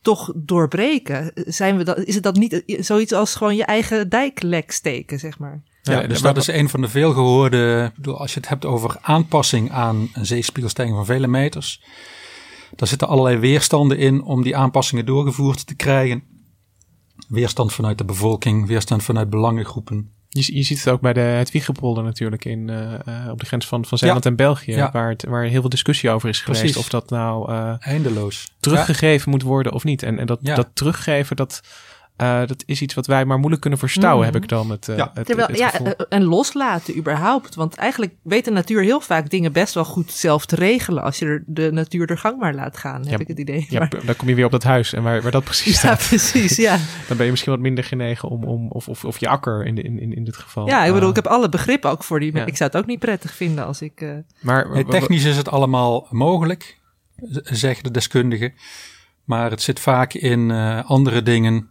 toch 0.01 0.33
doorbreken? 0.37 1.31
Zijn 1.35 1.77
we 1.77 1.85
dat, 1.85 1.99
is 1.99 2.15
het 2.15 2.23
dat 2.23 2.37
niet 2.37 2.63
zoiets 2.67 3.13
als 3.13 3.35
gewoon 3.35 3.57
je 3.57 3.65
eigen 3.65 4.09
dijklek 4.09 4.71
steken, 4.71 5.19
zeg 5.19 5.39
maar? 5.39 5.63
Ja, 5.83 6.07
dus 6.07 6.21
dat 6.21 6.37
is 6.37 6.47
een 6.47 6.69
van 6.69 6.81
de 6.81 6.89
veel 6.89 7.13
gehoorde. 7.13 7.85
Ik 7.89 7.95
bedoel, 7.95 8.19
als 8.19 8.35
je 8.35 8.41
het 8.41 8.49
hebt 8.49 8.65
over 8.65 8.97
aanpassing 9.01 9.71
aan 9.71 10.09
een 10.13 10.27
zeespiegelstijging 10.27 10.97
van 10.97 11.07
vele 11.07 11.27
meters. 11.27 11.83
Daar 12.77 12.89
zitten 12.89 13.09
allerlei 13.09 13.37
weerstanden 13.37 13.99
in 13.99 14.23
om 14.23 14.43
die 14.43 14.57
aanpassingen 14.57 15.07
doorgevoerd 15.07 15.67
te 15.67 15.75
krijgen. 15.75 16.23
Weerstand 17.29 17.73
vanuit 17.73 17.99
de 17.99 18.05
bevolking, 18.05 18.67
weerstand 18.67 19.03
vanuit 19.03 19.31
belangengroepen. 19.31 20.11
Je, 20.29 20.57
je 20.57 20.63
ziet 20.63 20.79
het 20.79 20.89
ook 20.89 21.01
bij 21.01 21.13
de, 21.13 21.21
het 21.21 21.51
Wiegepolder 21.51 22.05
natuurlijk 22.05 22.45
in, 22.45 22.71
eh, 22.71 22.95
eh, 22.95 23.31
op 23.31 23.41
de 23.41 23.47
grens 23.47 23.67
van, 23.67 23.85
van 23.85 23.99
Zeeland 23.99 24.25
Ja. 24.25 24.31
en 24.31 24.37
België. 24.37 24.73
Ja. 24.73 24.91
Waar, 24.93 25.09
het, 25.09 25.25
waar 25.25 25.45
heel 25.45 25.61
veel 25.61 25.71
discussie 25.71 26.11
over 26.11 26.29
is 26.29 26.41
geweest. 26.41 26.61
Precies. 26.61 26.79
Of 26.79 26.89
dat 26.89 27.11
nou 27.11 27.53
eh, 27.53 27.75
Eindeloos. 27.79 28.55
teruggegeven 28.61 29.31
moet 29.31 29.43
worden 29.43 29.73
of 29.73 29.85
niet. 29.85 30.03
En, 30.03 30.19
en 30.19 30.27
dat, 30.27 30.39
dat 30.43 30.69
teruggeven, 30.73 31.37
dat, 31.37 31.61
eh, 32.17 32.39
dat 32.47 32.63
is 32.67 32.83
iets 32.83 32.95
wat 32.95 33.07
wij 33.07 33.25
maar 33.25 33.37
moeilijk 33.39 33.61
kunnen 33.61 33.79
verstouwen, 33.79 34.25
Mhm. 34.25 34.35
heb 34.35 34.43
ik 34.43 34.49
dan 34.49 34.71
het, 34.71 34.89
eh, 34.89 34.97
Ja. 34.97 35.11
het, 35.15 35.27
Terwijl, 35.27 35.49
het 35.49 35.59
ja, 35.59 35.69
gevoel. 35.69 35.87
eh, 35.87 36.07
en 36.09 36.25
loslaten 36.25 36.97
überhaupt. 36.97 37.55
Want 37.55 37.75
eigenlijk 37.75 38.13
weet 38.23 38.45
de 38.45 38.51
natuur 38.51 38.83
heel 38.83 39.01
vaak 39.01 39.31
dingen 39.31 39.53
best 39.53 39.75
wel 39.75 39.85
goed 39.85 40.11
zelf 40.13 40.47
te 40.47 40.57
regelen. 40.57 41.03
Als 41.03 41.19
je 41.19 41.27
er 41.27 41.43
de 41.47 41.73
natuur 41.73 42.11
er 42.11 42.19
gang 42.19 42.39
maar 42.41 42.55
laat 42.55 42.77
gaan, 42.77 43.01
heb 43.01 43.11
Ja, 43.11 43.19
ik 43.19 43.29
het 43.29 43.39
idee. 43.39 43.67
Ja, 43.69 43.79
Maar- 43.79 43.93
dan 44.07 44.17
kom 44.17 44.29
je 44.29 44.35
weer 44.35 44.45
op 44.45 44.51
dat 44.51 44.63
huis 44.63 44.93
en 44.93 45.03
waar, 45.03 45.23
waar 45.23 45.31
dat 45.31 45.45
precies 45.45 45.73
Ja, 45.83 45.97
staat. 45.97 46.07
precies, 46.09 46.57
ja. 46.57 46.77
Dan 47.09 47.17
ben 47.17 47.25
je 47.25 47.31
misschien 47.31 47.53
wat 47.53 47.61
minder 47.63 47.85
genegen 47.85 48.29
om, 48.29 48.45
om 48.45 48.71
of, 48.71 48.89
of, 48.89 49.05
of 49.05 49.19
je 49.19 49.29
akker 49.29 49.65
in, 49.67 49.75
de- 49.75 49.83
in, 49.83 50.01
in, 50.01 50.15
in 50.17 50.25
dit 50.25 50.37
geval. 50.37 50.67
Ja, 50.67 50.85
ik 50.85 50.93
bedoel, 50.93 51.09
ik 51.09 51.17
heb 51.17 51.27
alle 51.27 51.49
begrip 51.49 51.85
ook 51.85 52.05
voor 52.05 52.21
die. 52.21 52.35
Ja. 52.37 52.47
Ik 52.47 52.57
zou 52.57 52.71
het 52.71 52.79
ook 52.81 52.87
niet 52.87 52.99
prettig 52.99 53.33
vinden 53.35 53.67
als 53.67 53.83
ik. 53.83 54.01
eh, 54.01 54.11
maar 54.41 54.69
Nee, 54.71 54.85
technisch 54.85 55.25
is 55.25 55.37
het 55.37 55.49
allemaal 55.49 56.07
mogelijk, 56.11 56.79
zeggen 57.43 57.83
de 57.85 57.91
deskundigen. 57.91 58.53
Maar 59.25 59.51
het 59.51 59.63
zit 59.63 59.81
vaak 59.81 60.15
in 60.15 60.51
eh, 60.51 60.85
andere 60.91 61.23
dingen. 61.23 61.69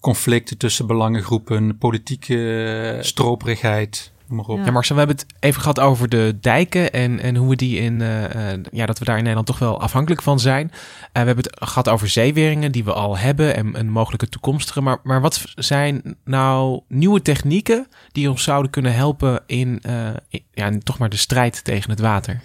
Conflicten 0.00 0.58
tussen 0.58 0.86
belangengroepen, 0.86 1.78
politieke 1.78 2.94
eh, 2.96 3.02
stroperigheid, 3.04 4.12
noem 4.28 4.36
maar 4.36 4.46
op. 4.46 4.64
Ja, 4.64 4.70
Marcel, 4.70 4.94
we 4.96 5.00
hebben 5.04 5.18
het 5.26 5.34
even 5.40 5.60
gehad 5.60 5.80
over 5.80 6.08
de 6.08 6.38
dijken 6.40 6.92
en, 6.92 7.20
en 7.20 7.36
hoe 7.36 7.48
we 7.48 7.56
die 7.56 7.78
in, 7.78 8.00
eh, 8.00 8.52
eh, 8.52 8.60
ja, 8.72 8.86
dat 8.86 8.98
we 8.98 9.04
daar 9.04 9.14
in 9.16 9.20
Nederland 9.20 9.46
toch 9.46 9.58
wel 9.58 9.80
afhankelijk 9.80 10.22
van 10.22 10.40
zijn. 10.40 10.70
Eh, 10.72 10.76
we 11.12 11.18
hebben 11.26 11.36
het 11.36 11.68
gehad 11.68 11.88
over 11.88 12.08
zeeweringen 12.08 12.72
die 12.72 12.84
we 12.84 12.92
al 12.92 13.18
hebben 13.18 13.56
en, 13.56 13.76
en 13.76 13.88
mogelijke 13.90 14.28
toekomstige. 14.28 14.80
Maar, 14.80 14.98
maar 15.02 15.20
wat 15.20 15.44
zijn 15.54 16.16
nou 16.24 16.80
nieuwe 16.88 17.22
technieken 17.22 17.86
die 18.12 18.30
ons 18.30 18.42
zouden 18.42 18.70
kunnen 18.70 18.94
helpen 18.94 19.42
in, 19.46 19.78
eh, 19.82 20.08
in- 20.28 20.44
ja, 20.54 20.66
in 20.66 20.82
toch 20.82 20.98
maar 20.98 21.08
de 21.10 21.16
strijd 21.16 21.64
tegen 21.64 21.90
het 21.90 22.00
water? 22.00 22.40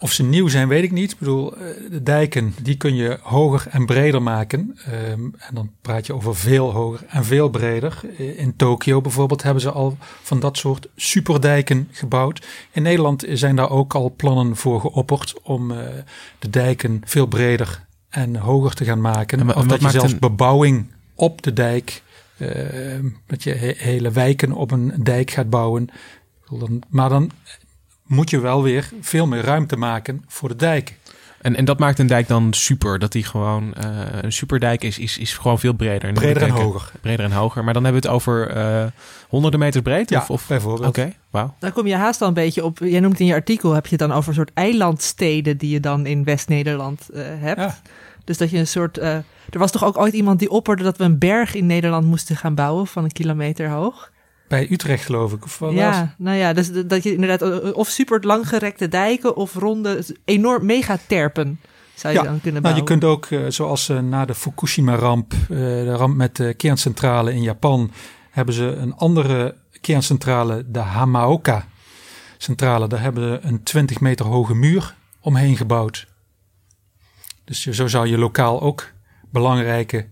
Of 0.00 0.12
ze 0.12 0.22
nieuw 0.22 0.48
zijn, 0.48 0.68
weet 0.68 0.82
ik 0.82 0.92
niet. 0.92 1.12
Ik 1.12 1.18
bedoel, 1.18 1.56
eh, 1.56 1.60
de 1.90 2.02
dijken, 2.02 2.54
die 2.62 2.76
kun 2.76 2.94
je 2.94 3.18
hoger 3.22 3.66
en 3.70 3.86
breder 3.86 4.22
maken. 4.22 4.78
Ehm, 4.84 5.20
en 5.38 5.54
dan 5.54 5.70
praat 5.82 6.06
je 6.06 6.12
over 6.14 6.36
veel 6.36 6.72
hoger 6.72 7.04
en 7.08 7.24
veel 7.24 7.48
breder. 7.48 8.00
Eh, 8.18 8.38
In 8.38 8.56
Tokio 8.56 9.00
bijvoorbeeld 9.00 9.42
hebben 9.42 9.62
ze 9.62 9.70
al 9.70 9.96
van 10.00 10.40
dat 10.40 10.56
soort 10.56 10.88
superdijken 10.96 11.88
gebouwd. 11.92 12.46
In 12.72 12.82
Nederland 12.82 13.24
zijn 13.32 13.56
daar 13.56 13.70
ook 13.70 13.94
al 13.94 14.12
plannen 14.16 14.56
voor 14.56 14.80
geopperd 14.80 15.34
om 15.42 15.70
eh, 15.70 15.78
de 16.38 16.50
dijken 16.50 17.00
veel 17.04 17.26
breder 17.26 17.86
en 18.08 18.36
hoger 18.36 18.74
te 18.74 18.84
gaan 18.84 19.00
maken. 19.00 19.40
En 19.40 19.54
of 19.54 19.66
dat 19.66 19.80
je 19.80 19.90
zelfs 19.90 20.12
een- 20.12 20.18
bebouwing 20.18 20.86
op 21.14 21.42
de 21.42 21.52
dijk, 21.52 22.02
eh, 22.36 22.48
dat 23.26 23.42
je 23.42 23.52
he- 23.54 23.74
hele 23.76 24.10
wijken 24.10 24.52
op 24.52 24.70
een 24.70 24.92
dijk 25.02 25.30
gaat 25.30 25.50
bouwen. 25.50 25.88
Dan- 26.58 26.82
Maar 26.88 27.08
dan 27.08 27.30
moet 28.08 28.30
je 28.30 28.40
wel 28.40 28.62
weer 28.62 28.88
veel 29.00 29.26
meer 29.26 29.42
ruimte 29.42 29.76
maken 29.76 30.24
voor 30.26 30.48
de 30.48 30.56
dijken. 30.56 30.94
En, 31.40 31.56
en 31.56 31.64
dat 31.64 31.78
maakt 31.78 31.98
een 31.98 32.06
dijk 32.06 32.28
dan 32.28 32.52
super. 32.52 32.98
Dat 32.98 33.12
die 33.12 33.24
gewoon 33.24 33.74
eh, 33.74 33.90
een 34.20 34.32
superdijk 34.32 34.82
is, 34.84 34.98
is, 34.98 35.18
is 35.18 35.34
gewoon 35.34 35.58
veel 35.58 35.72
breder. 35.72 36.00
dan 36.00 36.12
Breder 36.14 36.42
en 36.42 36.50
hoger. 36.50 36.90
Breder 37.00 37.24
en 37.24 37.32
hoger. 37.32 37.64
Maar 37.64 37.74
dan 37.74 37.84
hebben 37.84 38.02
we 38.02 38.08
het 38.08 38.16
over 38.16 38.50
eh, 38.50 38.84
honderden 39.28 39.60
meters 39.60 39.82
breed? 39.82 40.10
Ja, 40.10 40.20
of, 40.20 40.30
of? 40.30 40.46
bijvoorbeeld. 40.46 40.88
Oké, 40.88 41.12
wauw. 41.30 41.54
Daar 41.58 41.72
kom 41.72 41.86
je 41.86 41.94
haast 41.94 42.20
al 42.22 42.28
een 42.28 42.34
beetje 42.34 42.64
op. 42.64 42.78
Jij 42.78 43.00
noemt 43.00 43.20
in 43.20 43.26
je 43.26 43.34
artikel, 43.34 43.72
heb 43.72 43.84
je 43.86 43.96
het 43.96 44.08
dan 44.08 44.12
over 44.12 44.28
een 44.28 44.34
soort 44.34 44.50
eilandsteden 44.54 45.56
die 45.58 45.70
je 45.70 45.80
dan 45.80 46.06
in 46.06 46.24
West-Nederland 46.24 47.08
eh, 47.08 47.22
hebt. 47.24 47.60
Ja. 47.60 47.78
Dus 48.24 48.38
dat 48.38 48.50
je 48.50 48.58
een 48.58 48.66
soort. 48.66 48.98
eh, 48.98 49.14
er 49.50 49.58
was 49.58 49.70
toch 49.70 49.84
ook 49.84 49.98
ooit 49.98 50.14
iemand 50.14 50.38
die 50.38 50.50
opperde 50.50 50.82
dat 50.82 50.96
we 50.96 51.04
een 51.04 51.18
berg 51.18 51.54
in 51.54 51.66
Nederland 51.66 52.06
moesten 52.06 52.36
gaan 52.36 52.54
bouwen 52.54 52.86
van 52.86 53.04
een 53.04 53.12
kilometer 53.12 53.68
hoog. 53.68 54.10
Bij 54.48 54.70
Utrecht 54.70 55.04
geloof 55.04 55.32
ik. 55.32 55.44
Of 55.44 55.58
was 55.58 55.74
ja, 55.74 56.14
nou 56.18 56.36
ja, 56.36 56.52
dus 56.52 56.70
dat 56.86 57.02
je 57.02 57.12
inderdaad 57.12 57.72
of 57.72 57.88
super 57.88 58.26
langgerekte 58.26 58.88
dijken 58.88 59.36
of 59.36 59.54
ronde, 59.54 60.04
enorm 60.24 60.66
megaterpen 60.66 61.58
zou 61.98 62.14
je 62.14 62.18
ja, 62.18 62.24
dan 62.24 62.40
kunnen 62.40 62.62
nou, 62.62 62.74
bouwen. 62.74 62.94
je 62.94 63.00
kunt 63.00 63.04
ook, 63.04 63.26
eh, 63.26 63.50
zoals 63.50 63.88
eh, 63.88 63.98
na 63.98 64.24
de 64.24 64.34
Fukushima-ramp, 64.34 65.32
eh, 65.32 65.48
de 65.48 65.94
ramp 65.94 66.16
met 66.16 66.36
de 66.36 66.54
kerncentrale 66.54 67.34
in 67.34 67.42
Japan, 67.42 67.90
hebben 68.30 68.54
ze 68.54 68.64
een 68.64 68.94
andere 68.94 69.56
kerncentrale, 69.80 70.64
de 70.66 70.78
Hamaoka-centrale. 70.78 72.88
Daar 72.88 73.00
hebben 73.00 73.22
ze 73.22 73.48
een 73.48 73.62
20 73.62 74.00
meter 74.00 74.26
hoge 74.26 74.54
muur 74.54 74.94
omheen 75.20 75.56
gebouwd. 75.56 76.06
Dus 77.44 77.66
zo 77.66 77.86
zou 77.86 78.06
je 78.06 78.18
lokaal 78.18 78.60
ook 78.60 78.92
belangrijke 79.30 80.06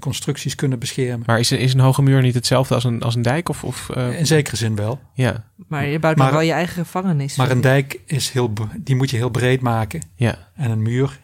constructies 0.00 0.54
kunnen 0.54 0.78
beschermen. 0.78 1.22
Maar 1.26 1.38
is, 1.38 1.52
is 1.52 1.74
een 1.74 1.80
hoge 1.80 2.02
muur 2.02 2.22
niet 2.22 2.34
hetzelfde 2.34 2.74
als 2.74 2.84
een, 2.84 3.02
als 3.02 3.14
een 3.14 3.22
dijk? 3.22 3.48
Of, 3.48 3.64
of, 3.64 3.90
eh, 3.90 4.18
In 4.18 4.26
zekere 4.26 4.56
zin 4.56 4.74
wel. 4.76 5.00
Ja. 5.14 5.44
Maar 5.68 5.86
je 5.86 5.98
bouwt 5.98 6.16
Maar- 6.16 6.32
wel 6.32 6.40
je 6.40 6.52
eigen 6.52 6.84
gevangenis. 6.84 7.36
Maar 7.36 7.50
een 7.50 7.60
dijk 7.60 8.00
is 8.06 8.30
heel, 8.30 8.52
die 8.78 8.96
moet 8.96 9.10
je 9.10 9.16
heel 9.16 9.30
breed 9.30 9.60
maken. 9.60 10.00
Ja. 10.14 10.48
En 10.56 10.70
een 10.70 10.82
muur 10.82 11.18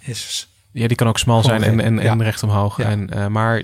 is. 0.00 0.48
Ja, 0.72 0.86
die 0.86 0.96
kan 0.96 1.08
ook 1.08 1.18
smal 1.18 1.42
zijn 1.42 1.62
en, 1.62 1.80
en, 1.80 1.96
recht, 1.98 2.08
en 2.10 2.22
recht 2.22 2.42
omhoog. 2.42 2.76
Ja. 2.76 2.84
En, 2.84 3.10
eh, 3.10 3.26
maar 3.26 3.62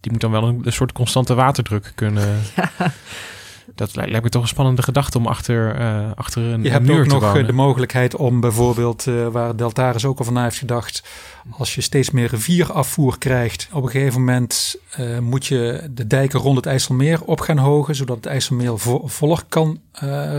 die 0.00 0.12
moet 0.12 0.20
dan 0.20 0.30
wel 0.30 0.42
een, 0.48 0.60
een 0.64 0.72
soort 0.72 0.92
constante 0.92 1.34
waterdruk 1.34 1.92
kunnen. 1.94 2.38
Dat 3.74 3.96
lijkt, 3.96 4.22
me 4.22 4.28
toch 4.28 4.42
een 4.42 4.48
spannende 4.48 4.82
gedachte 4.82 5.18
om 5.18 5.26
achter, 5.26 5.76
eh, 5.76 6.10
achter 6.14 6.42
een, 6.42 6.48
Je 6.62 6.66
een 6.66 6.72
hebt 6.72 6.86
muur 6.86 6.98
ook 6.98 7.06
te 7.08 7.14
nog 7.14 7.22
eh, 7.22 7.28
wonen. 7.32 7.46
de 7.46 7.52
mogelijkheid 7.52 8.16
om 8.16 8.40
bijvoorbeeld, 8.40 9.06
eh, 9.06 9.26
waar 9.26 9.56
Deltaris 9.56 10.04
ook 10.04 10.18
al 10.18 10.24
van 10.24 10.42
heeft 10.42 10.58
gedacht, 10.58 11.02
als 11.50 11.74
je 11.74 11.80
steeds 11.80 12.10
meer 12.10 12.28
rivierafvoer 12.28 13.18
krijgt, 13.18 13.68
op 13.72 13.82
een 13.82 13.88
gegeven 13.90 14.20
moment 14.20 14.76
moet 15.20 15.46
je 15.46 15.88
de 15.90 16.06
dijken 16.06 16.40
rond 16.40 16.56
het 16.56 16.66
IJsselmeer 16.66 17.22
op 17.24 17.40
gaan 17.40 17.58
hogen, 17.58 17.94
zodat 17.94 18.16
het 18.16 18.26
IJsselmeer 18.26 18.78
vo- 18.78 19.02
voller 19.06 19.42
kan 19.48 19.80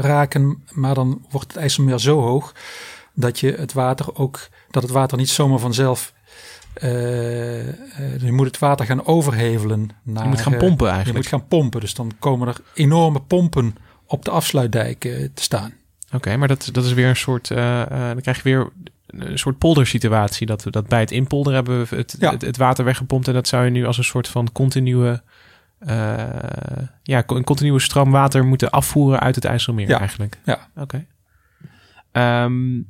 raken. 0.01 0.63
Maar 0.71 0.93
dan 0.95 1.25
wordt 1.29 1.47
het 1.47 1.57
IJsselmeer 1.57 1.99
zo 1.99 2.21
hoog 2.21 2.53
dat 3.13 3.39
je 3.39 3.51
het 3.53 3.73
water 3.73 4.15
ook, 4.15 4.39
dat 4.71 4.83
het 4.83 4.91
water 4.91 5.17
niet 5.17 5.29
zomaar 5.29 5.59
vanzelf. 5.59 6.13
Eh, 6.75 7.67
eh, 7.67 8.21
je 8.21 8.31
moet 8.31 8.45
het 8.45 8.59
water 8.59 8.85
gaan 8.85 9.05
overhevelen. 9.05 9.89
Naar, 10.03 10.27
moet 10.27 10.41
gaan 10.41 10.53
eh, 10.53 10.59
pompen 10.59 10.87
eigenlijk. 10.89 11.07
Je 11.07 11.13
moet 11.13 11.41
gaan 11.41 11.47
pompen. 11.47 11.81
Dus 11.81 11.93
dan 11.93 12.11
komen 12.19 12.47
er 12.47 12.57
enorme 12.73 13.21
pompen 13.21 13.75
op 14.05 14.25
de 14.25 14.31
afsluitdijk 14.31 14.99
te 15.33 15.41
staan. 15.41 15.73
Oké, 16.11 16.37
maar 16.37 16.47
dat, 16.47 16.69
dat 16.71 16.85
is 16.85 16.93
weer 16.93 17.07
een 17.07 17.15
soort. 17.15 17.47
dan 17.47 18.21
krijg 18.21 18.37
je 18.37 18.43
weer 18.43 18.69
een 19.07 19.39
soort 19.39 19.57
poldersituatie. 19.57 20.47
Dat, 20.47 20.63
we 20.63 20.71
dat 20.71 20.87
bij 20.87 20.99
het 20.99 21.11
inpolderen 21.11 21.55
hebben 21.55 21.87
we 21.89 21.95
het, 21.95 22.15
Ja. 22.19 22.31
het, 22.31 22.41
het 22.41 22.57
water 22.57 22.85
weggepompt. 22.85 23.27
En 23.27 23.33
dat 23.33 23.47
zou 23.47 23.65
je 23.65 23.71
nu 23.71 23.85
als 23.85 23.97
een 23.97 24.03
soort 24.03 24.27
van 24.27 24.51
continue. 24.51 25.21
ja, 27.03 27.23
een 27.27 27.43
continue 27.43 27.79
stroom 27.79 28.11
water 28.11 28.45
moeten 28.45 28.69
afvoeren 28.69 29.19
uit 29.19 29.35
het 29.35 29.45
IJsselmeer 29.45 29.87
Ja. 29.87 29.99
eigenlijk. 29.99 30.37
Ja. 30.45 30.69
Oké. 30.75 31.05
Ehm, 32.11 32.81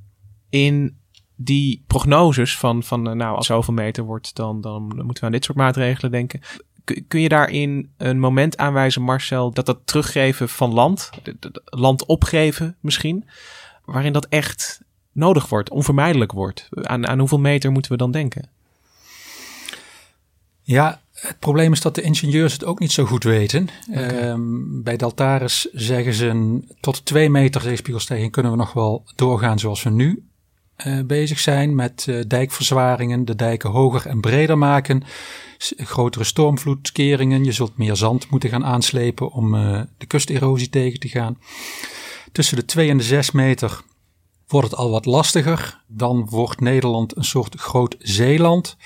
in 0.49 0.97
die 1.35 1.83
prognoses 1.87 2.57
van, 2.57 2.83
van 2.83 3.09
eh, 3.09 3.13
nou, 3.13 3.35
als 3.35 3.45
zoveel 3.45 3.73
meter 3.73 4.03
wordt, 4.03 4.35
dan, 4.35 4.61
dan 4.61 4.81
moeten 4.81 5.13
we 5.19 5.25
aan 5.25 5.31
dit 5.31 5.43
soort 5.43 5.57
maatregelen 5.57 6.11
denken. 6.11 6.41
Kun- 7.07 7.21
je 7.21 7.29
daarin 7.29 7.89
een 7.97 8.19
moment 8.19 8.57
aanwijzen, 8.57 9.01
Marcel, 9.01 9.51
dat 9.51 9.65
dat 9.65 9.79
teruggeven 9.85 10.49
van 10.49 10.73
land, 10.73 11.09
land 11.65 12.05
opgeven 12.05 12.75
misschien, 12.79 13.25
waarin 13.85 14.13
dat 14.13 14.25
echt 14.25 14.81
nodig 15.11 15.49
wordt, 15.49 15.69
onvermijdelijk 15.69 16.31
wordt? 16.31 16.69
Aan, 16.71 17.07
aan 17.07 17.19
hoeveel 17.19 17.39
meter 17.39 17.71
moeten 17.71 17.91
we 17.91 17.97
dan 17.97 18.11
denken? 18.11 18.49
Ja, 20.61 21.01
het 21.13 21.39
probleem 21.39 21.71
is 21.71 21.81
dat 21.81 21.95
de 21.95 22.01
ingenieurs 22.01 22.53
het 22.53 22.65
ook 22.65 22.79
niet 22.79 22.91
zo 22.91 23.05
goed 23.05 23.23
weten. 23.23 23.69
Ehm, 23.91 24.81
bij 24.83 24.97
Deltaris 24.97 25.67
zeggen 25.73 26.13
ze 26.13 26.59
tot 26.79 27.05
twee 27.05 27.29
meter 27.29 27.61
zeespiegelstijging 27.61 28.31
kunnen 28.31 28.51
we 28.51 28.57
nog 28.57 28.73
wel 28.73 29.03
doorgaan 29.15 29.59
zoals 29.59 29.83
we 29.83 29.89
nu 29.89 30.23
eh, 30.75 30.99
bezig 31.05 31.39
zijn 31.39 31.75
met 31.75 32.05
eh, 32.07 32.19
dijkverzwaringen, 32.27 33.25
de 33.25 33.35
dijken 33.35 33.69
hoger 33.69 34.05
en 34.05 34.21
breder 34.21 34.57
maken, 34.57 35.03
grotere 35.77 36.23
stormvloedkeringen. 36.23 37.43
Je 37.43 37.51
zult 37.51 37.77
meer 37.77 37.95
zand 37.95 38.29
moeten 38.29 38.49
gaan 38.49 38.65
aanslepen 38.65 39.31
om 39.31 39.55
eh, 39.55 39.81
de 39.97 40.05
kusterosie 40.05 40.69
tegen 40.69 40.99
te 40.99 41.07
gaan. 41.07 41.37
Tussen 42.31 42.55
de 42.55 42.65
2 42.65 42.89
en 42.89 42.97
de 42.97 43.03
6 43.03 43.31
meter 43.31 43.81
wordt 44.47 44.69
het 44.69 44.79
al 44.79 44.89
wat 44.89 45.05
lastiger. 45.05 45.83
Dan 45.87 46.27
wordt 46.29 46.59
Nederland 46.59 47.17
een 47.17 47.23
soort 47.23 47.59
groot 47.59 47.95
Zeeland 47.99 48.77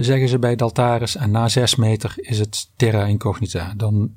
zeggen 0.00 0.28
ze 0.28 0.38
bij 0.38 0.56
Daltaris. 0.56 1.16
En 1.16 1.30
na 1.30 1.48
zes 1.48 1.74
meter 1.74 2.14
is 2.16 2.38
het 2.38 2.70
terra 2.76 3.04
incognita. 3.04 3.74
Dan, 3.76 4.14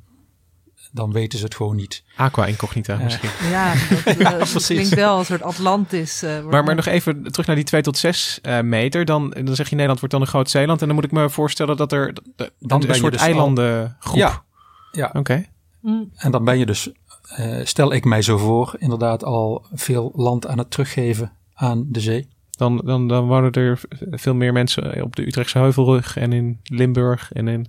dan 0.94 1.12
weten 1.12 1.40
ze 1.40 1.46
het 1.46 1.56
gewoon 1.56 1.76
niet. 1.76 2.04
Aqua 2.16 2.46
incognita 2.46 2.94
Eh, 2.98 3.04
misschien. 3.04 3.30
Ja, 3.50 3.74
dat, 4.06 4.16
eh, 4.18 4.30
dat 4.30 4.38
Precies. 4.38 4.66
klinkt 4.68 4.94
wel 4.96 5.20
een 5.20 5.26
soort 5.26 5.42
Atlantis. 5.42 6.24
eh, 6.24 6.30
Maar, 6.32 6.44
maar 6.50 6.66
dan- 6.66 6.76
nog 6.76 6.86
even 6.86 7.24
terug 7.24 7.48
naar 7.48 7.56
die 7.56 7.66
2 7.66 7.82
tot 7.82 7.98
6 7.98 8.40
eh, 8.42 8.60
meter. 8.60 9.06
Dan, 9.06 9.30
dan 9.30 9.56
zeg 9.56 9.66
je 9.66 9.72
Nederland 9.72 10.00
wordt 10.00 10.14
dan 10.14 10.24
een 10.24 10.30
groot 10.30 10.50
Zeeland. 10.50 10.82
En 10.82 10.88
dan 10.88 10.96
moet 10.96 11.06
ik 11.06 11.12
me 11.12 11.30
voorstellen 11.30 11.78
dat 11.78 11.92
er 11.92 12.14
Dan 12.60 12.80
ben 12.80 12.90
een 12.90 12.96
soort 12.96 13.12
dus 13.12 13.22
al- 13.22 13.28
eilandengroep. 13.28 14.16
Ja, 14.18 14.44
ja. 14.92 15.10
Oké. 15.14 15.46
Mm. 15.82 16.12
En 16.16 16.32
dan 16.32 16.44
ben 16.44 16.58
je 16.58 16.66
dus, 16.66 16.92
eh, 17.36 17.60
stel 17.64 17.94
ik 17.94 18.06
mij 18.06 18.22
zo 18.22 18.38
voor, 18.38 18.76
inderdaad 18.78 19.24
al 19.24 19.66
veel 19.74 20.12
land 20.16 20.48
aan 20.48 20.58
het 20.58 20.72
teruggeven 20.72 21.32
aan 21.54 21.86
de 21.88 22.00
zee. 22.00 22.28
Dan, 22.52 22.82
dan, 22.86 23.08
dan 23.08 23.28
wonen 23.28 23.52
er 23.52 23.80
veel 24.12 24.34
meer 24.34 24.54
mensen 24.54 25.04
op 25.04 25.16
de 25.16 25.28
Utrechtse 25.28 25.58
Heuvelrug 25.58 26.18
en 26.18 26.34
in 26.34 26.60
Limburg 26.64 27.32
en 27.34 27.48
in 27.48 27.68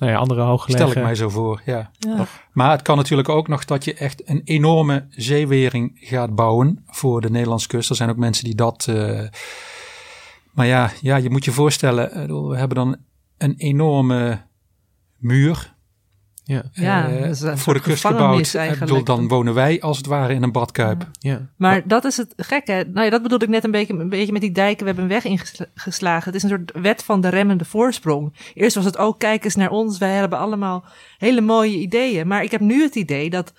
nou 0.00 0.12
ja, 0.12 0.18
andere 0.18 0.40
hooggelegen... 0.40 0.88
Stel 0.88 1.02
ik 1.02 1.06
mij 1.06 1.14
zo 1.14 1.28
voor, 1.28 1.62
ja. 1.64 1.90
Ja. 1.98 2.26
Maar 2.52 2.70
het 2.70 2.82
kan 2.82 2.96
natuurlijk 2.96 3.28
ook 3.28 3.48
nog 3.48 3.64
dat 3.64 3.84
je 3.84 3.94
echt 3.94 4.28
een 4.28 4.40
enorme 4.44 5.06
zeewering 5.10 5.92
gaat 5.94 6.34
bouwen 6.34 6.84
voor 6.86 7.20
de 7.20 7.30
Nederlandse 7.30 7.68
kust. 7.68 7.90
Er 7.90 7.96
zijn 7.96 8.10
ook 8.10 8.16
mensen 8.16 8.44
die 8.44 8.54
dat. 8.54 8.86
eh, 8.88 9.28
maar 10.52 10.66
ja, 10.66 10.90
ja, 11.00 11.16
je 11.16 11.30
moet 11.30 11.44
je 11.44 11.52
voorstellen, 11.52 12.12
eh, 12.12 12.26
we 12.26 12.56
hebben 12.56 12.76
dan 12.76 12.96
een 13.38 13.54
enorme 13.56 14.42
muur. 15.16 15.69
Ja, 16.52 16.62
Ja, 16.72 17.08
eh, 17.08 17.56
voor 17.56 17.74
de 17.74 17.80
kust 17.80 18.06
gebouwd. 18.06 18.46
Ik 18.46 18.54
eigenlijk. 18.54 18.90
bedoel, 18.92 19.04
dan 19.16 19.28
wonen 19.28 19.54
wij 19.54 19.80
als 19.80 19.96
het 19.96 20.06
ware 20.06 20.34
in 20.34 20.42
een 20.42 20.52
badkuip. 20.52 21.08
Ja. 21.18 21.48
Maar 21.56 21.82
dat 21.84 22.04
is 22.04 22.16
het 22.16 22.32
gekke. 22.36 22.86
Nou 22.92 23.04
ja, 23.04 23.10
dat 23.10 23.22
bedoelde 23.22 23.44
ik 23.44 23.50
net 23.50 23.64
een 23.64 23.70
beetje, 23.70 23.94
een 23.94 24.08
beetje 24.08 24.32
met 24.32 24.40
die 24.40 24.52
dijken. 24.52 24.78
We 24.80 24.86
hebben 24.86 25.04
een 25.04 25.10
weg 25.10 25.24
ingeslagen. 25.24 26.24
Het 26.24 26.34
is 26.34 26.42
een 26.42 26.48
soort 26.48 26.72
wet 26.82 27.04
van 27.04 27.20
de 27.20 27.28
remmende 27.28 27.64
voorsprong. 27.64 28.36
Eerst 28.54 28.74
was 28.76 28.84
het 28.84 28.96
ook, 28.96 29.18
kijk 29.18 29.44
eens 29.44 29.54
naar 29.54 29.70
ons. 29.70 29.98
Wij 29.98 30.14
hebben 30.14 30.38
allemaal 30.38 30.84
hele 31.18 31.40
mooie 31.40 31.76
ideeën. 31.78 32.26
Maar 32.26 32.42
ik 32.42 32.50
heb 32.50 32.60
nu 32.60 32.82
het 32.82 32.94
idee 32.94 33.30
dat 33.30 33.52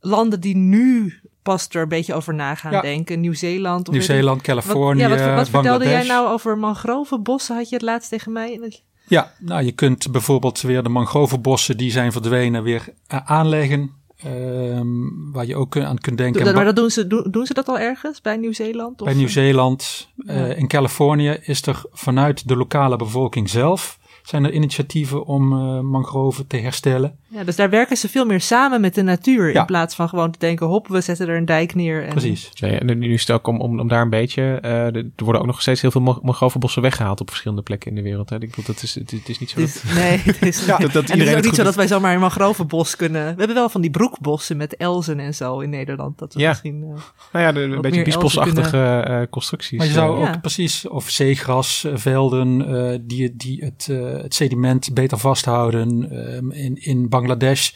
landen 0.00 0.40
die 0.40 0.56
nu 0.56 1.14
pas 1.42 1.68
er 1.68 1.82
een 1.82 1.88
beetje 1.88 2.14
over 2.14 2.34
na 2.34 2.54
gaan 2.54 2.72
Ja. 2.72 2.80
denken. 2.80 3.20
Nieuw-Zeeland. 3.20 3.90
Nieuw-Zeeland, 3.90 4.42
Californië, 4.42 5.08
Wat, 5.08 5.18
ja, 5.18 5.26
wat, 5.26 5.36
wat 5.36 5.48
vertelde 5.48 5.84
jij 5.88 6.06
nou 6.06 6.28
over 6.28 6.58
mangrovenbossen? 6.58 7.56
Had 7.56 7.68
je 7.68 7.74
het 7.74 7.84
laatst 7.84 8.10
tegen 8.10 8.32
mij? 8.32 8.60
Ja, 9.08 9.32
nou 9.38 9.62
je 9.64 9.72
kunt 9.72 10.10
bijvoorbeeld 10.12 10.60
weer 10.60 10.82
de 10.82 10.88
mangrovenbossen 10.88 11.76
die 11.76 11.90
zijn 11.90 12.12
verdwenen 12.12 12.62
weer 12.62 12.84
eh, 13.06 13.18
aanleggen. 13.24 13.90
Ehm, 14.24 14.86
waar 15.32 15.46
je 15.46 15.56
ook 15.56 15.76
aan 15.76 15.98
kunt 15.98 16.18
denken. 16.18 16.44
Dat- 16.44 16.54
maar 16.54 16.64
dat 16.64 16.76
doen, 16.76 16.90
ze, 16.90 17.06
doen, 17.06 17.26
doen 17.30 17.46
ze 17.46 17.54
dat 17.54 17.68
al 17.68 17.78
ergens 17.78 18.20
bij 18.20 18.36
Nieuw-Zeeland? 18.36 18.96
Bij 19.04 19.14
Nieuw-Zeeland, 19.14 20.08
Ja. 20.14 20.32
eh, 20.48 20.58
in 20.58 20.68
Californië 20.68 21.38
is 21.42 21.66
er 21.66 21.82
vanuit 21.92 22.48
de 22.48 22.56
lokale 22.56 22.96
bevolking 22.96 23.50
zelf 23.50 23.97
zijn 24.28 24.44
er 24.44 24.52
initiatieven 24.52 25.24
om 25.24 25.52
eh, 25.52 25.80
mangroven 25.80 26.46
te 26.46 26.56
herstellen. 26.56 27.16
Ja, 27.28 27.44
dus 27.44 27.56
daar 27.56 27.70
werken 27.70 27.96
ze 27.96 28.08
veel 28.08 28.24
meer 28.26 28.40
samen 28.40 28.80
met 28.80 28.94
de 28.94 29.02
natuur. 29.02 29.52
Ja. 29.52 29.60
In 29.60 29.66
plaats 29.66 29.94
van 29.94 30.08
gewoon 30.08 30.30
te 30.30 30.38
denken, 30.38 30.66
hop, 30.66 30.88
we 30.88 31.00
zetten 31.00 31.28
er 31.28 31.36
een 31.36 31.44
dijk 31.44 31.74
neer. 31.74 32.02
En... 32.04 32.10
Precies. 32.10 32.50
Ja, 32.52 32.68
en 32.68 32.98
nu 32.98 33.12
is 33.12 33.20
het 33.20 33.30
ook 33.30 33.46
om, 33.46 33.60
om, 33.60 33.80
om 33.80 33.88
daar 33.88 34.02
een 34.02 34.10
beetje... 34.10 34.42
eh, 34.42 34.70
er 34.94 35.04
worden 35.16 35.40
ook 35.40 35.46
nog 35.46 35.60
steeds 35.60 35.80
heel 35.80 35.90
veel 35.90 36.00
mangrovenbossen 36.22 36.82
weggehaald 36.82 37.20
op 37.20 37.28
verschillende 37.28 37.62
plekken 37.62 37.90
in 37.90 37.96
de 37.96 38.02
wereld. 38.02 38.30
Hè. 38.30 38.36
Ik 38.40 38.48
bedoel, 38.50 38.64
dat 38.64 38.82
is, 38.82 38.94
het, 38.94 39.12
is- 39.12 39.18
het 39.18 39.28
is 39.28 39.38
niet 39.38 39.50
zo 39.50 39.60
Het 39.60 39.80
dat... 39.82 39.90
is- 39.92 39.98
nee, 39.98 40.18
het 40.24 40.42
is, 40.42 40.66
dat, 40.66 40.80
dat 40.92 41.10
en 41.10 41.18
het 41.18 41.28
is 41.28 41.34
ook 41.36 41.44
niet 41.44 41.54
zo 41.54 41.62
dat 41.62 41.74
wij 41.74 41.86
zomaar 41.86 42.14
een 42.14 42.20
mangrovenbos 42.20 42.96
kunnen. 42.96 43.22
We 43.22 43.38
hebben 43.38 43.54
wel 43.54 43.68
van 43.68 43.80
die 43.80 43.90
broekbossen 43.90 44.56
met 44.56 44.76
elzen 44.76 45.20
en 45.20 45.34
zo 45.34 45.60
in 45.60 45.70
Nederland. 45.70 46.18
Dat 46.18 46.34
we 46.34 46.40
Ja. 46.40 46.48
misschien. 46.48 46.82
eh, 46.82 46.88
Nou 47.32 47.44
ja, 47.44 47.52
de, 47.52 47.60
een 47.60 47.80
beetje 47.80 48.02
biesbosachtige 48.02 49.00
eh, 49.00 49.20
constructies. 49.30 49.78
Maar 49.78 49.86
je 49.86 49.92
zou 49.92 50.26
ook 50.28 50.40
precies, 50.40 50.88
of 50.88 51.10
zeegrasvelden 51.10 52.66
eh, 52.92 52.98
die, 53.02 53.36
die 53.36 53.64
het, 53.64 53.86
eh, 53.90 54.17
het 54.22 54.34
sediment 54.34 54.94
beter 54.94 55.18
vasthouden. 55.18 56.10
Ehm, 56.10 56.50
in, 56.50 56.76
in 56.76 57.08
Bangladesh 57.08 57.70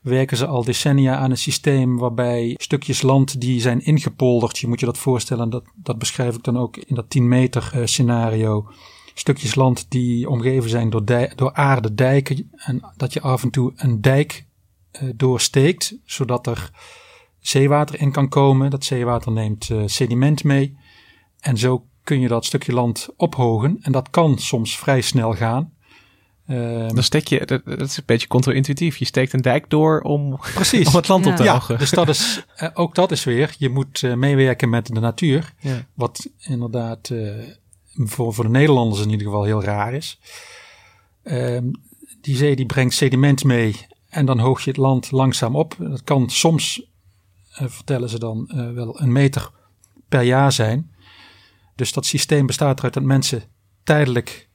werken 0.00 0.36
ze 0.36 0.46
al 0.46 0.64
decennia 0.64 1.16
aan 1.16 1.30
een 1.30 1.36
systeem 1.36 1.98
waarbij 1.98 2.54
stukjes 2.56 3.02
land 3.02 3.40
die 3.40 3.60
zijn 3.60 3.84
ingepolderd, 3.84 4.58
je 4.58 4.66
moet 4.66 4.80
je 4.80 4.86
dat 4.86 4.98
voorstellen, 4.98 5.50
dat, 5.50 5.64
dat 5.74 5.98
beschrijf 5.98 6.34
ik 6.34 6.42
dan 6.42 6.58
ook 6.58 6.76
in 6.76 6.94
dat 6.94 7.10
10 7.10 7.28
meter 7.28 7.70
eh, 7.72 7.80
scenario. 7.84 8.68
Stukjes 9.14 9.54
land 9.54 9.90
die 9.90 10.28
omgeven 10.28 10.70
zijn 10.70 10.90
door, 10.90 11.04
door 11.34 11.52
aarde 11.52 11.94
dijken 11.94 12.50
en 12.56 12.92
dat 12.96 13.12
je 13.12 13.20
af 13.20 13.42
en 13.42 13.50
toe 13.50 13.72
een 13.76 14.00
dijk 14.00 14.46
eh, 14.90 15.08
doorsteekt, 15.14 15.96
zodat 16.04 16.46
er 16.46 16.70
zeewater 17.40 18.00
in 18.00 18.12
kan 18.12 18.28
komen. 18.28 18.70
Dat 18.70 18.84
zeewater 18.84 19.32
neemt 19.32 19.70
eh, 19.70 19.82
sediment 19.86 20.44
mee. 20.44 20.76
En 21.40 21.56
zo 21.56 21.84
kun 22.04 22.20
je 22.20 22.28
dat 22.28 22.44
stukje 22.44 22.72
land 22.72 23.08
ophogen. 23.16 23.78
En 23.80 23.92
dat 23.92 24.10
kan 24.10 24.38
soms 24.38 24.78
vrij 24.78 25.00
snel 25.00 25.34
gaan. 25.34 25.72
Ehm, 26.50 26.94
Dan 26.94 27.02
steek 27.02 27.28
je, 27.28 27.46
dat, 27.46 27.64
dat 27.64 27.80
is 27.80 27.96
een 27.96 28.02
beetje 28.06 28.26
contra-intuïtief. 28.26 28.96
Je 28.96 29.04
steekt 29.04 29.32
een 29.32 29.40
dijk 29.40 29.70
door 29.70 30.00
om, 30.00 30.38
Precies. 30.54 30.88
om 30.88 30.94
het 30.94 31.08
land 31.08 31.26
op 31.26 31.36
te 31.36 31.42
ja, 31.42 31.62
dus 31.78 31.90
dat 31.90 32.08
is, 32.08 32.44
eh, 32.56 32.68
ook 32.74 32.94
dat 32.94 33.10
is 33.10 33.24
weer, 33.24 33.54
je 33.58 33.68
moet 33.68 34.02
eh, 34.02 34.14
meewerken 34.14 34.68
met 34.68 34.86
de 34.86 35.00
natuur. 35.00 35.52
Ja. 35.58 35.86
Wat 35.94 36.30
inderdaad 36.38 37.10
eh, 37.10 37.34
voor, 37.94 38.34
voor 38.34 38.44
de 38.44 38.50
Nederlanders 38.50 39.02
in 39.02 39.10
ieder 39.10 39.26
geval 39.26 39.44
heel 39.44 39.62
raar 39.62 39.94
is. 39.94 40.18
Ehm, 41.22 41.64
die 42.20 42.36
zee 42.36 42.56
die 42.56 42.66
brengt 42.66 42.94
sediment 42.94 43.44
mee 43.44 43.86
en 44.08 44.26
dan 44.26 44.38
hoog 44.38 44.60
je 44.60 44.70
het 44.70 44.78
land 44.78 45.10
langzaam 45.10 45.56
op. 45.56 45.74
Dat 45.78 46.04
kan 46.04 46.30
soms, 46.30 46.82
vertellen 47.50 48.08
ze 48.08 48.18
dan, 48.18 48.50
wel 48.74 49.00
een 49.00 49.12
meter 49.12 49.50
per 50.08 50.22
jaar 50.22 50.52
zijn. 50.52 50.90
Dus 51.74 51.92
dat 51.92 52.06
systeem 52.06 52.46
bestaat 52.46 52.78
eruit 52.78 52.94
dat 52.94 53.02
mensen 53.02 53.42
tijdelijk 53.84 54.49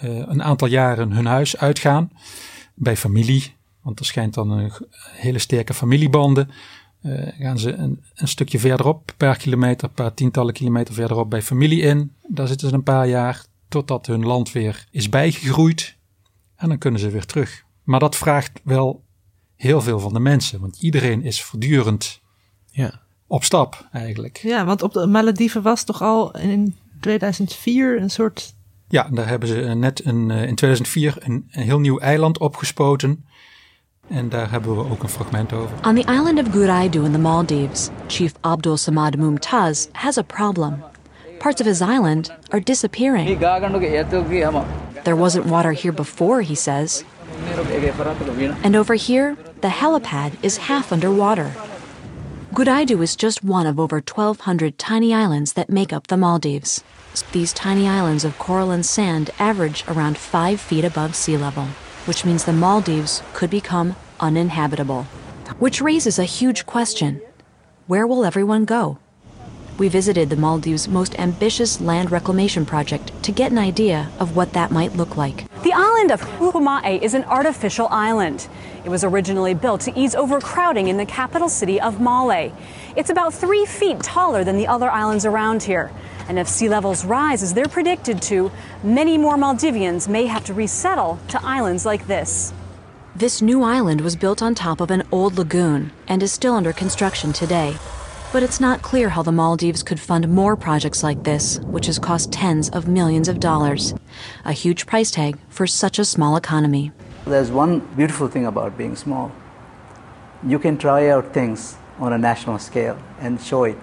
een 0.00 0.42
aantal 0.42 0.68
jaren 0.68 1.12
hun 1.12 1.26
huis 1.26 1.56
uitgaan. 1.56 2.10
Bij 2.74 2.96
familie, 2.96 3.54
want 3.82 3.98
er 3.98 4.04
schijnt 4.04 4.34
dan 4.34 4.50
een 4.50 4.72
hele 5.12 5.38
sterke 5.38 5.74
familiebanden. 5.74 6.50
Eh, 7.02 7.28
gaan 7.38 7.58
ze 7.58 7.72
een, 7.72 8.04
een 8.14 8.28
stukje 8.28 8.58
verderop, 8.58 9.08
een 9.08 9.16
paar 9.16 9.36
kilometer, 9.36 9.88
een 9.88 9.94
paar 9.94 10.14
tientallen 10.14 10.54
kilometer 10.54 10.94
verderop 10.94 11.30
bij 11.30 11.42
familie 11.42 11.80
in. 11.80 12.12
Daar 12.28 12.46
zitten 12.46 12.68
ze 12.68 12.74
een 12.74 12.82
paar 12.82 13.08
jaar 13.08 13.44
totdat 13.68 14.06
hun 14.06 14.24
land 14.26 14.52
weer 14.52 14.86
is 14.90 15.08
bijgegroeid. 15.08 15.96
En 16.56 16.68
dan 16.68 16.78
kunnen 16.78 17.00
ze 17.00 17.10
weer 17.10 17.24
terug. 17.26 17.64
Maar 17.84 18.00
dat 18.00 18.16
vraagt 18.16 18.60
wel 18.64 19.04
heel 19.56 19.80
veel 19.80 20.00
van 20.00 20.12
de 20.12 20.18
mensen, 20.20 20.60
want 20.60 20.82
iedereen 20.82 21.22
is 21.22 21.42
voortdurend 21.42 22.20
Ja. 22.70 23.00
op 23.26 23.44
stap 23.44 23.88
eigenlijk. 23.92 24.36
Ja, 24.36 24.64
want 24.64 24.82
op 24.82 24.92
de 24.92 25.06
Malediven 25.06 25.62
was 25.62 25.84
toch 25.84 26.02
al 26.02 26.36
in 26.38 26.76
2004 27.00 28.00
een 28.02 28.10
soort... 28.10 28.54
Ja, 28.88 29.08
daar 29.10 29.28
hebben 29.28 29.48
ze 29.48 29.62
eh, 29.62 29.72
net 29.72 30.04
een, 30.04 30.30
eh, 30.30 30.42
in 30.42 30.54
2004 30.54 31.16
een, 31.18 31.48
een 31.50 31.62
heel 31.62 31.80
nieuw 31.80 31.98
eiland 31.98 32.38
opgespoten. 32.38 33.24
En 34.08 34.28
daar 34.28 34.50
hebben 34.50 34.76
we 34.76 34.90
ook 34.90 35.02
een 35.02 35.08
fragment 35.08 35.52
over. 35.52 35.76
On 35.86 35.94
the 35.94 36.12
island 36.12 36.38
of 36.38 36.52
Guraidu 36.52 37.04
in 37.04 37.12
the 37.12 37.18
Maldives, 37.18 37.88
Chief 38.06 38.32
Abdul 38.40 38.76
Samad 38.76 39.16
Mumtaz 39.16 39.86
has 39.92 40.18
a 40.18 40.22
problem. 40.22 40.82
Parts 41.38 41.60
of 41.60 41.66
his 41.66 41.80
island 41.80 42.30
are 42.48 42.62
disappearing. 42.62 43.38
There 45.02 45.16
wasn't 45.16 45.44
water 45.46 45.72
here 45.72 45.92
before, 45.92 46.42
he 46.42 46.54
says. 46.54 47.04
And 48.62 48.76
over 48.76 48.94
here, 48.94 49.36
the 49.60 49.68
helipad 49.68 50.32
is 50.40 50.56
half 50.56 50.92
underwater. 50.92 51.50
Guraidu 52.54 53.02
is 53.02 53.16
just 53.16 53.44
one 53.44 53.66
of 53.66 53.78
over 53.78 54.00
1,200 54.00 54.78
tiny 54.78 55.14
islands 55.14 55.52
that 55.52 55.68
make 55.68 55.92
up 55.92 56.06
the 56.06 56.16
Maldives. 56.16 56.82
These 57.32 57.52
tiny 57.52 57.86
islands 57.86 58.24
of 58.24 58.38
coral 58.38 58.70
and 58.70 58.84
sand 58.84 59.30
average 59.38 59.84
around 59.86 60.16
5 60.16 60.60
feet 60.60 60.84
above 60.84 61.14
sea 61.14 61.36
level, 61.36 61.64
which 62.06 62.24
means 62.24 62.44
the 62.44 62.52
Maldives 62.52 63.22
could 63.34 63.50
become 63.50 63.96
uninhabitable. 64.18 65.04
Which 65.58 65.80
raises 65.80 66.18
a 66.18 66.24
huge 66.24 66.64
question 66.66 67.20
where 67.86 68.06
will 68.06 68.24
everyone 68.24 68.66
go? 68.66 68.98
We 69.78 69.88
visited 69.88 70.28
the 70.28 70.36
Maldives' 70.36 70.88
most 70.88 71.18
ambitious 71.18 71.80
land 71.80 72.10
reclamation 72.10 72.66
project 72.66 73.12
to 73.22 73.32
get 73.32 73.52
an 73.52 73.58
idea 73.58 74.10
of 74.18 74.34
what 74.34 74.52
that 74.52 74.70
might 74.72 74.96
look 74.96 75.16
like. 75.16 75.44
The 75.62 75.72
island 75.72 76.10
of 76.10 76.20
Hurumae 76.20 77.00
is 77.00 77.14
an 77.14 77.24
artificial 77.24 77.88
island. 77.88 78.48
It 78.84 78.88
was 78.88 79.04
originally 79.04 79.54
built 79.54 79.82
to 79.82 79.98
ease 79.98 80.14
overcrowding 80.14 80.88
in 80.88 80.96
the 80.96 81.06
capital 81.06 81.48
city 81.48 81.80
of 81.80 82.00
Male. 82.00 82.52
It's 82.96 83.10
about 83.10 83.32
three 83.32 83.64
feet 83.64 84.00
taller 84.00 84.44
than 84.44 84.56
the 84.56 84.66
other 84.66 84.90
islands 84.90 85.24
around 85.24 85.62
here. 85.62 85.90
And 86.28 86.38
if 86.38 86.46
sea 86.46 86.68
levels 86.68 87.04
rise 87.04 87.42
as 87.42 87.54
they're 87.54 87.64
predicted 87.66 88.20
to, 88.22 88.52
many 88.84 89.16
more 89.16 89.36
Maldivians 89.36 90.08
may 90.08 90.26
have 90.26 90.44
to 90.44 90.54
resettle 90.54 91.18
to 91.28 91.42
islands 91.42 91.86
like 91.86 92.06
this. 92.06 92.52
This 93.16 93.42
new 93.42 93.62
island 93.64 94.02
was 94.02 94.14
built 94.14 94.42
on 94.42 94.54
top 94.54 94.80
of 94.80 94.90
an 94.90 95.02
old 95.10 95.38
lagoon 95.38 95.90
and 96.06 96.22
is 96.22 96.30
still 96.30 96.54
under 96.54 96.72
construction 96.72 97.32
today. 97.32 97.76
But 98.30 98.42
it's 98.42 98.60
not 98.60 98.82
clear 98.82 99.08
how 99.08 99.22
the 99.22 99.32
Maldives 99.32 99.82
could 99.82 99.98
fund 99.98 100.28
more 100.28 100.54
projects 100.54 101.02
like 101.02 101.24
this, 101.24 101.58
which 101.60 101.86
has 101.86 101.98
cost 101.98 102.30
tens 102.30 102.68
of 102.68 102.86
millions 102.86 103.26
of 103.26 103.40
dollars. 103.40 103.94
A 104.44 104.52
huge 104.52 104.84
price 104.84 105.10
tag 105.10 105.38
for 105.48 105.66
such 105.66 105.98
a 105.98 106.04
small 106.04 106.36
economy. 106.36 106.92
There's 107.24 107.50
one 107.50 107.80
beautiful 107.96 108.28
thing 108.28 108.44
about 108.44 108.76
being 108.76 108.96
small. 108.96 109.32
You 110.46 110.58
can 110.58 110.76
try 110.76 111.08
out 111.08 111.32
things 111.32 111.76
on 111.98 112.12
a 112.12 112.18
national 112.18 112.58
scale 112.58 112.98
and 113.18 113.40
show 113.40 113.64
it, 113.64 113.78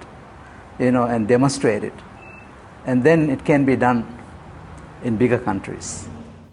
you 0.77 0.91
know, 0.91 1.05
and 1.05 1.27
demonstrate 1.27 1.83
it. 1.83 1.93
And 2.86 3.03
then 3.03 3.29
it 3.29 3.41
can 3.41 3.65
be 3.65 3.77
done 3.77 4.03
in 5.01 5.17
bigger 5.17 5.41
countries. 5.43 6.03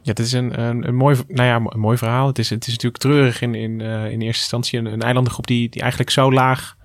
Ja, 0.03 0.11
het 0.11 0.19
is 0.19 0.33
een, 0.33 0.61
een, 0.61 0.89
een 0.89 0.95
mooi, 0.95 1.17
nou 1.29 1.49
ja, 1.49 1.71
een 1.73 1.81
mooi 1.81 1.97
verhaal. 1.97 2.27
Het 2.27 2.39
is, 2.39 2.51
het 2.51 2.67
is 2.67 2.73
natuurlijk 2.73 3.03
treurig 3.03 3.41
in, 3.41 3.55
in, 3.55 3.81
uh, 3.81 4.05
in 4.05 4.21
eerste 4.21 4.41
instantie. 4.41 4.79
Een, 4.79 4.87
een 4.87 5.03
eilandengroep 5.03 5.47
die, 5.47 5.69
die 5.69 5.81
eigenlijk 5.81 6.11
zo 6.11 6.33
laag 6.33 6.77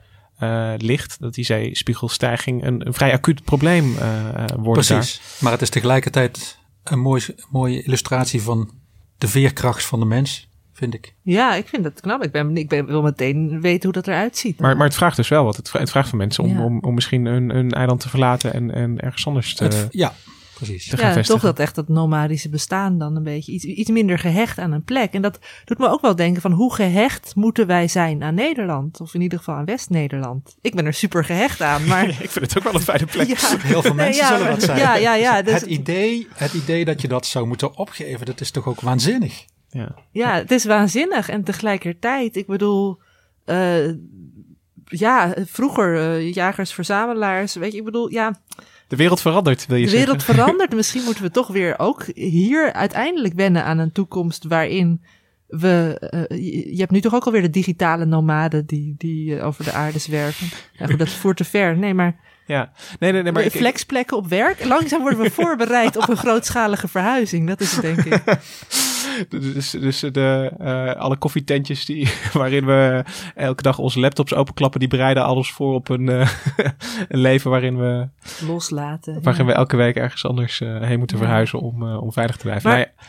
uh, 0.44 0.74
ligt... 0.78 1.20
dat 1.20 1.34
die 1.34 1.46
zeespiegelstijging 1.46 2.64
een, 2.64 2.88
een 2.88 2.94
vrij 2.94 3.14
acuut 3.14 3.44
probleem 3.44 3.94
uh, 3.94 4.46
wordt 4.58 4.88
Precies, 4.88 5.18
daar. 5.18 5.38
maar 5.40 5.52
het 5.52 5.62
is 5.62 5.70
tegelijkertijd 5.70 6.60
een 6.84 7.00
mooi, 7.00 7.26
mooie 7.50 7.84
illustratie 7.84 8.42
van 8.42 8.72
de 9.18 9.28
veerkracht 9.28 9.86
van 9.86 10.00
de 10.00 10.06
mens, 10.06 10.50
vind 10.78 10.94
ik. 10.94 11.14
Ja, 11.22 11.56
ik 11.56 11.68
vind 11.68 11.84
dat 11.84 12.02
knap. 12.02 12.24
Ik, 12.24 12.32
ben, 12.32 12.58
ik 12.58 12.70
ben, 12.70 12.86
wil 12.86 13.02
meteen 13.02 13.62
weten 13.62 13.84
hoe 13.84 13.92
dat 14.02 14.08
eruit 14.08 14.38
ziet. 14.38 14.60
Maar, 14.60 14.78
maar 14.78 14.86
het 14.88 14.96
vraagt 14.96 15.16
dus 15.16 15.28
wel 15.28 15.44
wat. 15.44 15.56
Het, 15.56 15.72
het 15.72 15.90
vraagt 15.90 16.10
van 16.10 16.18
mensen 16.18 16.44
om, 16.44 16.50
Ja. 16.58 16.64
om, 16.64 16.80
om 16.80 16.94
misschien 16.94 17.26
een, 17.26 17.56
een 17.56 17.72
eiland 17.72 18.00
te 18.00 18.10
verlaten... 18.10 18.54
en, 18.54 18.74
en 18.74 19.00
ergens 19.00 19.28
anders 19.28 19.56
te, 19.56 19.64
Het- 19.64 19.88
ja, 19.90 20.14
precies. 20.54 20.88
te 20.90 20.98
gaan 20.98 21.08
ja, 21.08 21.14
vestigen. 21.14 21.42
toch 21.42 21.50
dat 21.50 21.60
echt 21.60 21.76
dat 21.76 21.88
nomadische 21.88 22.50
bestaan 22.50 22.98
dan 22.98 23.16
een 23.16 23.24
beetje 23.24 23.52
iets, 23.52 23.64
iets 23.64 23.90
minder 23.90 24.20
gehecht 24.20 24.60
aan 24.60 24.72
een 24.72 24.84
plek. 24.84 25.14
En 25.14 25.22
dat 25.22 25.40
doet 25.66 25.78
me 25.78 25.88
ook 25.90 26.02
wel 26.02 26.16
denken 26.16 26.42
van 26.42 26.52
hoe 26.52 26.74
gehecht 26.74 27.36
moeten 27.36 27.68
wij 27.68 27.88
zijn 27.88 28.24
aan 28.24 28.34
Nederland? 28.36 29.02
Of 29.02 29.14
in 29.14 29.22
ieder 29.22 29.38
geval 29.38 29.56
aan 29.56 29.66
West-Nederland. 29.66 30.56
Ik 30.62 30.76
ben 30.76 30.86
er 30.86 30.94
super 30.94 31.24
gehecht 31.26 31.62
aan, 31.62 31.86
maar... 31.86 32.08
ik 32.24 32.30
vind 32.30 32.46
het 32.54 32.58
ook 32.58 32.64
wel 32.64 32.74
een 32.74 32.80
fijne 32.82 33.06
plek. 33.06 33.28
Ja. 33.28 33.58
Heel 33.58 33.82
veel 33.82 33.94
Nee, 33.94 34.06
mensen 34.06 34.24
ja, 34.26 34.38
zullen 34.38 34.52
dat 34.52 34.64
zijn. 34.64 34.78
Ja, 34.80 34.96
ja, 34.96 35.16
ja. 35.16 35.42
Dus, 35.42 35.54
het, 35.54 35.64
idee, 35.66 36.28
het 36.34 36.54
idee 36.54 36.86
dat 36.86 37.02
je 37.02 37.08
dat 37.08 37.26
zou 37.26 37.48
moeten 37.48 37.78
opgeven, 37.78 38.26
dat 38.26 38.42
is 38.42 38.52
toch 38.52 38.68
ook 38.68 38.82
waanzinnig? 38.82 39.46
Ja. 39.70 39.96
ja, 40.12 40.34
het 40.34 40.52
is 40.52 40.66
waanzinnig. 40.66 41.30
En 41.30 41.44
tegelijkertijd, 41.44 42.36
ik 42.36 42.48
bedoel... 42.48 43.00
eh, 43.46 43.88
ja, 44.86 45.34
vroeger 45.46 45.96
eh, 45.98 46.34
jagers, 46.34 46.74
verzamelaars, 46.74 47.56
weet 47.56 47.72
je, 47.72 47.78
ik 47.78 47.84
bedoel, 47.84 48.12
ja, 48.12 48.40
De 48.88 48.96
wereld 48.96 49.22
verandert, 49.22 49.66
wil 49.66 49.78
je 49.78 49.84
de 49.84 49.90
zeggen. 49.90 50.08
wereld 50.08 50.24
verandert. 50.24 50.76
Misschien 50.76 51.04
moeten 51.04 51.24
we 51.24 51.32
toch 51.32 51.48
weer 51.48 51.80
ook 51.80 52.06
hier 52.14 52.74
uiteindelijk 52.74 53.34
wennen 53.34 53.64
aan 53.64 53.78
een 53.78 53.92
toekomst 53.92 54.44
waarin 54.44 55.02
we. 55.48 55.98
eh, 56.00 56.72
je, 56.74 56.80
hebt 56.80 56.92
nu 56.92 57.02
toch 57.02 57.14
ook 57.16 57.26
alweer 57.26 57.42
de 57.42 57.50
digitale 57.50 58.06
nomaden 58.06 58.66
die, 58.66 58.96
die 58.98 59.42
over 59.42 59.64
de 59.64 59.72
aarde 59.72 60.00
zwerven. 60.00 60.48
Ja, 60.74 60.86
goed, 60.86 61.00
dat 61.00 61.10
voert 61.10 61.38
te 61.38 61.44
ver. 61.44 61.78
Nee, 61.78 61.94
maar. 61.94 62.20
Ja, 62.48 62.72
nee, 63.00 63.12
nee, 63.12 63.32
maar 63.32 63.44
flexplekken 63.44 64.18
op 64.18 64.28
werk. 64.28 64.66
Langzaam 64.66 65.02
worden 65.02 65.20
we 65.20 65.32
voorbereid 65.42 65.98
op 65.98 66.10
een 66.10 66.18
grootschalige 66.18 66.88
verhuizing. 66.88 67.48
Dat 67.48 67.62
is 67.62 67.72
het, 67.72 67.82
denk 67.82 68.00
ik. 68.00 68.24
Dus, 69.30 69.70
dus 69.70 70.00
de, 70.00 70.52
eh, 70.60 70.92
alle 70.94 71.18
koffietentjes 71.18 71.86
die, 71.86 72.10
waarin 72.34 72.66
we 72.66 73.04
elke 73.36 73.62
dag 73.64 73.78
onze 73.78 74.00
laptops 74.00 74.34
openklappen, 74.34 74.80
die 74.80 74.90
bereiden 74.90 75.24
alles 75.24 75.52
voor 75.52 75.74
op 75.74 75.90
een, 75.90 76.10
eh, 76.10 76.30
een 77.08 77.20
leven 77.20 77.52
waarin 77.52 77.78
we, 77.78 78.08
Loslaten. 78.48 79.22
waarin 79.24 79.46
ja. 79.46 79.52
we 79.52 79.58
elke 79.58 79.76
week 79.76 79.96
ergens 79.96 80.26
anders 80.26 80.62
eh, 80.62 80.82
heen 80.82 80.98
moeten 81.00 81.18
verhuizen 81.18 81.60
om, 81.60 81.96
om 81.96 82.12
veilig 82.14 82.36
te 82.36 82.44
blijven. 82.44 82.70
Maar- 82.70 82.78
Nou 82.80 82.90
ja, 82.98 83.06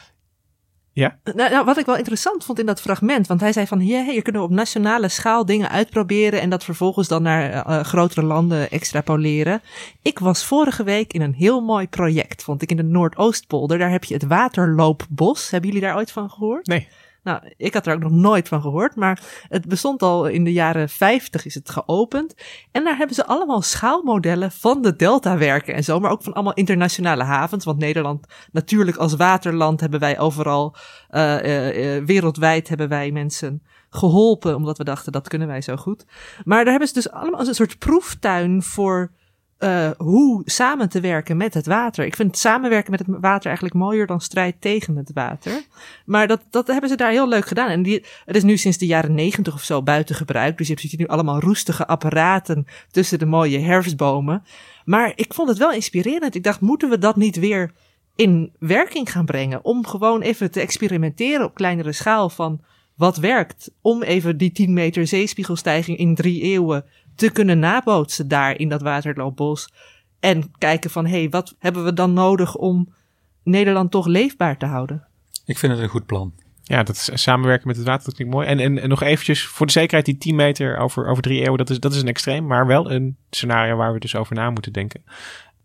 ja? 0.99 1.19
Nou, 1.35 1.51
nou, 1.51 1.65
wat 1.65 1.79
ik 1.79 1.87
wel 1.87 1.97
interessant 1.97 2.45
vond 2.45 2.59
in 2.59 2.67
dat 2.67 2.81
fragment, 2.81 3.27
want 3.27 3.41
hij 3.41 3.53
zei 3.53 3.67
van 3.67 3.79
hier, 3.79 4.05
hier 4.05 4.23
kunnen 4.23 4.43
we 4.43 4.49
op 4.49 4.55
nationale 4.55 5.09
schaal 5.09 5.45
dingen 5.47 5.71
uitproberen 5.71 6.41
en 6.41 6.51
dat 6.51 6.65
vervolgens 6.65 7.09
dan 7.09 7.23
naar 7.23 7.51
eh, 7.51 7.79
eh, 7.79 7.85
grotere 7.85 8.23
landen 8.23 8.71
extrapoleren. 8.71 9.63
Ik 10.03 10.19
was 10.19 10.45
vorige 10.45 10.83
week 10.83 11.13
in 11.13 11.21
een 11.21 11.35
heel 11.35 11.61
mooi 11.61 11.89
project, 11.89 12.43
vond 12.43 12.63
ik 12.63 12.71
in 12.71 12.77
de 12.77 12.83
Noordoostpolder. 12.83 13.79
Daar 13.79 13.91
heb 13.91 14.05
je 14.05 14.15
het 14.15 14.27
Waterloopbos. 14.27 15.51
Hebben 15.51 15.71
jullie 15.71 15.87
daar 15.87 15.97
ooit 15.97 16.11
van 16.11 16.31
gehoord? 16.31 16.67
Nee. 16.67 16.89
Nou, 17.23 17.41
ik 17.57 17.75
had 17.75 17.87
er 17.87 17.95
ook 17.95 18.01
nog 18.01 18.11
nooit 18.11 18.49
van 18.49 18.61
gehoord, 18.61 18.97
maar 18.97 19.23
het 19.49 19.67
bestond 19.67 20.03
al 20.03 20.27
in 20.27 20.45
de 20.45 20.53
jaren 20.53 20.89
50 20.89 21.45
is 21.45 21.55
het 21.55 21.71
geopend. 21.71 22.35
En 22.73 22.85
daar 22.85 22.97
hebben 22.97 23.17
ze 23.17 23.27
allemaal 23.27 23.63
schaalmodellen 23.63 24.53
van 24.53 24.83
de 24.83 24.97
deltawerken 24.97 25.75
en 25.75 25.85
zo, 25.85 26.01
maar 26.01 26.11
ook 26.11 26.23
van 26.23 26.33
allemaal 26.33 26.55
internationale 26.55 27.25
havens. 27.25 27.65
Want 27.65 27.79
Nederland, 27.79 28.27
natuurlijk 28.53 28.97
als 28.97 29.17
waterland, 29.17 29.81
hebben 29.81 30.01
wij 30.01 30.19
overal, 30.19 30.77
eh, 31.09 32.05
wereldwijd 32.05 32.69
hebben 32.69 32.89
wij 32.89 33.11
mensen 33.11 33.63
geholpen, 33.91 34.57
omdat 34.57 34.79
we 34.79 34.85
dachten 34.85 35.13
dat 35.13 35.29
kunnen 35.29 35.49
wij 35.49 35.61
zo 35.61 35.77
goed. 35.77 36.05
Maar 36.45 36.63
daar 36.63 36.71
hebben 36.71 36.89
ze 36.89 36.95
dus 36.95 37.11
allemaal 37.11 37.39
als 37.39 37.49
een 37.49 37.55
soort 37.55 37.79
proeftuin 37.79 38.63
voor 38.63 39.11
eh, 39.59 39.91
hoe 39.97 40.43
samen 40.45 40.89
te 40.89 41.01
werken 41.01 41.37
met 41.37 41.55
het 41.55 41.67
water. 41.67 42.05
Ik 42.05 42.17
vind 42.17 42.37
samenwerken 42.37 42.91
met 42.91 43.01
het 43.01 43.09
water 43.21 43.47
eigenlijk 43.47 43.75
mooier 43.75 44.07
dan 44.07 44.21
strijd 44.21 44.61
tegen 44.61 44.97
het 44.97 45.11
water. 45.15 45.63
Maar 46.05 46.27
dat, 46.27 46.41
dat 46.51 46.67
hebben 46.67 46.91
ze 46.91 46.97
daar 46.97 47.11
heel 47.11 47.29
leuk 47.29 47.47
gedaan. 47.47 47.69
En 47.69 47.83
die, 47.83 48.05
het 48.25 48.37
is 48.37 48.43
nu 48.43 48.57
sinds 48.57 48.79
de 48.79 48.87
jaren 48.87 49.15
negentig 49.15 49.55
of 49.55 49.63
zo 49.63 49.83
buiten 49.83 50.15
gebruik. 50.15 50.59
Dus 50.59 50.69
je 50.69 50.81
ziet 50.81 50.99
nu 50.99 51.07
allemaal 51.07 51.41
roestige 51.41 51.87
apparaten 51.87 52.67
tussen 52.91 53.19
de 53.19 53.27
mooie 53.27 53.59
herfstbomen. 53.59 54.43
Maar 54.85 55.13
ik 55.15 55.35
vond 55.35 55.49
het 55.49 55.59
wel 55.59 55.73
inspirerend. 55.73 56.35
Ik 56.35 56.43
dacht, 56.43 56.61
moeten 56.61 56.89
we 56.89 56.99
dat 56.99 57.17
niet 57.17 57.37
weer 57.37 57.73
in 58.17 58.53
werking 58.59 59.13
gaan 59.13 59.25
brengen. 59.25 59.65
Om 59.65 59.87
gewoon 59.87 60.21
even 60.21 60.51
te 60.51 60.61
experimenteren 60.61 61.45
op 61.45 61.55
kleinere 61.55 61.93
schaal 61.93 62.29
van 62.29 62.61
wat 62.97 63.17
werkt. 63.17 63.71
Om 63.81 64.03
even 64.03 64.37
die 64.37 64.53
10 64.53 64.73
meter 64.73 65.07
zeespiegelstijging 65.07 65.99
in 65.99 66.15
drie 66.15 66.43
eeuwen 66.43 66.85
te 67.19 67.31
kunnen 67.31 67.59
nabootsen 67.59 68.29
daar 68.29 68.59
in 68.59 68.69
dat 68.69 68.83
waterloopbos. 68.83 69.73
En 70.21 70.53
kijken 70.59 70.91
van, 70.91 71.07
hé, 71.07 71.19
hey, 71.19 71.29
wat 71.29 71.55
hebben 71.59 71.85
we 71.85 71.93
dan 71.93 72.13
nodig 72.13 72.57
om 72.57 72.95
Nederland 73.43 73.91
toch 73.91 74.07
leefbaar 74.07 74.59
te 74.59 74.67
houden? 74.67 75.07
Ik 75.45 75.59
vind 75.59 75.73
het 75.73 75.81
een 75.81 75.89
goed 75.89 76.07
plan. 76.07 76.33
Ja, 76.63 76.83
dat 76.83 76.97
is 76.97 77.23
samenwerken 77.23 77.67
met 77.67 77.77
het 77.77 77.87
water, 77.87 78.05
dat 78.05 78.15
klinkt 78.15 78.35
mooi. 78.35 78.47
En, 78.47 78.59
en, 78.59 78.79
en 78.79 78.89
nog 78.89 79.03
eventjes, 79.03 79.47
voor 79.47 79.67
de 79.67 79.73
zekerheid, 79.73 80.05
die 80.05 80.19
10 80.19 80.35
meter 80.35 80.77
over, 80.77 81.07
over 81.07 81.23
drie 81.23 81.41
eeuwen, 81.41 81.59
dat 81.59 81.71
is, 81.71 81.81
dat 81.81 81.93
is 81.93 82.01
een 82.01 82.09
extreem, 82.09 82.47
maar 82.47 82.67
wel 82.67 82.91
een 82.91 83.17
scenario 83.31 83.77
waar 83.77 83.93
we 83.93 83.99
dus 83.99 84.17
over 84.17 84.35
na 84.35 84.51
moeten 84.51 84.73
denken. 84.73 85.05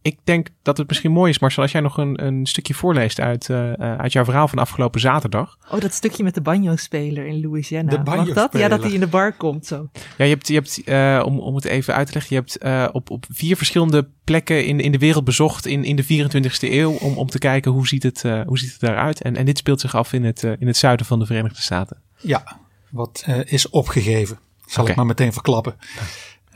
Ik 0.04 0.18
denk 0.24 0.47
dat 0.62 0.78
het 0.78 0.88
misschien 0.88 1.12
mooi 1.12 1.30
is, 1.30 1.39
Marcel, 1.39 1.62
als 1.62 1.72
jij 1.72 1.82
nog 1.82 1.97
een, 1.97 2.26
een 2.26 2.45
stukje 2.45 2.74
voorleest 2.74 3.20
uit, 3.20 3.49
uh, 3.49 3.74
uit 3.74 4.12
jouw 4.12 4.24
verhaal 4.24 4.47
van 4.47 4.60
afgelopen 4.60 4.99
zaterdag. 4.99 5.58
Oh, 5.72 5.80
dat 5.80 5.93
stukje 5.93 6.24
met 6.24 6.34
de 6.34 6.41
banjo-speler 6.41 7.26
in 7.26 7.41
Louisiana. 7.41 7.89
De 7.89 7.99
Mag 8.04 8.34
dat? 8.34 8.58
Ja, 8.58 8.68
dat 8.68 8.84
hij 8.84 8.91
in 8.91 8.99
de 8.99 9.08
bar 9.08 9.34
komt 9.34 9.66
zo. 9.66 9.89
Ja, 10.18 10.26
je 10.26 10.34
hebt, 10.34 10.47
je 10.47 10.54
hebt 10.54 10.88
uh, 10.88 11.26
om, 11.26 11.39
om 11.39 11.56
het 11.56 11.66
even 11.66 11.93
uit 11.93 12.08
te 12.08 12.14
leggen, 12.14 12.36
je 12.36 12.41
hebt 12.41 12.66
uh, 12.66 12.95
op, 12.95 13.10
op 13.10 13.26
vier 13.30 13.58
verschillende 13.58 14.08
plekken 14.24 14.66
in, 14.66 14.80
in 14.80 14.91
de 14.91 14.97
wereld 14.97 15.24
bezocht 15.24 15.66
in, 15.66 15.84
in 15.84 15.95
de 15.95 16.04
24e 16.04 16.72
eeuw 16.72 16.91
om, 16.91 17.18
om 17.18 17.28
te 17.28 17.39
kijken 17.39 17.72
hoe 17.72 17.88
ziet 17.88 18.04
het, 18.04 18.22
hoe 18.22 18.58
ziet 18.58 18.72
het 18.72 18.80
daaruit. 18.80 19.22
En, 19.22 19.36
en 19.36 19.45
dit 19.45 19.58
speelt 19.58 19.82
zich 19.82 19.95
af 19.95 20.14
in 20.14 20.24
het, 20.24 20.43
in 20.43 20.68
het 20.68 20.78
zuiden 20.78 21.06
van 21.06 21.20
de 21.20 21.26
Verenigde 21.26 21.62
Staten. 21.62 21.97
Ja, 22.18 22.60
wat 22.89 23.26
is 23.43 23.70
opgegeven. 23.70 24.39
Zal 24.66 24.82
okay. 24.82 24.89
ik 24.89 24.95
maar 24.95 25.06
meteen 25.06 25.34
verklappen. 25.34 25.76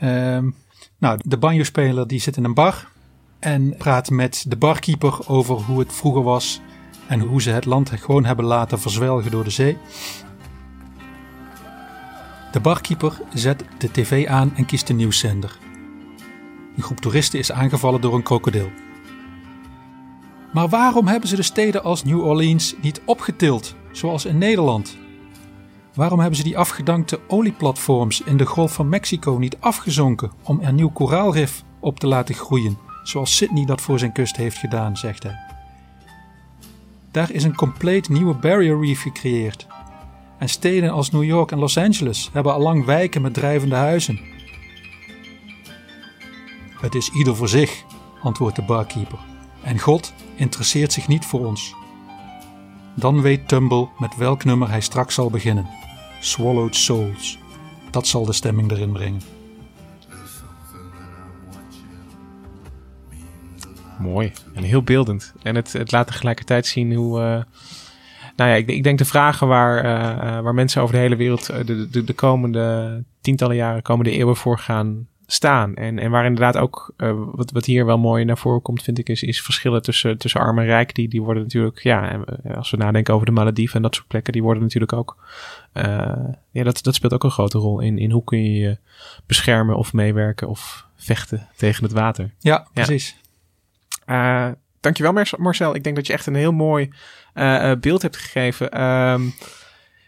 Um, 0.02 0.54
nou, 0.98 1.18
de 1.22 1.36
banjo-speler 1.36 2.06
die 2.06 2.20
zit 2.20 2.36
in 2.36 2.44
een 2.44 2.54
bar 2.54 2.88
en 3.38 3.74
praat 3.76 4.10
met 4.10 4.44
de 4.48 4.56
barkeeper 4.56 5.28
over 5.28 5.54
hoe 5.54 5.78
het 5.78 5.92
vroeger 5.92 6.22
was 6.22 6.60
en 7.06 7.20
hoe 7.20 7.42
ze 7.42 7.50
het 7.50 7.64
land 7.64 7.90
gewoon 7.90 8.24
hebben 8.24 8.44
laten 8.44 8.80
verzwelgen 8.80 9.30
door 9.30 9.44
de 9.44 9.50
zee. 9.50 9.76
De 12.52 12.60
barkeeper 12.60 13.20
zet 13.34 13.64
de 13.78 13.90
tv 13.90 14.26
aan 14.26 14.52
en 14.56 14.66
kiest 14.66 14.88
een 14.88 14.96
nieuwszender. 14.96 15.58
Een 16.76 16.82
groep 16.82 17.00
toeristen 17.00 17.38
is 17.38 17.52
aangevallen 17.52 18.00
door 18.00 18.14
een 18.14 18.22
krokodil. 18.22 18.70
Maar 20.52 20.68
waarom 20.68 21.06
hebben 21.06 21.28
ze 21.28 21.36
de 21.36 21.42
steden 21.42 21.84
als 21.84 22.04
New 22.04 22.24
Orleans 22.24 22.74
niet 22.82 23.00
opgetild, 23.04 23.74
zoals 23.92 24.24
in 24.24 24.38
Nederland? 24.38 24.96
Waarom 25.94 26.18
hebben 26.18 26.36
ze 26.36 26.42
die 26.42 26.58
afgedankte 26.58 27.20
olieplatforms 27.28 28.20
in 28.20 28.36
de 28.36 28.46
Golf 28.46 28.72
van 28.72 28.88
Mexico 28.88 29.36
niet 29.36 29.56
afgezonken 29.60 30.32
om 30.42 30.60
er 30.60 30.72
nieuw 30.72 30.90
koraalrif 30.90 31.64
op 31.80 32.00
te 32.00 32.06
laten 32.06 32.34
groeien? 32.34 32.87
Zoals 33.08 33.36
Sydney 33.36 33.64
dat 33.64 33.80
voor 33.80 33.98
zijn 33.98 34.12
kust 34.12 34.36
heeft 34.36 34.58
gedaan, 34.58 34.96
zegt 34.96 35.22
hij. 35.22 35.38
Daar 37.10 37.30
is 37.30 37.44
een 37.44 37.54
compleet 37.54 38.08
nieuwe 38.08 38.34
barrier 38.34 38.80
reef 38.80 39.02
gecreëerd. 39.02 39.66
En 40.38 40.48
steden 40.48 40.90
als 40.90 41.10
New 41.10 41.24
York 41.24 41.50
en 41.50 41.58
Los 41.58 41.78
Angeles 41.78 42.30
hebben 42.32 42.52
allang 42.52 42.84
wijken 42.84 43.22
met 43.22 43.34
drijvende 43.34 43.74
huizen. 43.74 44.20
Het 46.80 46.94
is 46.94 47.10
ieder 47.10 47.36
voor 47.36 47.48
zich, 47.48 47.84
antwoordt 48.22 48.56
de 48.56 48.62
barkeeper. 48.62 49.18
En 49.62 49.78
God 49.78 50.12
interesseert 50.34 50.92
zich 50.92 51.08
niet 51.08 51.24
voor 51.24 51.46
ons. 51.46 51.74
Dan 52.94 53.20
weet 53.20 53.48
Tumble 53.48 53.88
met 53.98 54.16
welk 54.16 54.44
nummer 54.44 54.68
hij 54.68 54.80
straks 54.80 55.14
zal 55.14 55.30
beginnen. 55.30 55.68
Swallowed 56.20 56.76
Souls. 56.76 57.38
Dat 57.90 58.06
zal 58.06 58.24
de 58.24 58.32
stemming 58.32 58.70
erin 58.70 58.92
brengen. 58.92 59.37
Mooi 63.98 64.32
en 64.54 64.62
heel 64.62 64.82
beeldend. 64.82 65.34
En 65.42 65.54
het, 65.54 65.72
het 65.72 65.92
laat 65.92 66.06
tegelijkertijd 66.06 66.66
zien 66.66 66.94
hoe. 66.94 67.20
Uh, 67.20 67.42
nou 68.36 68.50
ja, 68.50 68.56
ik, 68.56 68.68
ik, 68.68 68.82
denk 68.82 68.98
de 68.98 69.04
vragen 69.04 69.48
waar, 69.48 69.84
uh, 69.84 70.40
waar 70.40 70.54
mensen 70.54 70.82
over 70.82 70.94
de 70.94 71.00
hele 71.00 71.16
wereld 71.16 71.46
de, 71.46 71.88
de, 71.90 72.04
de, 72.04 72.12
komende 72.12 73.04
tientallen 73.20 73.56
jaren, 73.56 73.82
komende 73.82 74.10
eeuwen 74.10 74.36
voor 74.36 74.58
gaan 74.58 75.06
staan. 75.26 75.74
En, 75.74 75.98
en 75.98 76.10
waar 76.10 76.24
inderdaad 76.24 76.56
ook, 76.56 76.94
wat, 77.32 77.50
wat 77.50 77.64
hier 77.64 77.86
wel 77.86 77.98
mooi 77.98 78.24
naar 78.24 78.38
voren 78.38 78.62
komt, 78.62 78.82
vind 78.82 78.98
ik, 78.98 79.08
is, 79.08 79.22
is 79.22 79.42
verschillen 79.42 79.82
tussen, 79.82 80.18
tussen 80.18 80.40
arm 80.40 80.58
en 80.58 80.64
rijk. 80.64 80.94
Die, 80.94 81.08
die 81.08 81.22
worden 81.22 81.42
natuurlijk, 81.42 81.82
ja, 81.82 82.24
als 82.54 82.70
we 82.70 82.76
nadenken 82.76 83.14
over 83.14 83.26
de 83.26 83.32
Malediven 83.32 83.76
en 83.76 83.82
dat 83.82 83.94
soort 83.94 84.08
plekken, 84.08 84.32
die 84.32 84.42
worden 84.42 84.62
natuurlijk 84.62 84.92
ook, 84.92 85.16
ja, 86.50 86.62
dat, 86.64 86.82
dat 86.82 86.94
speelt 86.94 87.12
ook 87.12 87.24
een 87.24 87.30
grote 87.30 87.58
rol 87.58 87.80
in, 87.80 87.98
in 87.98 88.10
hoe 88.10 88.24
kun 88.24 88.42
je 88.42 88.60
je 88.60 88.78
beschermen 89.26 89.76
of 89.76 89.92
meewerken 89.92 90.48
of 90.48 90.86
vechten 90.96 91.48
tegen 91.56 91.84
het 91.84 91.92
water. 91.92 92.34
Ja, 92.38 92.66
precies. 92.72 93.16
Uh, 94.10 94.48
dankjewel 94.80 95.24
Marcel. 95.38 95.74
Ik 95.74 95.84
denk 95.84 95.96
dat 95.96 96.06
je 96.06 96.12
echt 96.12 96.26
een 96.26 96.34
heel 96.34 96.52
mooi 96.52 96.90
uh, 97.34 97.72
beeld 97.80 98.02
hebt 98.02 98.16
gegeven. 98.16 98.82
Um, 98.82 99.34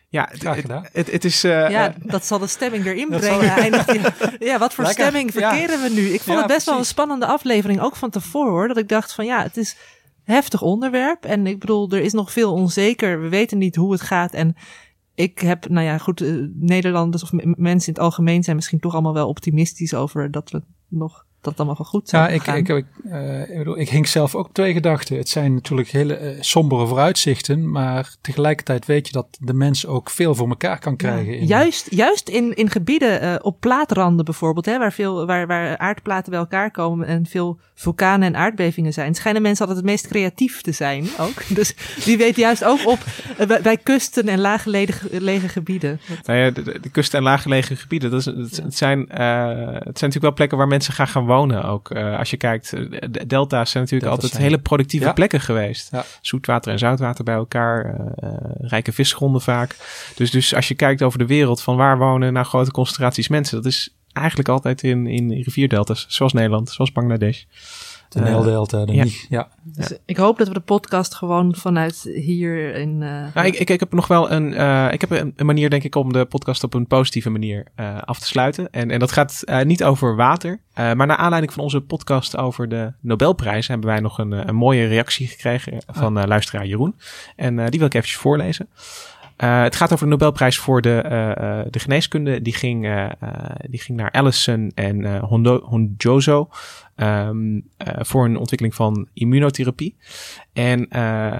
ja, 0.08 0.28
het, 0.92 1.10
het, 1.10 1.24
is. 1.24 1.44
Uh, 1.44 1.70
ja, 1.70 1.94
dat 2.02 2.26
zal 2.26 2.38
de 2.38 2.46
stemming 2.46 2.86
erin 2.86 3.08
brengen. 3.08 3.84
ja, 4.48 4.58
wat 4.58 4.74
voor 4.74 4.86
stemming 4.86 5.32
verkeren 5.32 5.82
we 5.82 5.88
nu? 5.88 6.08
Ik 6.08 6.20
vond 6.20 6.38
het 6.38 6.46
best 6.46 6.66
wel 6.66 6.78
een 6.78 6.84
spannende 6.84 7.26
aflevering, 7.26 7.80
ook 7.80 7.96
van 7.96 8.10
tevoren 8.10 8.50
hoor. 8.50 8.68
Dat 8.68 8.76
ik 8.76 8.88
dacht 8.88 9.12
van 9.12 9.24
ja, 9.24 9.42
het 9.42 9.56
is 9.56 9.76
heftig 10.24 10.62
onderwerp. 10.62 11.24
En 11.24 11.46
ik 11.46 11.58
bedoel, 11.58 11.90
er 11.90 12.00
is 12.00 12.12
nog 12.12 12.32
veel 12.32 12.52
onzeker. 12.52 13.20
We 13.20 13.28
weten 13.28 13.58
niet 13.58 13.76
hoe 13.76 13.92
het 13.92 14.00
gaat. 14.00 14.32
En 14.32 14.56
ik 15.14 15.38
heb, 15.38 15.68
nou 15.68 15.86
ja, 15.86 15.98
goed, 15.98 16.24
Nederlanders 16.54 17.22
of 17.22 17.30
mensen 17.42 17.88
in 17.88 17.94
het 17.94 18.02
algemeen 18.02 18.42
zijn 18.42 18.56
misschien 18.56 18.80
toch 18.80 18.92
allemaal 18.92 19.14
wel 19.14 19.28
optimistisch 19.28 19.94
over 19.94 20.30
dat 20.30 20.50
we 20.50 20.62
nog 20.88 21.24
dat 21.40 21.52
het 21.52 21.60
allemaal 21.60 21.76
wel 21.78 21.86
goed 21.86 22.08
zou 22.08 22.22
ja, 22.22 22.28
ik, 22.28 22.46
ik, 22.46 22.68
ik, 22.68 22.86
uh, 23.04 23.40
ik, 23.40 23.58
bedoel, 23.58 23.78
ik 23.78 23.88
hing 23.88 24.08
zelf 24.08 24.34
ook 24.34 24.48
twee 24.52 24.72
gedachten. 24.72 25.16
Het 25.16 25.28
zijn 25.28 25.54
natuurlijk 25.54 25.88
hele 25.88 26.20
uh, 26.20 26.36
sombere 26.40 26.86
vooruitzichten, 26.86 27.70
maar 27.70 28.14
tegelijkertijd 28.20 28.86
weet 28.86 29.06
je 29.06 29.12
dat 29.12 29.26
de 29.40 29.54
mens 29.54 29.86
ook 29.86 30.10
veel 30.10 30.34
voor 30.34 30.48
elkaar 30.48 30.78
kan 30.78 30.96
krijgen. 30.96 31.38
in... 31.38 31.46
Juist, 31.46 31.86
juist 31.90 32.28
in, 32.28 32.54
in 32.54 32.70
gebieden 32.70 33.22
uh, 33.22 33.34
op 33.42 33.60
plaatranden 33.60 34.24
bijvoorbeeld, 34.24 34.66
hè, 34.66 34.78
waar, 34.78 34.92
veel, 34.92 35.26
waar, 35.26 35.46
waar 35.46 35.78
aardplaten 35.78 36.30
bij 36.30 36.40
elkaar 36.40 36.70
komen 36.70 37.06
en 37.06 37.26
veel 37.26 37.58
vulkanen 37.74 38.26
en 38.28 38.36
aardbevingen 38.36 38.92
zijn, 38.92 39.14
schijnen 39.14 39.42
mensen 39.42 39.66
altijd 39.66 39.84
het 39.84 39.92
meest 39.94 40.08
creatief 40.08 40.60
te 40.60 40.72
zijn 40.72 41.06
ook. 41.18 41.42
Dus 41.60 41.74
die 42.04 42.16
weet 42.16 42.36
juist 42.36 42.64
ook 42.64 42.86
op 42.86 42.98
bij 43.62 43.76
kusten 43.76 44.28
en 44.28 44.40
laaggelegen 44.40 45.48
gebieden. 45.48 46.00
Nou 46.24 46.38
ja, 46.38 46.50
de, 46.50 46.80
de, 46.80 46.88
kusten 46.90 47.18
en 47.18 47.24
laaggelegen 47.24 47.76
gebieden, 47.76 48.10
dat, 48.10 48.20
is, 48.20 48.26
het, 48.26 48.56
het, 48.62 48.76
zijn, 48.76 49.00
het 49.00 49.08
zijn 49.08 49.84
natuurlijk 49.84 50.20
wel 50.20 50.32
plekken 50.32 50.58
waar 50.58 50.66
mensen 50.66 50.92
gaan 50.92 51.08
gaan 51.08 51.26
wonen 51.30 51.64
ook. 51.64 51.90
Uh, 51.90 52.18
als 52.18 52.30
je 52.30 52.36
kijkt, 52.36 52.72
eh, 52.72 52.80
de 53.10 53.26
delta's 53.26 53.70
zijn 53.70 53.82
natuurlijk 53.84 54.10
altijd 54.10 54.36
hele 54.36 54.58
productieve 54.58 55.06
ja. 55.06 55.12
plekken 55.12 55.40
geweest. 55.40 55.88
Ja. 55.92 56.04
Zoetwater 56.20 56.72
en 56.72 56.78
zoutwater 56.78 57.24
bij 57.24 57.34
elkaar, 57.34 57.94
uh, 58.24 58.30
rijke 58.60 58.92
visgronden 58.92 59.40
vaak. 59.40 59.76
Dus, 60.14 60.30
dus 60.30 60.54
als 60.54 60.68
je 60.68 60.74
kijkt 60.74 61.02
over 61.02 61.18
de 61.18 61.26
wereld 61.26 61.62
van 61.62 61.76
waar 61.76 61.98
wonen 61.98 62.32
nou 62.32 62.46
grote 62.46 62.70
concentraties 62.70 63.28
mensen, 63.28 63.56
dat 63.56 63.66
is 63.66 63.94
eigenlijk 64.12 64.48
altijd 64.48 64.82
in, 64.82 65.06
in 65.06 65.32
rivierdeltas, 65.32 66.06
zoals 66.08 66.32
Nederland, 66.32 66.70
zoals 66.70 66.92
Bangladesh. 66.92 67.44
De 68.10 68.20
Nijldelta, 68.20 68.84
de 68.84 68.94
ja. 68.94 69.04
ja. 69.28 69.48
Dus 69.62 69.92
ik 70.04 70.16
hoop 70.16 70.38
dat 70.38 70.48
we 70.48 70.54
de 70.54 70.60
podcast 70.60 71.14
gewoon 71.14 71.54
vanuit 71.54 72.10
hier 72.14 72.74
in... 72.74 72.90
Uh, 72.90 73.34
nou, 73.34 73.46
ik, 73.46 73.58
ik, 73.58 73.70
ik, 73.70 73.80
heb 73.80 73.92
nog 73.92 74.06
wel 74.06 74.30
een, 74.30 74.52
uh, 74.52 74.92
ik 74.92 75.00
heb 75.00 75.10
een, 75.10 75.46
manier 75.46 75.70
denk 75.70 75.82
ik 75.82 75.94
om 75.94 76.12
de 76.12 76.24
podcast 76.24 76.64
op 76.64 76.74
een 76.74 76.86
positieve 76.86 77.30
manier 77.30 77.66
uh, 77.76 77.98
af 78.04 78.18
te 78.18 78.26
sluiten. 78.26 78.70
En, 78.70 78.90
en 78.90 78.98
dat 78.98 79.12
gaat 79.12 79.44
niet 79.64 79.84
over 79.84 80.16
water. 80.16 80.60
maar 80.74 81.06
naar 81.06 81.16
aanleiding 81.16 81.52
van 81.52 81.62
onze 81.62 81.80
podcast 81.80 82.36
over 82.36 82.68
de 82.68 82.92
Nobelprijs 83.00 83.68
hebben 83.68 83.86
wij 83.86 84.00
nog 84.00 84.18
een, 84.18 84.48
een 84.48 84.56
mooie 84.56 84.86
reactie 84.86 85.26
gekregen 85.26 85.82
van 85.86 86.18
oh. 86.18 86.24
luisteraar 86.26 86.66
Jeroen. 86.66 86.96
En 87.36 87.56
die 87.56 87.78
wil 87.78 87.88
ik 87.88 87.94
eventjes 87.94 88.20
voorlezen. 88.20 88.68
Uh, 89.42 89.62
het 89.62 89.76
gaat 89.76 89.92
over 89.92 90.04
de 90.04 90.10
Nobelprijs 90.10 90.58
voor 90.58 90.82
de, 90.82 91.02
uh, 91.04 91.70
de 91.70 91.78
geneeskunde. 91.78 92.42
Die 92.42 92.54
ging, 92.54 93.08
die 93.68 93.80
ging 93.80 93.98
naar 93.98 94.10
Allison 94.10 94.72
en 94.74 95.18
Honjozo 95.64 96.48
um, 96.96 97.68
voor 97.98 98.24
een 98.24 98.36
ontwikkeling 98.36 98.74
van 98.74 99.08
immunotherapie. 99.12 99.96
En 100.52 100.88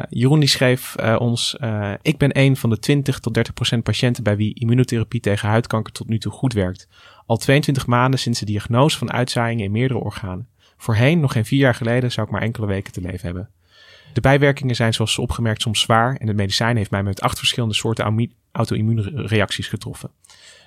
Jeroen 0.09 0.41
die 0.41 0.49
schreef 0.49 0.97
ons: 1.19 1.57
Ik 2.03 2.19
ben 2.19 2.39
een 2.39 2.57
van 2.57 2.71
de 2.71 2.79
20 2.79 3.19
tot 3.19 3.35
30 3.35 3.55
procent 3.55 3.83
patiënten 3.83 4.23
bij 4.23 4.37
wie 4.37 4.55
immunotherapie 4.55 5.21
tegen 5.21 5.49
huidkanker 5.49 5.93
tot 5.93 6.09
nu 6.09 6.19
toe 6.19 6.33
goed 6.33 6.53
werkt. 6.53 6.89
Al 7.27 7.37
22 7.37 7.87
maanden 7.87 8.21
sinds 8.21 8.39
de 8.41 8.47
diagnose 8.47 8.99
van 8.99 9.13
uitzaaiingen 9.13 9.65
in 9.65 9.71
meerdere 9.71 10.01
organen. 10.01 10.49
Voorheen, 10.77 11.21
nog 11.21 11.33
geen 11.33 11.45
vier 11.45 11.59
jaar 11.59 11.75
geleden, 11.75 12.13
zou 12.13 12.27
ik 12.27 12.33
maar 12.33 12.43
enkele 12.43 12.67
weken 12.67 12.93
te 12.93 13.01
leven 13.01 13.27
hebben. 13.27 13.51
De 14.13 14.21
bijwerkingen 14.21 14.75
zijn 14.75 14.95
zoals 14.95 15.19
opgemerkt 15.19 15.63
soms 15.63 15.81
zwaar 15.81 16.17
en 16.17 16.27
het 16.27 16.37
medicijn 16.37 16.77
heeft 16.77 16.91
mij 16.91 17.03
met 17.03 17.21
acht 17.21 17.39
verschillende 17.39 17.75
soorten 17.75 18.29
auto-immuunreacties 18.53 19.69
getroffen. 19.69 20.11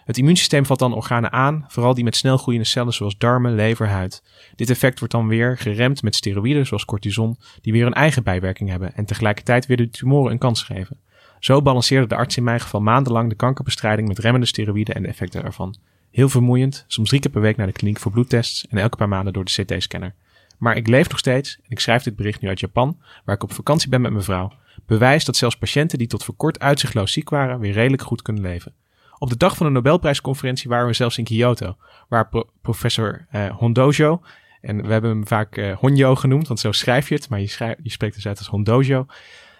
Het 0.05 0.17
immuunsysteem 0.17 0.65
valt 0.65 0.79
dan 0.79 0.93
organen 0.93 1.31
aan, 1.31 1.65
vooral 1.67 1.93
die 1.93 2.03
met 2.03 2.15
snel 2.15 2.37
groeiende 2.37 2.67
cellen 2.67 2.93
zoals 2.93 3.17
darmen, 3.17 3.55
lever, 3.55 3.87
huid. 3.87 4.23
Dit 4.55 4.69
effect 4.69 4.99
wordt 4.99 5.13
dan 5.13 5.27
weer 5.27 5.57
geremd 5.57 6.01
met 6.03 6.15
steroïden 6.15 6.65
zoals 6.65 6.85
cortison, 6.85 7.37
die 7.61 7.73
weer 7.73 7.85
een 7.85 7.93
eigen 7.93 8.23
bijwerking 8.23 8.69
hebben 8.69 8.95
en 8.95 9.05
tegelijkertijd 9.05 9.65
weer 9.65 9.77
de 9.77 9.89
tumoren 9.89 10.31
een 10.31 10.37
kans 10.37 10.63
geven. 10.63 10.99
Zo 11.39 11.61
balanceerde 11.61 12.07
de 12.07 12.15
arts 12.15 12.37
in 12.37 12.43
mijn 12.43 12.59
geval 12.59 12.81
maandenlang 12.81 13.29
de 13.29 13.35
kankerbestrijding 13.35 14.07
met 14.07 14.19
remmende 14.19 14.47
steroïden 14.47 14.95
en 14.95 15.01
de 15.01 15.07
effecten 15.07 15.43
ervan. 15.43 15.75
Heel 16.11 16.29
vermoeiend, 16.29 16.85
soms 16.87 17.09
drie 17.09 17.21
keer 17.21 17.31
per 17.31 17.41
week 17.41 17.57
naar 17.57 17.67
de 17.67 17.73
kliniek 17.73 17.99
voor 17.99 18.11
bloedtests 18.11 18.67
en 18.67 18.77
elke 18.77 18.97
paar 18.97 19.09
maanden 19.09 19.33
door 19.33 19.45
de 19.45 19.63
CT-scanner. 19.63 20.15
Maar 20.57 20.77
ik 20.77 20.87
leef 20.87 21.09
nog 21.09 21.19
steeds 21.19 21.55
en 21.55 21.69
ik 21.69 21.79
schrijf 21.79 22.03
dit 22.03 22.15
bericht 22.15 22.41
nu 22.41 22.47
uit 22.47 22.59
Japan, 22.59 23.01
waar 23.25 23.35
ik 23.35 23.43
op 23.43 23.53
vakantie 23.53 23.89
ben 23.89 24.01
met 24.01 24.11
mijn 24.11 24.23
vrouw. 24.23 24.51
Bewijs 24.85 25.25
dat 25.25 25.35
zelfs 25.35 25.57
patiënten 25.57 25.97
die 25.97 26.07
tot 26.07 26.23
voor 26.23 26.35
kort 26.35 26.59
uitzichtloos 26.59 27.11
ziek 27.11 27.29
waren, 27.29 27.59
weer 27.59 27.73
redelijk 27.73 28.01
goed 28.01 28.21
kunnen 28.21 28.43
leven. 28.43 28.73
Op 29.17 29.29
de 29.29 29.37
dag 29.37 29.57
van 29.57 29.65
de 29.65 29.71
Nobelprijsconferentie 29.71 30.69
waren 30.69 30.87
we 30.87 30.93
zelfs 30.93 31.17
in 31.17 31.23
Kyoto, 31.23 31.77
waar 32.09 32.29
professor 32.61 33.27
uh, 33.31 33.49
Hondojo, 33.49 34.21
en 34.61 34.85
we 34.85 34.91
hebben 34.91 35.09
hem 35.09 35.27
vaak 35.27 35.57
uh, 35.57 35.77
Honjo 35.77 36.15
genoemd, 36.15 36.47
want 36.47 36.59
zo 36.59 36.71
schrijf 36.71 37.09
je 37.09 37.15
het, 37.15 37.29
maar 37.29 37.39
je, 37.39 37.77
je 37.83 37.91
spreekt 37.91 38.15
dus 38.15 38.27
uit 38.27 38.37
als 38.37 38.47
Hondojo, 38.47 39.05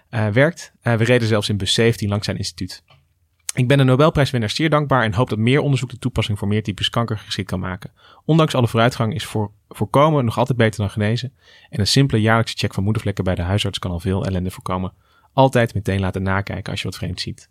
uh, 0.10 0.28
werkt. 0.28 0.74
we 0.82 1.04
reden 1.04 1.28
zelfs 1.28 1.50
in 1.50 1.58
bus 1.58 1.74
17 1.74 2.10
langs 2.10 2.26
zijn 2.26 2.38
instituut. 2.38 2.84
Ik 3.56 3.68
ben 3.68 3.78
de 3.78 3.84
Nobelprijswinnaar 3.84 4.49
zeer 4.49 4.70
dankbaar 4.70 5.04
en 5.04 5.14
hoop 5.14 5.30
dat 5.30 5.38
meer 5.38 5.60
onderzoek 5.60 5.89
de 5.89 5.99
toepassing 5.99 6.39
voor 6.39 6.47
meer 6.47 6.64
types 6.64 6.89
kanker 6.89 7.18
geschikt 7.18 7.49
kan 7.49 7.60
maken. 7.60 7.91
Ondanks 8.26 8.56
alle 8.56 8.68
vooruitgang 8.68 9.14
is 9.14 9.26
voor, 9.26 9.51
voorkomen 9.70 10.26
nog 10.26 10.38
altijd 10.38 10.58
beter 10.58 10.80
dan 10.80 10.89
genezen. 10.89 11.34
En 11.70 11.80
een 11.80 11.88
simpele 11.88 12.22
jaarlijkse 12.22 12.58
check 12.58 12.74
van 12.74 12.84
moedervlekken 12.84 13.24
bij 13.24 13.36
de 13.36 13.41
huisarts 13.41 13.80
kan 13.80 13.91
al 13.91 13.99
veel 13.99 14.26
ellende 14.26 14.51
voorkomen. 14.51 14.93
Altijd 15.34 15.74
meteen 15.74 15.99
laten 15.99 16.24
nakijken 16.24 16.72
als 16.72 16.82
je 16.82 16.88
wat 16.88 16.97
vreemd 16.97 17.22
ziet. 17.22 17.49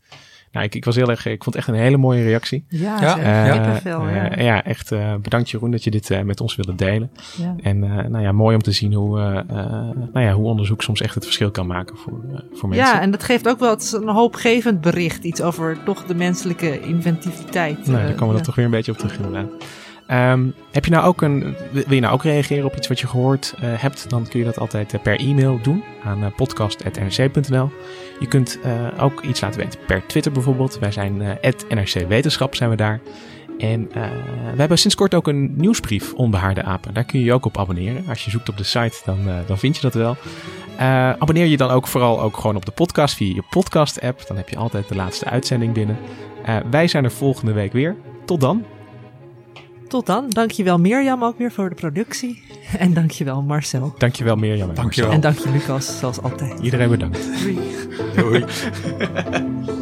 Nou, 0.53 0.65
ik, 0.65 0.75
ik 0.75 0.85
was 0.85 0.97
heel 0.97 1.11
erg, 1.11 1.27
ik 1.27 1.43
vond 1.43 1.57
het 1.57 1.65
echt 1.65 1.69
een 1.69 1.83
hele 1.83 1.97
mooie 1.97 2.23
reactie. 2.23 2.65
Ja, 2.69 3.01
ja, 3.01 3.49
uh, 3.49 3.77
veel, 3.77 4.09
ja. 4.09 4.39
Uh, 4.39 4.45
ja 4.45 4.65
echt 4.65 4.93
uh, 4.93 5.15
bedankt 5.15 5.51
Jeroen 5.51 5.71
dat 5.71 5.85
je 5.85 5.91
dit 5.91 6.25
met 6.25 6.41
ons 6.41 6.57
wilde 6.57 6.75
delen. 6.75 7.11
Ja. 7.37 7.55
En 7.63 7.79
nou 8.11 8.21
ja, 8.21 8.33
mooi 8.33 8.55
om 8.55 8.63
te 8.63 8.73
zien 8.73 8.93
hoe, 8.93 9.45
nou 10.13 10.21
ja, 10.27 10.33
hoe 10.33 10.47
onderzoek 10.47 10.83
soms 10.83 11.01
echt 11.01 11.15
het 11.15 11.25
verschil 11.25 11.51
kan 11.51 11.67
maken 11.67 11.97
voor, 11.97 12.21
voor 12.53 12.69
mensen. 12.69 12.87
Ja, 12.87 13.01
en 13.01 13.11
dat 13.11 13.23
geeft 13.23 13.49
ook 13.49 13.59
wel 13.59 13.77
een 13.93 14.09
hoopgevend 14.09 14.81
bericht. 14.81 15.25
Iets 15.25 15.43
over 15.43 15.79
toch 15.85 16.05
de 16.05 16.15
menselijke 16.15 16.81
inventiviteit. 16.81 17.87
Nou, 17.87 18.07
daar 18.07 18.15
komen 18.15 18.35
we 18.35 18.41
er 18.41 18.47
toch 18.47 18.55
weer 18.55 18.65
een 18.65 18.71
beetje 18.71 18.93
op 18.93 18.99
terug 18.99 19.17
inderdaad. 19.17 19.51
Um, 20.13 20.55
heb 20.71 20.85
je 20.85 20.91
nou 20.91 21.05
ook 21.05 21.23
een, 21.23 21.57
wil 21.73 21.95
je 21.95 22.01
nou 22.01 22.15
ook 22.15 22.23
reageren 22.23 22.65
op 22.65 22.77
iets 22.77 22.89
wat 22.89 23.01
je 23.01 23.07
gehoord 23.07 23.55
uh, 23.57 23.63
hebt? 23.65 24.11
Dan 24.11 24.29
kun 24.29 24.39
je 24.39 24.45
dat 24.45 24.59
altijd 24.59 24.95
uh, 24.95 25.01
per 25.03 25.19
e-mail 25.19 25.59
doen 25.63 25.85
aan 26.05 26.19
uh, 26.19 26.27
podcast.nrc.nl. 26.37 27.71
Je 28.21 28.29
kunt 28.29 28.59
ook 28.99 29.23
iets 29.23 29.41
laten 29.41 29.61
weten 29.61 29.81
per 29.87 30.07
Twitter 30.07 30.33
bijvoorbeeld. 30.33 30.79
Wij 30.79 30.93
zijn 30.93 31.17
NRC 31.69 32.09
Wetenschap 32.09 32.55
zijn 32.55 32.71
we 32.71 32.77
daar. 32.77 33.01
En 33.59 33.89
we 34.53 34.57
hebben 34.57 34.79
sinds 34.79 34.97
kort 34.97 35.15
ook 35.15 35.29
een 35.29 35.53
nieuwsbrief, 35.57 36.13
Onbehaarde 36.15 36.63
Apen. 36.63 36.95
Daar 36.95 37.05
kun 37.05 37.19
je 37.19 37.25
je 37.25 37.33
ook 37.33 37.45
op 37.45 37.59
abonneren. 37.59 38.05
Als 38.09 38.25
je 38.25 38.31
zoekt 38.31 38.49
op 38.49 38.57
de 38.57 38.65
site, 38.65 39.01
dan, 39.05 39.19
dan 39.47 39.59
vind 39.59 39.77
je 39.77 39.83
dat 39.83 39.95
wel. 39.95 40.17
abonneer 41.19 41.47
je 41.47 41.57
dan 41.57 41.71
ook 41.71 41.87
vooral 41.87 42.21
ook 42.21 42.37
gewoon 42.37 42.57
op 42.57 42.65
de 42.65 42.73
podcast 42.73 43.15
via 43.15 43.35
je 43.35 43.43
podcast-app. 43.51 44.27
Dan 44.27 44.37
heb 44.37 44.49
je 44.49 44.57
altijd 44.57 44.89
de 44.89 44.95
laatste 44.95 45.25
uitzending 45.25 45.73
binnen. 45.73 45.99
wij 46.71 46.89
zijn 46.89 47.05
er 47.05 47.13
volgende 47.13 47.53
week 47.53 47.73
weer. 47.73 47.97
Tot 48.25 48.41
dan. 48.41 48.65
Tot 49.93 50.07
dan. 50.07 50.29
Dankjewel 50.29 50.79
Mirjam 50.79 51.25
ook 51.25 51.39
weer 51.39 51.53
voor 51.53 51.69
de 51.69 51.75
productie. 51.75 52.43
En 52.79 52.95
dankjewel 52.95 53.43
Marcel. 53.43 53.95
Dankjewel 53.99 54.37
Mirjam 54.37 54.69
en 54.69 54.75
dankjewel. 54.75 55.11
En 55.11 55.21
dank 55.21 55.39
je 55.39 55.51
Lucas, 55.51 55.99
zoals 55.99 56.23
altijd. 56.23 56.61
Iedereen 56.61 56.89
bedankt. 56.89 57.19
Doei. 57.43 57.59
Doei. 58.17 58.45